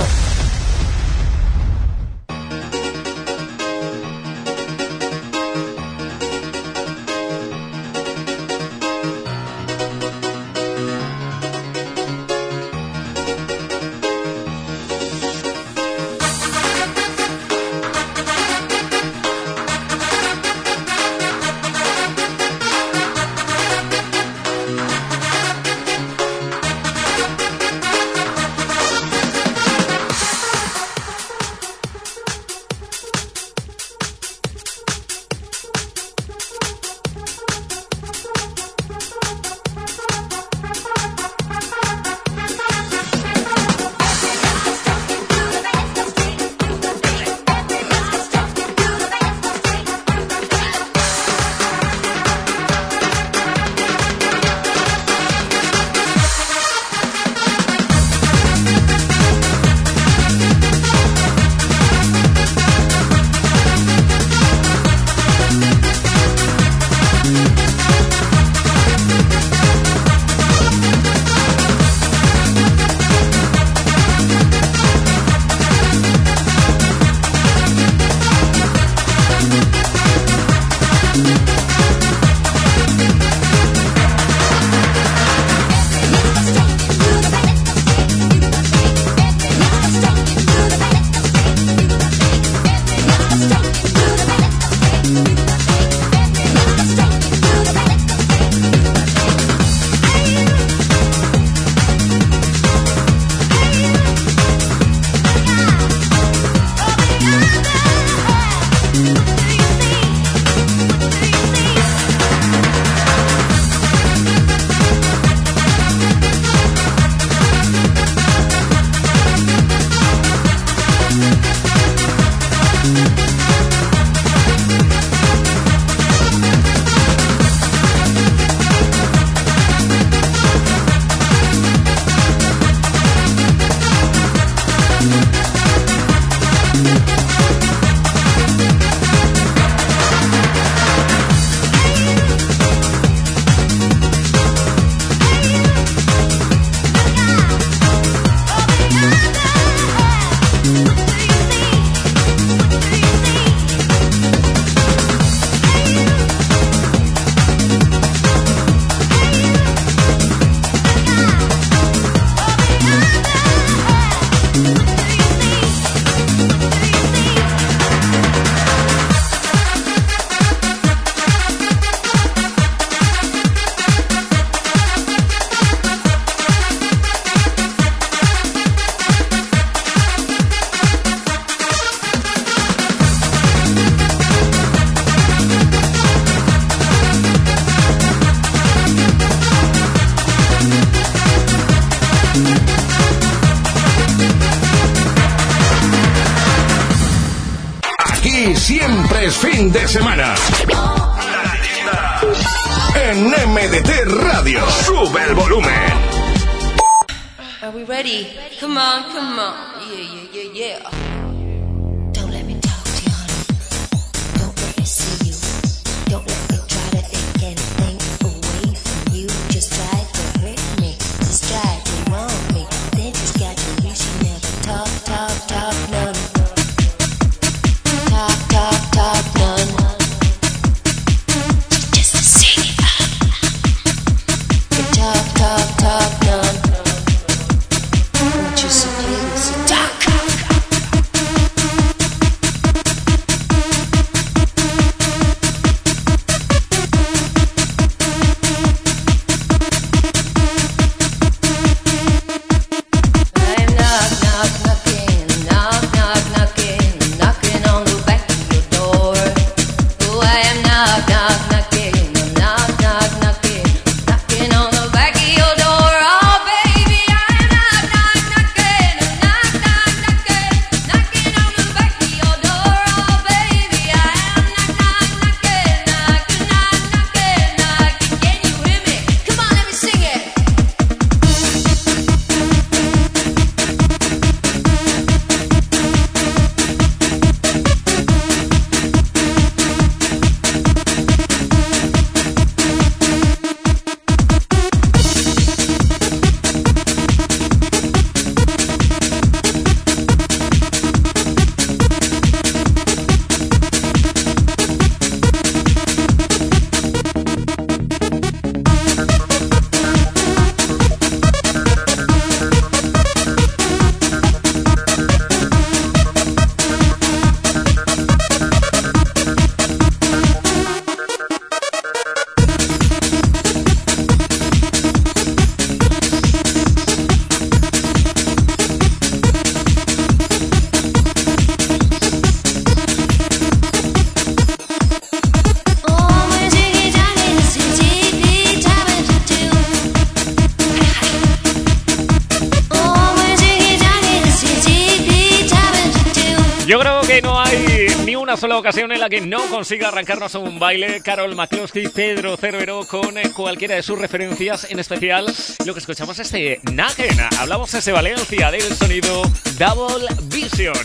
Ocasión 348.60 348.92
en 348.92 349.00
la 349.00 349.10
que 349.10 349.22
no 349.22 349.40
consiga 349.50 349.88
arrancarnos 349.88 350.36
a 350.36 350.40
un 350.40 350.60
baile 350.60 351.02
Carol 351.02 351.34
McCloskey, 351.34 351.88
Pedro 351.88 352.36
Cervero 352.36 352.86
con 352.86 353.18
eh, 353.18 353.32
cualquiera 353.32 353.76
de 353.76 353.84
sus 353.84 353.98
referencias, 353.98 354.68
en 354.70 354.80
especial 354.80 355.26
lo 355.66 355.74
que 355.74 355.80
escuchamos 355.80 356.20
es 356.20 356.32
de 356.32 356.60
Nagen. 356.74 357.18
Hablamos 357.40 357.72
desde 357.72 357.94
Valencia 357.94 358.52
del 358.52 358.76
sonido 358.76 359.22
Double 359.58 360.08
Vision. 360.24 360.76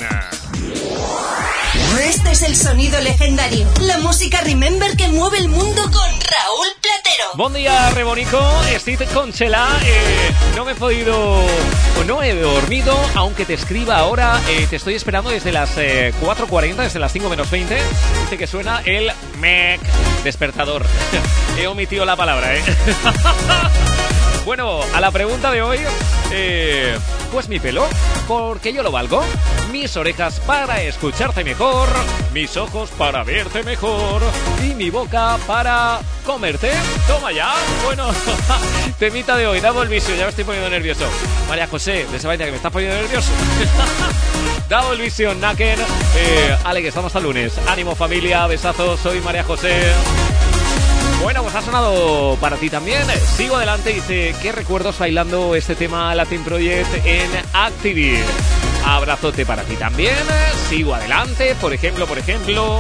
Este 2.01 2.31
es 2.31 2.43
el 2.43 2.55
sonido 2.55 3.01
legendario. 3.01 3.67
La 3.81 3.99
música 3.99 4.41
Remember 4.43 4.97
que 4.97 5.09
mueve 5.09 5.39
el 5.39 5.49
mundo 5.49 5.83
con 5.83 5.93
Raúl 5.93 6.69
Platero. 6.81 7.31
Buen 7.35 7.55
día, 7.55 7.91
Rebonico. 7.91 8.41
Estoy 8.73 8.97
con 9.13 9.33
Chela. 9.33 9.67
Eh, 9.85 10.33
no 10.55 10.65
me 10.65 10.73
he 10.73 10.77
podido 10.77 11.43
no 12.03 12.23
he 12.23 12.35
dormido, 12.35 12.99
aunque 13.15 13.45
te 13.45 13.55
escriba 13.55 13.97
ahora. 13.97 14.41
eh, 14.49 14.67
te 14.69 14.77
estoy 14.77 14.95
esperando 14.95 15.31
desde 15.31 15.53
las 15.53 15.77
eh, 15.79 16.13
4.40, 16.21 16.77
desde 16.77 16.99
las 16.99 17.13
5 17.13 17.29
menos 17.29 17.51
20. 17.51 17.77
Dice 18.23 18.39
que 18.39 18.47
suena 18.47 18.83
el 18.85 19.11
MEC 19.41 19.81
despertador. 20.23 20.85
he 21.59 21.67
omitido 21.67 22.05
la 22.05 22.17
palabra, 22.17 22.55
¿eh? 22.57 22.63
Bueno, 24.45 24.81
a 24.95 25.01
la 25.01 25.11
pregunta 25.11 25.51
de 25.51 25.63
hoy, 25.63 25.79
eh, 26.31 26.99
pues 27.33 27.49
mi 27.49 27.59
pelo, 27.59 27.87
porque 28.29 28.75
yo 28.75 28.83
lo 28.83 28.93
valgo. 28.93 29.23
Mis 29.73 29.97
orejas 29.97 30.39
para 30.41 30.83
escucharte 30.83 31.45
mejor, 31.45 31.89
mis 32.35 32.55
ojos 32.59 32.91
para 32.91 33.25
verte 33.25 33.63
mejor 33.63 34.21
y 34.63 34.75
mi 34.75 34.91
boca 34.91 35.39
para 35.47 35.99
comerte. 36.27 36.73
Toma 37.07 37.33
ya. 37.33 37.55
Bueno, 37.85 38.11
temita 38.99 39.35
de 39.35 39.47
hoy, 39.47 39.61
Double 39.61 39.89
Vision, 39.89 40.19
ya 40.19 40.25
me 40.25 40.31
estoy 40.31 40.45
poniendo 40.45 40.69
nervioso. 40.69 41.07
María 41.49 41.67
José, 41.67 42.07
de 42.13 42.19
Sebastián, 42.19 42.49
que 42.49 42.53
me 42.53 42.57
estás 42.59 42.73
poniendo 42.73 43.01
nervioso. 43.01 43.31
Double 44.69 45.03
Vision, 45.03 45.41
Naken. 45.41 45.81
Eh, 46.17 46.57
Ale, 46.65 46.83
que 46.83 46.89
estamos 46.89 47.15
el 47.15 47.23
lunes. 47.23 47.59
Ánimo 47.67 47.95
familia, 47.95 48.47
besazos, 48.47 49.01
soy 49.01 49.21
María 49.21 49.43
José. 49.43 49.93
Bueno, 51.25 51.43
pues 51.43 51.55
ha 51.55 51.63
sonado 51.63 52.37
para 52.39 52.59
ti 52.59 52.69
también. 52.69 53.03
Sigo 53.35 53.57
adelante 53.57 53.93
y 53.93 53.95
dice, 53.95 54.35
¿qué 54.43 54.53
recuerdos 54.53 54.99
bailando 54.99 55.55
este 55.55 55.75
tema 55.75 56.15
Latin 56.15 56.45
Project 56.45 57.07
en 57.07 57.31
Activity? 57.55 58.19
Abrazote 58.85 59.47
para 59.47 59.63
ti 59.63 59.75
también. 59.77 60.19
Sigo 60.69 60.95
adelante, 60.95 61.57
por 61.63 61.73
ejemplo, 61.73 62.07
por 62.07 62.19
ejemplo... 62.19 62.79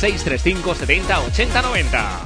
635 0.00 0.74
70 0.74 1.20
80 1.20 1.62
90. 1.62 2.20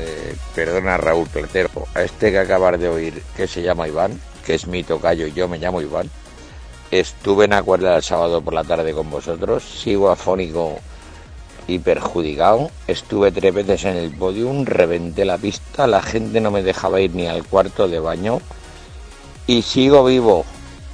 Eh, 0.00 0.36
perdona 0.54 0.98
Raúl 0.98 1.26
Platero, 1.26 1.70
a 1.94 2.02
este 2.02 2.30
que 2.30 2.38
acabas 2.38 2.78
de 2.78 2.90
oír, 2.90 3.22
que 3.34 3.46
se 3.46 3.62
llama 3.62 3.88
Iván, 3.88 4.20
que 4.44 4.56
es 4.56 4.66
mi 4.66 4.84
tocayo 4.84 5.26
y 5.26 5.32
yo 5.32 5.48
me 5.48 5.58
llamo 5.58 5.80
Iván, 5.80 6.10
estuve 6.90 7.46
en 7.46 7.54
Acuerda 7.54 7.96
el 7.96 8.02
sábado 8.02 8.42
por 8.42 8.52
la 8.52 8.64
tarde 8.64 8.92
con 8.92 9.08
vosotros, 9.08 9.64
sigo 9.64 10.10
afónico 10.10 10.80
y 11.68 11.78
perjudicado, 11.78 12.70
estuve 12.88 13.30
tres 13.30 13.54
veces 13.54 13.84
en 13.84 13.96
el 13.96 14.10
podium, 14.10 14.64
reventé 14.64 15.24
la 15.24 15.38
pista, 15.38 15.86
la 15.86 16.02
gente 16.02 16.40
no 16.40 16.50
me 16.50 16.62
dejaba 16.62 17.00
ir 17.00 17.14
ni 17.14 17.26
al 17.26 17.44
cuarto 17.44 17.86
de 17.86 18.00
baño 18.00 18.40
y 19.46 19.62
sigo 19.62 20.04
vivo 20.04 20.46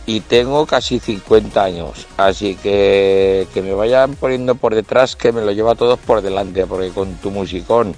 y 0.05 0.21
tengo 0.21 0.67
casi 0.67 0.99
50 0.99 1.63
años, 1.63 2.07
así 2.17 2.57
que 2.57 3.47
que 3.55 3.63
me 3.63 3.73
vayan 3.73 4.17
poniendo 4.17 4.57
por 4.57 4.75
detrás, 4.75 5.17
que 5.17 5.33
me 5.33 5.43
lo 5.43 5.53
lleva 5.53 5.77
todos 5.77 5.99
por 6.01 6.21
delante, 6.21 6.67
porque 6.67 6.91
con 6.91 7.15
tu 7.15 7.31
musicón 7.31 7.95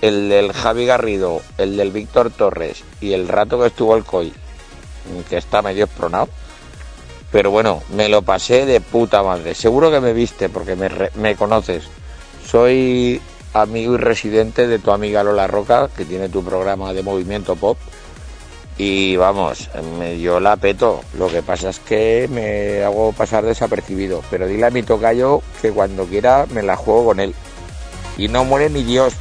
el 0.00 0.30
del 0.30 0.52
Javi 0.52 0.86
Garrido, 0.86 1.42
el 1.58 1.76
del 1.76 1.92
Víctor 1.92 2.30
Torres 2.30 2.82
y 3.00 3.12
el 3.12 3.28
rato 3.28 3.60
que 3.60 3.66
estuvo 3.66 3.94
el 3.96 4.04
COI, 4.04 4.32
que 5.28 5.36
está 5.36 5.62
medio 5.62 5.84
espronado. 5.84 6.28
Pero 7.32 7.50
bueno, 7.50 7.82
me 7.94 8.10
lo 8.10 8.22
pasé 8.22 8.66
de 8.66 8.80
puta 8.80 9.22
madre. 9.22 9.54
Seguro 9.54 9.90
que 9.90 10.00
me 10.00 10.12
viste 10.12 10.50
porque 10.50 10.76
me, 10.76 10.90
me 11.14 11.34
conoces. 11.34 11.84
Soy 12.46 13.20
amigo 13.54 13.94
y 13.94 13.96
residente 13.96 14.66
de 14.66 14.78
tu 14.78 14.92
amiga 14.92 15.24
Lola 15.24 15.46
Roca, 15.46 15.88
que 15.96 16.04
tiene 16.04 16.28
tu 16.28 16.44
programa 16.44 16.92
de 16.92 17.02
movimiento 17.02 17.56
pop. 17.56 17.78
Y 18.76 19.16
vamos, 19.16 19.70
me 19.98 20.14
dio 20.14 20.40
la 20.40 20.56
peto. 20.56 21.00
Lo 21.18 21.28
que 21.28 21.42
pasa 21.42 21.70
es 21.70 21.78
que 21.78 22.28
me 22.30 22.82
hago 22.84 23.12
pasar 23.12 23.44
desapercibido. 23.44 24.22
Pero 24.30 24.46
dile 24.46 24.66
a 24.66 24.70
mi 24.70 24.82
tocayo 24.82 25.42
que 25.60 25.72
cuando 25.72 26.04
quiera 26.04 26.46
me 26.50 26.62
la 26.62 26.76
juego 26.76 27.06
con 27.06 27.20
él. 27.20 27.34
Y 28.18 28.28
no 28.28 28.44
muere 28.44 28.68
ni 28.68 28.82
Dios. 28.82 29.14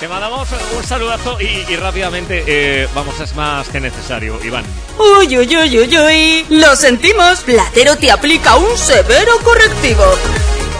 Te 0.00 0.08
mandamos 0.08 0.46
un 0.76 0.84
saludazo 0.84 1.40
y, 1.40 1.64
y 1.72 1.76
rápidamente, 1.76 2.44
eh, 2.46 2.86
vamos, 2.94 3.18
es 3.18 3.34
más 3.34 3.68
que 3.68 3.80
necesario, 3.80 4.38
Iván. 4.44 4.64
Uy, 4.98 5.38
uy, 5.38 5.56
uy, 5.56 5.78
uy, 5.78 5.98
uy. 5.98 6.46
Lo 6.50 6.76
sentimos. 6.76 7.40
Platero 7.40 7.96
te 7.96 8.10
aplica 8.10 8.56
un 8.56 8.76
severo 8.76 9.32
correctivo. 9.42 10.04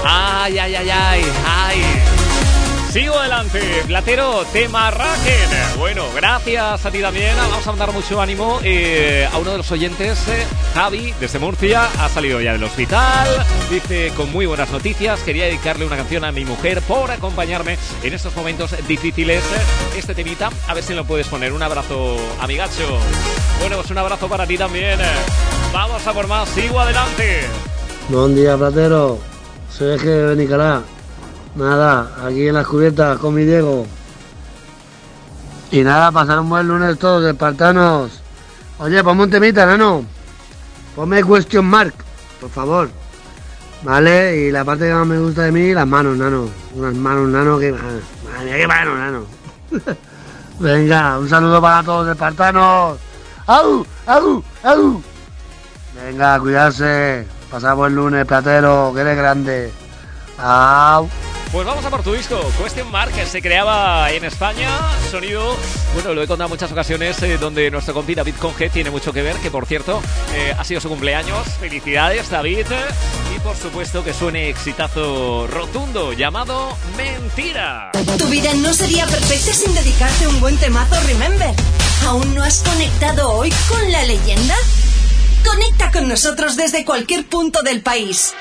Ay, 0.04 0.58
ay, 0.58 0.74
ay, 0.74 0.90
ay, 0.90 1.24
ay. 1.46 2.15
Sigo 2.96 3.14
adelante, 3.14 3.60
Platero, 3.86 4.42
tema 4.54 4.90
Raken. 4.90 5.78
Bueno, 5.78 6.06
gracias 6.14 6.86
a 6.86 6.90
ti 6.90 7.02
también. 7.02 7.36
Vamos 7.36 7.66
a 7.66 7.70
mandar 7.70 7.92
mucho 7.92 8.22
ánimo 8.22 8.58
eh, 8.64 9.28
a 9.30 9.36
uno 9.36 9.50
de 9.50 9.58
los 9.58 9.70
oyentes, 9.70 10.26
eh, 10.28 10.46
Javi, 10.72 11.12
desde 11.20 11.38
Murcia. 11.38 11.90
Ha 12.00 12.08
salido 12.08 12.40
ya 12.40 12.52
del 12.52 12.64
hospital. 12.64 13.28
Dice 13.68 14.14
con 14.16 14.32
muy 14.32 14.46
buenas 14.46 14.70
noticias. 14.70 15.20
Quería 15.20 15.44
dedicarle 15.44 15.84
una 15.84 15.98
canción 15.98 16.24
a 16.24 16.32
mi 16.32 16.46
mujer 16.46 16.80
por 16.80 17.10
acompañarme 17.10 17.76
en 18.02 18.14
estos 18.14 18.34
momentos 18.34 18.74
difíciles. 18.88 19.44
Este 19.94 20.14
temita, 20.14 20.50
a 20.66 20.72
ver 20.72 20.82
si 20.82 20.94
lo 20.94 21.04
puedes 21.04 21.28
poner. 21.28 21.52
Un 21.52 21.62
abrazo, 21.62 22.16
amigacho. 22.40 22.98
Bueno, 23.60 23.76
pues 23.76 23.90
un 23.90 23.98
abrazo 23.98 24.26
para 24.26 24.46
ti 24.46 24.56
también. 24.56 24.98
Vamos 25.70 26.06
a 26.06 26.14
por 26.14 26.28
más. 26.28 26.48
Sigo 26.48 26.80
adelante. 26.80 27.42
Buen 28.08 28.34
día, 28.34 28.56
platero. 28.56 29.18
Soy 29.70 29.96
Eje 29.96 30.08
de 30.08 30.26
Benicalá. 30.28 30.95
Nada, 31.56 32.10
aquí 32.22 32.48
en 32.48 32.54
las 32.54 32.66
cubiertas 32.66 33.18
con 33.18 33.34
mi 33.34 33.44
Diego. 33.44 33.86
Y 35.70 35.82
nada, 35.82 36.12
pasar 36.12 36.38
un 36.40 36.50
buen 36.50 36.68
lunes 36.68 36.98
todos, 36.98 37.24
espartanos. 37.24 38.20
Oye, 38.78 39.02
ponme 39.02 39.22
un 39.24 39.30
temita, 39.30 39.64
nano. 39.64 40.04
Ponme 40.94 41.24
question 41.24 41.64
mark, 41.64 41.94
por 42.40 42.50
favor. 42.50 42.90
Vale, 43.82 44.36
y 44.36 44.50
la 44.50 44.64
parte 44.64 44.86
que 44.86 44.92
más 44.92 45.06
me 45.06 45.18
gusta 45.18 45.42
de 45.42 45.52
mí, 45.52 45.72
las 45.72 45.86
manos, 45.86 46.18
nano. 46.18 46.48
Unas 46.74 46.94
manos, 46.94 47.28
nano, 47.28 47.58
que... 47.58 47.74
Qué 48.44 48.66
manos, 48.66 48.98
nano. 48.98 49.24
Venga, 50.58 51.18
un 51.18 51.28
saludo 51.28 51.60
para 51.60 51.82
todos, 51.82 52.08
espartanos. 52.08 52.98
¡Au! 53.46 53.86
¡Au! 54.06 54.44
¡Au! 54.62 55.02
Venga, 56.04 56.38
cuidarse. 56.38 57.26
Pasar 57.50 57.76
buen 57.76 57.94
lunes, 57.94 58.26
platero, 58.26 58.92
que 58.94 59.00
eres 59.00 59.16
grande. 59.16 59.72
¡Au! 60.38 61.08
Pues 61.52 61.64
vamos 61.64 61.84
a 61.84 61.90
por 61.90 62.02
tu 62.02 62.12
disco, 62.12 62.40
Question 62.62 62.90
Mark, 62.90 63.12
que 63.12 63.24
se 63.24 63.40
creaba 63.40 64.10
en 64.10 64.24
España, 64.24 64.68
sonido, 65.10 65.56
bueno, 65.94 66.12
lo 66.12 66.22
he 66.22 66.26
contado 66.26 66.48
muchas 66.48 66.70
ocasiones, 66.72 67.22
eh, 67.22 67.38
donde 67.38 67.70
nuestro 67.70 67.94
compi 67.94 68.14
David 68.14 68.34
Conge 68.38 68.68
tiene 68.68 68.90
mucho 68.90 69.12
que 69.12 69.22
ver, 69.22 69.36
que 69.36 69.50
por 69.50 69.64
cierto, 69.64 70.02
eh, 70.34 70.54
ha 70.58 70.64
sido 70.64 70.80
su 70.80 70.88
cumpleaños, 70.88 71.46
felicidades 71.60 72.28
David, 72.28 72.66
y 73.34 73.38
por 73.40 73.56
supuesto 73.56 74.04
que 74.04 74.12
suene 74.12 74.50
exitazo 74.50 75.46
rotundo, 75.46 76.12
llamado 76.12 76.76
Mentira. 76.96 77.92
Tu 78.18 78.26
vida 78.26 78.52
no 78.54 78.74
sería 78.74 79.06
perfecta 79.06 79.52
sin 79.54 79.72
dedicarte 79.72 80.26
un 80.26 80.40
buen 80.40 80.56
temazo 80.58 81.00
Remember. 81.06 81.54
¿Aún 82.06 82.34
no 82.34 82.42
has 82.42 82.62
conectado 82.62 83.32
hoy 83.32 83.52
con 83.68 83.92
la 83.92 84.04
leyenda? 84.04 84.54
Conecta 85.44 85.90
con 85.92 86.08
nosotros 86.08 86.56
desde 86.56 86.84
cualquier 86.84 87.26
punto 87.26 87.62
del 87.62 87.80
país. 87.80 88.34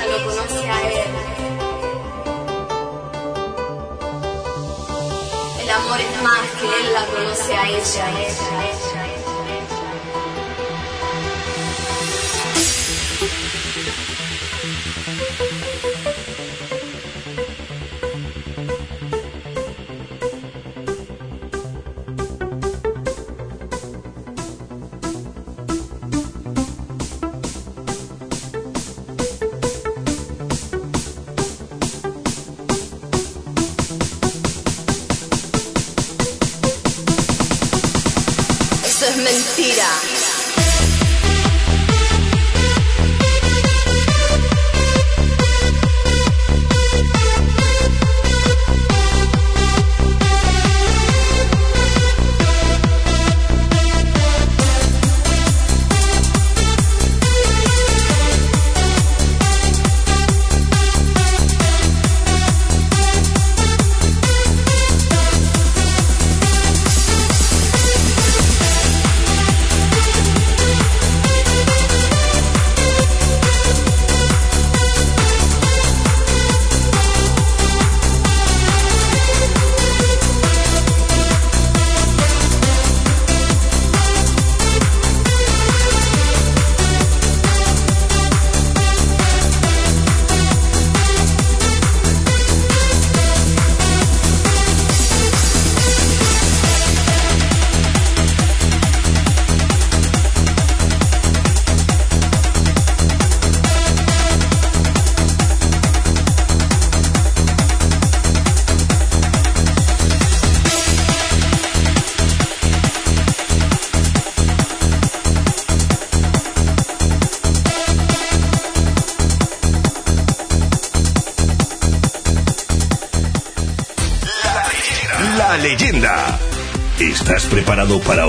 ella 0.00 0.18
lo 0.18 0.24
conoce 0.24 0.70
a 0.70 0.90
él. 0.90 1.10
El 5.60 5.70
amor 5.70 6.00
es 6.00 6.22
más 6.22 6.46
que 6.58 6.66
él 6.66 6.92
la 6.92 7.06
conoce 7.06 7.54
a 7.54 7.68
ella. 7.68 7.78
ella, 7.78 8.24
ella. 8.24 8.99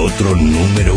Otro 0.02 0.36
número 0.36 0.91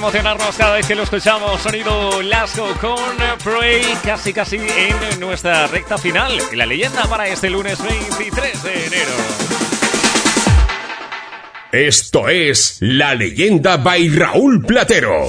emocionarnos 0.00 0.56
cada 0.56 0.76
vez 0.76 0.86
que 0.86 0.94
lo 0.94 1.02
escuchamos. 1.02 1.60
Sonido 1.60 2.22
Lasco 2.22 2.66
con 2.80 2.96
Prey, 3.44 3.82
casi 4.02 4.32
casi 4.32 4.56
en 4.56 5.20
nuestra 5.20 5.66
recta 5.66 5.98
final. 5.98 6.32
Y 6.50 6.56
la 6.56 6.64
leyenda 6.64 7.04
para 7.04 7.28
este 7.28 7.50
lunes 7.50 7.78
23 7.82 8.62
de 8.62 8.86
enero. 8.86 9.12
Esto 11.70 12.30
es 12.30 12.78
La 12.80 13.14
Leyenda 13.14 13.76
by 13.76 14.08
Raúl 14.08 14.64
Platero. 14.64 15.26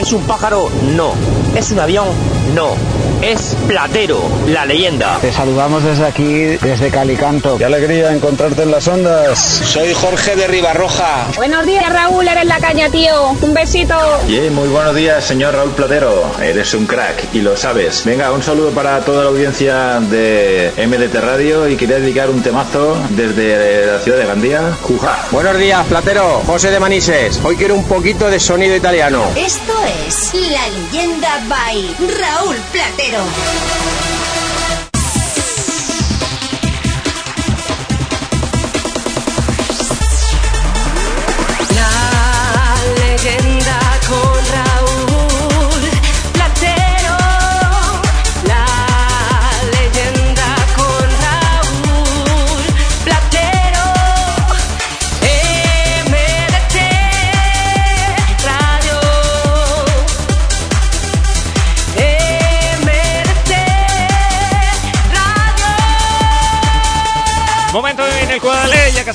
¿Es 0.00 0.12
un 0.12 0.26
pájaro? 0.26 0.70
No. 0.96 1.12
¿Es 1.54 1.70
un 1.70 1.80
avión? 1.80 2.08
No. 2.54 2.74
Es 3.22 3.56
Platero, 3.66 4.22
la 4.46 4.64
leyenda. 4.64 5.18
Te 5.20 5.32
saludamos 5.32 5.82
desde 5.82 6.06
aquí, 6.06 6.56
desde 6.62 6.88
Calicanto. 6.90 7.58
Qué 7.58 7.64
alegría 7.64 8.12
encontrarte 8.12 8.62
en 8.62 8.70
las 8.70 8.86
ondas. 8.86 9.38
Soy 9.38 9.92
Jorge 9.92 10.36
de 10.36 10.46
Ribarroja. 10.46 11.26
Buenos 11.34 11.66
días, 11.66 11.92
Raúl, 11.92 12.28
eres 12.28 12.44
la 12.44 12.60
caña, 12.60 12.88
tío. 12.90 13.30
Un 13.40 13.54
besito. 13.54 13.94
Yeah, 14.28 14.50
muy 14.52 14.68
buenos 14.68 14.94
días, 14.94 15.24
señor 15.24 15.54
Raúl 15.54 15.72
Platero. 15.72 16.30
Eres 16.40 16.72
un 16.74 16.86
crack 16.86 17.34
y 17.34 17.40
lo 17.40 17.56
sabes. 17.56 18.04
Venga, 18.04 18.30
un 18.30 18.42
saludo 18.42 18.70
para 18.70 19.00
toda 19.00 19.24
la 19.24 19.30
audiencia 19.30 19.98
de 19.98 20.72
MDT 20.76 21.14
Radio 21.16 21.68
y 21.68 21.76
quería 21.76 21.98
dedicar 21.98 22.30
un 22.30 22.40
temazo 22.42 22.96
desde 23.10 23.86
la 23.86 23.98
ciudad 23.98 24.18
de 24.18 24.26
Gandía. 24.26 24.76
Juja. 24.82 25.26
Buenos 25.32 25.58
días, 25.58 25.84
Platero. 25.88 26.42
José 26.46 26.70
de 26.70 26.78
Manises. 26.78 27.40
Hoy 27.42 27.56
quiero 27.56 27.74
un 27.74 27.84
poquito 27.84 28.30
de 28.30 28.38
sonido 28.38 28.76
italiano. 28.76 29.24
Esto 29.34 29.74
es 30.06 30.32
La 30.34 30.68
Leyenda 30.68 31.40
by 31.48 31.96
Raúl 31.98 32.56
Platero. 32.70 33.07
La 33.10 34.17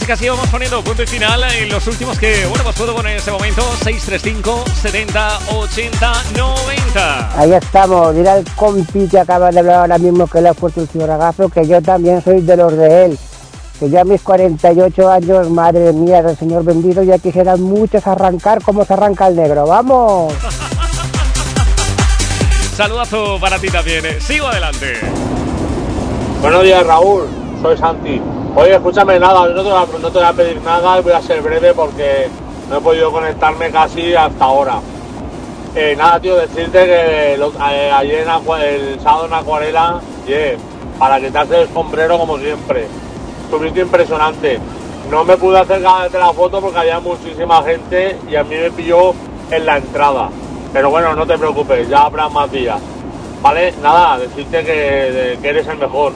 ya 0.04 0.08
casi 0.08 0.26
casi 0.26 0.30
vamos 0.30 0.48
poniendo 0.50 0.84
punto 0.84 1.04
y 1.04 1.08
final 1.08 1.44
en 1.44 1.70
los 1.70 1.88
últimos 1.88 2.18
que, 2.20 2.46
bueno, 2.48 2.64
pues 2.64 2.76
puedo 2.76 2.96
poner 2.96 3.14
en 3.14 3.18
este 3.20 3.32
momento 3.32 3.62
635 3.84 4.66
70 4.82 5.40
80 5.56 6.14
90. 6.36 7.40
Ahí 7.40 7.54
estamos, 7.54 8.14
mira 8.14 8.38
el 8.38 8.46
compi 8.56 9.08
que 9.08 9.20
acaba 9.20 9.52
de 9.52 9.60
hablar 9.60 9.76
ahora 9.76 9.98
mismo 9.98 10.28
que 10.28 10.42
le 10.42 10.50
ha 10.50 10.54
puesto 10.54 10.82
el 10.82 10.90
señor 10.90 11.12
Agazo, 11.12 11.50
que 11.50 11.66
yo 11.68 11.82
también 11.82 12.22
soy 12.22 12.42
de 12.42 12.58
los 12.58 12.76
de 12.76 13.06
él. 13.06 13.18
Que 13.80 13.90
yo 13.90 14.02
a 14.02 14.04
mis 14.04 14.22
48 14.22 15.10
años, 15.10 15.50
madre 15.50 15.94
mía 15.94 16.22
del 16.22 16.38
señor 16.38 16.64
vendido, 16.64 17.02
ya 17.04 17.18
quisieran 17.18 17.62
muchos 17.62 18.06
arrancar 18.06 18.62
como 18.62 18.86
se 18.86 18.94
arranca 18.94 19.28
el 19.28 19.36
negro. 19.36 19.66
¡Vamos! 19.68 20.34
Saludazo 22.76 23.40
para 23.40 23.60
ti 23.60 23.70
también. 23.70 24.06
eh. 24.06 24.20
Sigo 24.20 24.48
adelante. 24.48 25.00
Buenos 26.42 26.64
días, 26.64 26.86
Raúl. 26.86 27.43
Soy 27.64 27.78
Santi. 27.78 28.22
Oye, 28.56 28.76
escúchame 28.76 29.18
nada, 29.20 29.48
no 29.48 29.56
te, 29.64 29.70
voy 29.70 29.72
a, 29.72 29.86
no 30.00 30.12
te 30.12 30.18
voy 30.20 30.28
a 30.28 30.34
pedir 30.34 30.62
nada 30.62 31.00
y 31.00 31.02
voy 31.02 31.14
a 31.14 31.22
ser 31.22 31.42
breve 31.42 31.74
porque 31.74 32.28
no 32.70 32.78
he 32.78 32.82
podido 32.82 33.10
conectarme 33.12 33.72
casi 33.72 34.14
hasta 34.14 34.44
ahora. 34.46 34.80
Eh, 35.76 35.96
nada, 35.98 36.20
tío, 36.20 36.36
decirte 36.36 36.86
que 36.86 37.34
eh, 37.36 37.92
ayer 37.96 38.28
en 38.28 38.62
el 38.62 39.00
sábado 39.00 39.26
en 39.28 39.34
Acuarela, 39.34 40.02
yeah, 40.28 40.56
para 41.00 41.20
quitarse 41.22 41.62
el 41.62 41.70
sombrero 41.74 42.20
como 42.20 42.38
siempre. 42.38 42.86
Subiste 43.50 43.80
impresionante. 43.80 44.60
No 45.10 45.24
me 45.24 45.38
pude 45.38 45.60
acercar 45.60 46.12
de 46.12 46.20
la 46.20 46.34
foto 46.34 46.60
porque 46.62 46.80
había 46.80 47.00
muchísima 47.00 47.64
gente 47.64 48.18
y 48.30 48.36
a 48.36 48.44
mí 48.44 48.56
me 48.56 48.72
pilló 48.72 49.14
en 49.50 49.66
la 49.66 49.78
entrada. 49.78 50.30
Pero 50.74 50.90
bueno, 50.90 51.16
no 51.16 51.26
te 51.26 51.38
preocupes, 51.38 51.88
ya 51.90 52.02
habrá 52.04 52.28
más 52.30 52.52
días. 52.52 52.80
¿Vale? 53.42 53.74
Nada, 53.82 54.18
decirte 54.20 54.64
que, 54.64 54.72
de- 54.72 55.40
que 55.42 55.50
eres 55.50 55.68
el 55.68 55.78
mejor. 55.78 56.14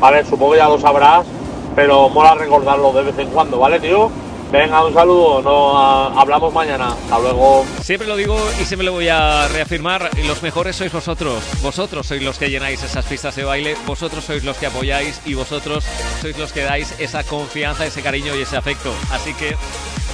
¿Vale? 0.00 0.24
Supongo 0.24 0.52
que 0.52 0.58
ya 0.58 0.68
lo 0.68 0.78
sabrás, 0.78 1.26
pero 1.74 2.08
mola 2.08 2.34
recordarlo 2.34 2.92
de 2.92 3.02
vez 3.02 3.18
en 3.18 3.28
cuando, 3.30 3.58
¿vale, 3.58 3.80
tío? 3.80 4.10
Venga, 4.50 4.82
un 4.82 4.94
saludo, 4.94 5.42
no, 5.42 5.76
hablamos 6.18 6.54
mañana. 6.54 6.88
Hasta 6.88 7.18
luego. 7.18 7.66
Siempre 7.82 8.08
lo 8.08 8.16
digo 8.16 8.38
y 8.60 8.64
siempre 8.64 8.86
lo 8.86 8.92
voy 8.92 9.08
a 9.08 9.46
reafirmar, 9.48 10.08
los 10.26 10.42
mejores 10.42 10.74
sois 10.76 10.90
vosotros. 10.90 11.42
Vosotros 11.62 12.06
sois 12.06 12.22
los 12.22 12.38
que 12.38 12.48
llenáis 12.48 12.82
esas 12.82 13.04
pistas 13.04 13.36
de 13.36 13.44
baile, 13.44 13.76
vosotros 13.86 14.24
sois 14.24 14.44
los 14.44 14.56
que 14.56 14.66
apoyáis 14.66 15.20
y 15.26 15.34
vosotros 15.34 15.84
sois 16.22 16.38
los 16.38 16.52
que 16.52 16.62
dais 16.62 16.94
esa 16.98 17.24
confianza, 17.24 17.84
ese 17.84 18.00
cariño 18.00 18.34
y 18.36 18.42
ese 18.42 18.56
afecto. 18.56 18.90
Así 19.12 19.34
que 19.34 19.54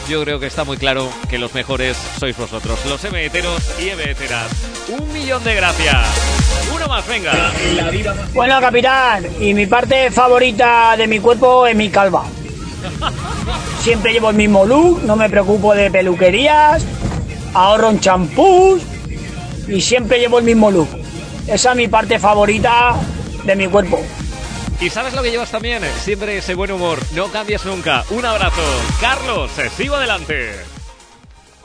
yo 0.09 0.23
creo 0.23 0.39
que 0.39 0.47
está 0.47 0.65
muy 0.65 0.77
claro 0.77 1.09
que 1.29 1.39
los 1.39 1.55
mejores 1.55 1.97
sois 2.19 2.37
vosotros, 2.37 2.79
los 2.87 3.03
MTeros 3.03 3.63
y 3.81 3.91
MTeras. 3.95 4.51
Un 4.89 5.13
millón 5.13 5.43
de 5.45 5.55
gracias. 5.55 5.97
Uno 6.75 6.87
más, 6.89 7.07
venga. 7.07 7.33
Bueno, 8.33 8.61
capitán, 8.61 9.27
y 9.41 9.55
mi 9.55 9.67
parte 9.67 10.11
favorita 10.11 10.97
de 10.97 11.07
mi 11.07 11.21
cuerpo 11.21 11.67
es 11.67 11.77
mi 11.77 11.91
calva. 11.91 12.25
Siempre 13.81 14.13
llevo 14.13 14.31
el 14.31 14.37
mismo 14.37 14.65
look, 14.65 15.03
no 15.05 15.17
me 15.17 15.29
preocupo 15.29 15.75
de 15.75 15.91
peluquerías, 15.91 16.85
ahorro 17.55 17.91
en 17.91 18.01
champús 18.01 18.83
y 19.69 19.81
siempre 19.81 20.19
llevo 20.19 20.39
el 20.39 20.45
mismo 20.45 20.71
look. 20.71 20.89
Esa 21.47 21.71
es 21.71 21.77
mi 21.77 21.89
parte 21.89 22.19
favorita 22.19 22.95
de 23.45 23.57
mi 23.57 23.67
cuerpo. 23.69 24.01
¿Y 24.81 24.91
sabes 24.91 25.15
lo 25.15 25.23
que 25.23 25.31
llevas 25.31 25.51
también? 25.51 25.83
Siempre 26.01 26.39
ese 26.39 26.55
buen 26.55 26.73
humor. 26.73 26.99
No 27.15 27.29
cambies 27.29 27.65
nunca. 27.65 28.05
Un 28.11 28.25
abrazo. 28.25 28.63
Carlos, 29.01 29.51
sigo 29.77 29.95
adelante. 29.95 30.53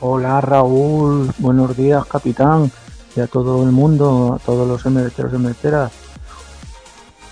Hola 0.00 0.40
Raúl, 0.40 1.30
buenos 1.38 1.76
días 1.76 2.06
capitán 2.06 2.72
y 3.14 3.20
a 3.20 3.26
todo 3.26 3.62
el 3.64 3.70
mundo, 3.70 4.38
a 4.40 4.44
todos 4.44 4.66
los 4.66 4.86
emereteros 4.86 5.32
y 5.32 5.36
emereteras. 5.36 5.92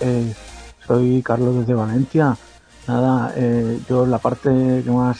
Eh, 0.00 0.34
soy 0.86 1.22
Carlos 1.22 1.56
desde 1.56 1.72
Valencia. 1.72 2.36
Nada, 2.86 3.32
eh, 3.36 3.80
yo 3.88 4.04
la 4.04 4.18
parte 4.18 4.50
que 4.84 4.90
más 4.90 5.18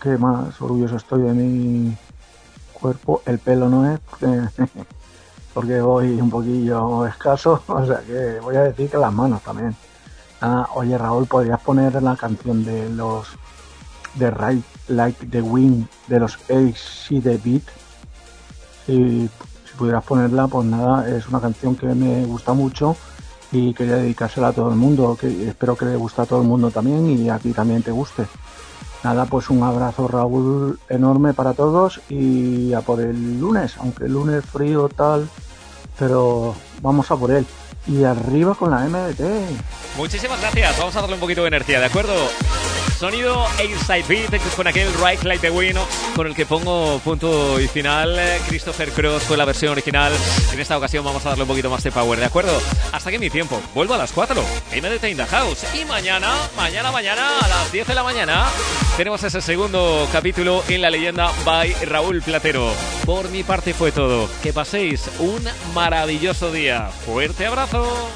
que 0.00 0.16
más 0.16 0.60
orgulloso 0.62 0.96
estoy 0.96 1.22
de 1.22 1.32
mi 1.32 1.96
cuerpo, 2.72 3.22
el 3.26 3.38
pelo 3.38 3.68
no 3.68 3.92
es, 3.92 4.00
porque 5.56 5.80
voy 5.80 6.20
un 6.20 6.28
poquillo 6.28 7.06
escaso, 7.06 7.62
o 7.66 7.86
sea 7.86 8.02
que 8.06 8.40
voy 8.42 8.56
a 8.56 8.64
decir 8.64 8.90
que 8.90 8.98
las 8.98 9.10
manos 9.10 9.40
también. 9.40 9.74
Nada, 10.38 10.68
oye 10.74 10.98
Raúl, 10.98 11.24
¿podrías 11.24 11.58
poner 11.62 12.02
la 12.02 12.14
canción 12.14 12.62
de 12.62 12.90
los 12.90 13.26
de 14.16 14.30
Right 14.30 14.62
Like 14.88 15.28
the 15.28 15.40
Wind 15.40 15.88
de 16.08 16.20
los 16.20 16.34
AC 16.50 17.22
The 17.22 17.40
Beat. 17.42 17.62
Si, 18.84 19.30
si 19.30 19.76
pudieras 19.78 20.04
ponerla, 20.04 20.46
pues 20.46 20.66
nada, 20.66 21.08
es 21.08 21.26
una 21.26 21.40
canción 21.40 21.74
que 21.74 21.86
me 21.86 22.26
gusta 22.26 22.52
mucho 22.52 22.94
y 23.50 23.72
quería 23.72 23.96
dedicársela 23.96 24.48
a 24.48 24.52
todo 24.52 24.68
el 24.68 24.76
mundo, 24.76 25.16
que 25.18 25.48
espero 25.48 25.74
que 25.74 25.86
le 25.86 25.96
guste 25.96 26.20
a 26.20 26.26
todo 26.26 26.42
el 26.42 26.48
mundo 26.48 26.70
también 26.70 27.08
y 27.08 27.30
a 27.30 27.38
ti 27.38 27.52
también 27.54 27.82
te 27.82 27.92
guste. 27.92 28.26
Nada, 29.02 29.24
pues 29.24 29.48
un 29.48 29.62
abrazo 29.62 30.06
Raúl 30.06 30.78
enorme 30.90 31.32
para 31.32 31.54
todos 31.54 32.02
y 32.10 32.74
a 32.74 32.82
por 32.82 33.00
el 33.00 33.40
lunes, 33.40 33.78
aunque 33.78 34.04
el 34.04 34.12
lunes 34.12 34.44
frío 34.44 34.90
tal, 34.90 35.30
pero 35.98 36.54
vamos 36.80 37.10
a 37.10 37.16
por 37.16 37.30
él. 37.30 37.46
Y 37.86 38.02
arriba 38.02 38.54
con 38.54 38.70
la 38.70 38.78
MDT. 38.78 39.20
Muchísimas 39.96 40.40
gracias. 40.40 40.76
Vamos 40.78 40.96
a 40.96 41.00
darle 41.00 41.14
un 41.14 41.20
poquito 41.20 41.42
de 41.42 41.48
energía, 41.48 41.78
¿de 41.78 41.86
acuerdo? 41.86 42.14
Sonido 42.98 43.46
Inside 43.62 44.04
Beat 44.08 44.56
con 44.56 44.66
aquel 44.66 44.88
Right 44.94 45.22
Like 45.22 45.46
the 45.46 45.50
Wind 45.50 45.78
con 46.14 46.26
el 46.26 46.34
que 46.34 46.46
pongo 46.46 46.98
punto 47.00 47.60
y 47.60 47.68
final. 47.68 48.18
Christopher 48.48 48.90
Cross 48.90 49.24
fue 49.24 49.36
la 49.36 49.44
versión 49.44 49.72
original. 49.72 50.12
En 50.52 50.58
esta 50.58 50.78
ocasión 50.78 51.04
vamos 51.04 51.24
a 51.26 51.30
darle 51.30 51.42
un 51.42 51.48
poquito 51.48 51.68
más 51.68 51.82
de 51.82 51.92
power, 51.92 52.18
¿de 52.18 52.24
acuerdo? 52.24 52.58
Hasta 52.92 53.10
que 53.10 53.18
mi 53.18 53.28
tiempo. 53.28 53.60
Vuelvo 53.74 53.94
a 53.94 53.98
las 53.98 54.12
4. 54.12 54.42
MDT 54.76 55.04
in 55.10 55.16
the 55.18 55.26
house. 55.26 55.66
Y 55.74 55.84
mañana, 55.84 56.32
mañana, 56.56 56.90
mañana, 56.90 57.38
a 57.40 57.48
las 57.48 57.70
10 57.70 57.86
de 57.86 57.94
la 57.94 58.02
mañana, 58.02 58.46
tenemos 58.96 59.22
ese 59.22 59.42
segundo 59.42 60.08
capítulo 60.10 60.64
en 60.68 60.80
la 60.80 60.90
leyenda 60.90 61.30
by 61.44 61.74
Raúl 61.84 62.22
Platero. 62.22 62.72
Por 63.04 63.28
mi 63.28 63.42
parte 63.42 63.74
fue 63.74 63.92
todo. 63.92 64.28
Que 64.42 64.54
paséis 64.54 65.10
un 65.18 65.44
maravilloso 65.74 66.50
día. 66.50 66.88
Fuerte 67.04 67.44
abrazo. 67.44 68.10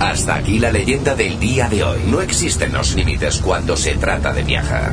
Hasta 0.00 0.34
aquí 0.36 0.58
la 0.58 0.72
leyenda 0.72 1.14
del 1.14 1.40
día 1.40 1.68
de 1.68 1.82
hoy. 1.82 2.00
No 2.06 2.20
existen 2.20 2.72
los 2.72 2.94
límites 2.94 3.38
cuando 3.38 3.76
se 3.76 3.94
trata 3.94 4.32
de 4.32 4.42
viajar. 4.42 4.92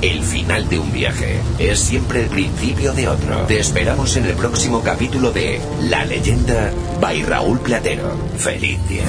El 0.00 0.24
final 0.24 0.68
de 0.68 0.80
un 0.80 0.92
viaje 0.92 1.38
es 1.60 1.78
siempre 1.78 2.22
el 2.22 2.26
principio 2.26 2.92
de 2.92 3.06
otro. 3.06 3.42
Te 3.46 3.60
esperamos 3.60 4.16
en 4.16 4.26
el 4.26 4.34
próximo 4.34 4.82
capítulo 4.82 5.30
de 5.30 5.60
La 5.82 6.04
leyenda 6.04 6.72
by 7.00 7.22
Raúl 7.22 7.60
Platero. 7.60 8.10
Feliz 8.36 8.80
día. 8.88 9.04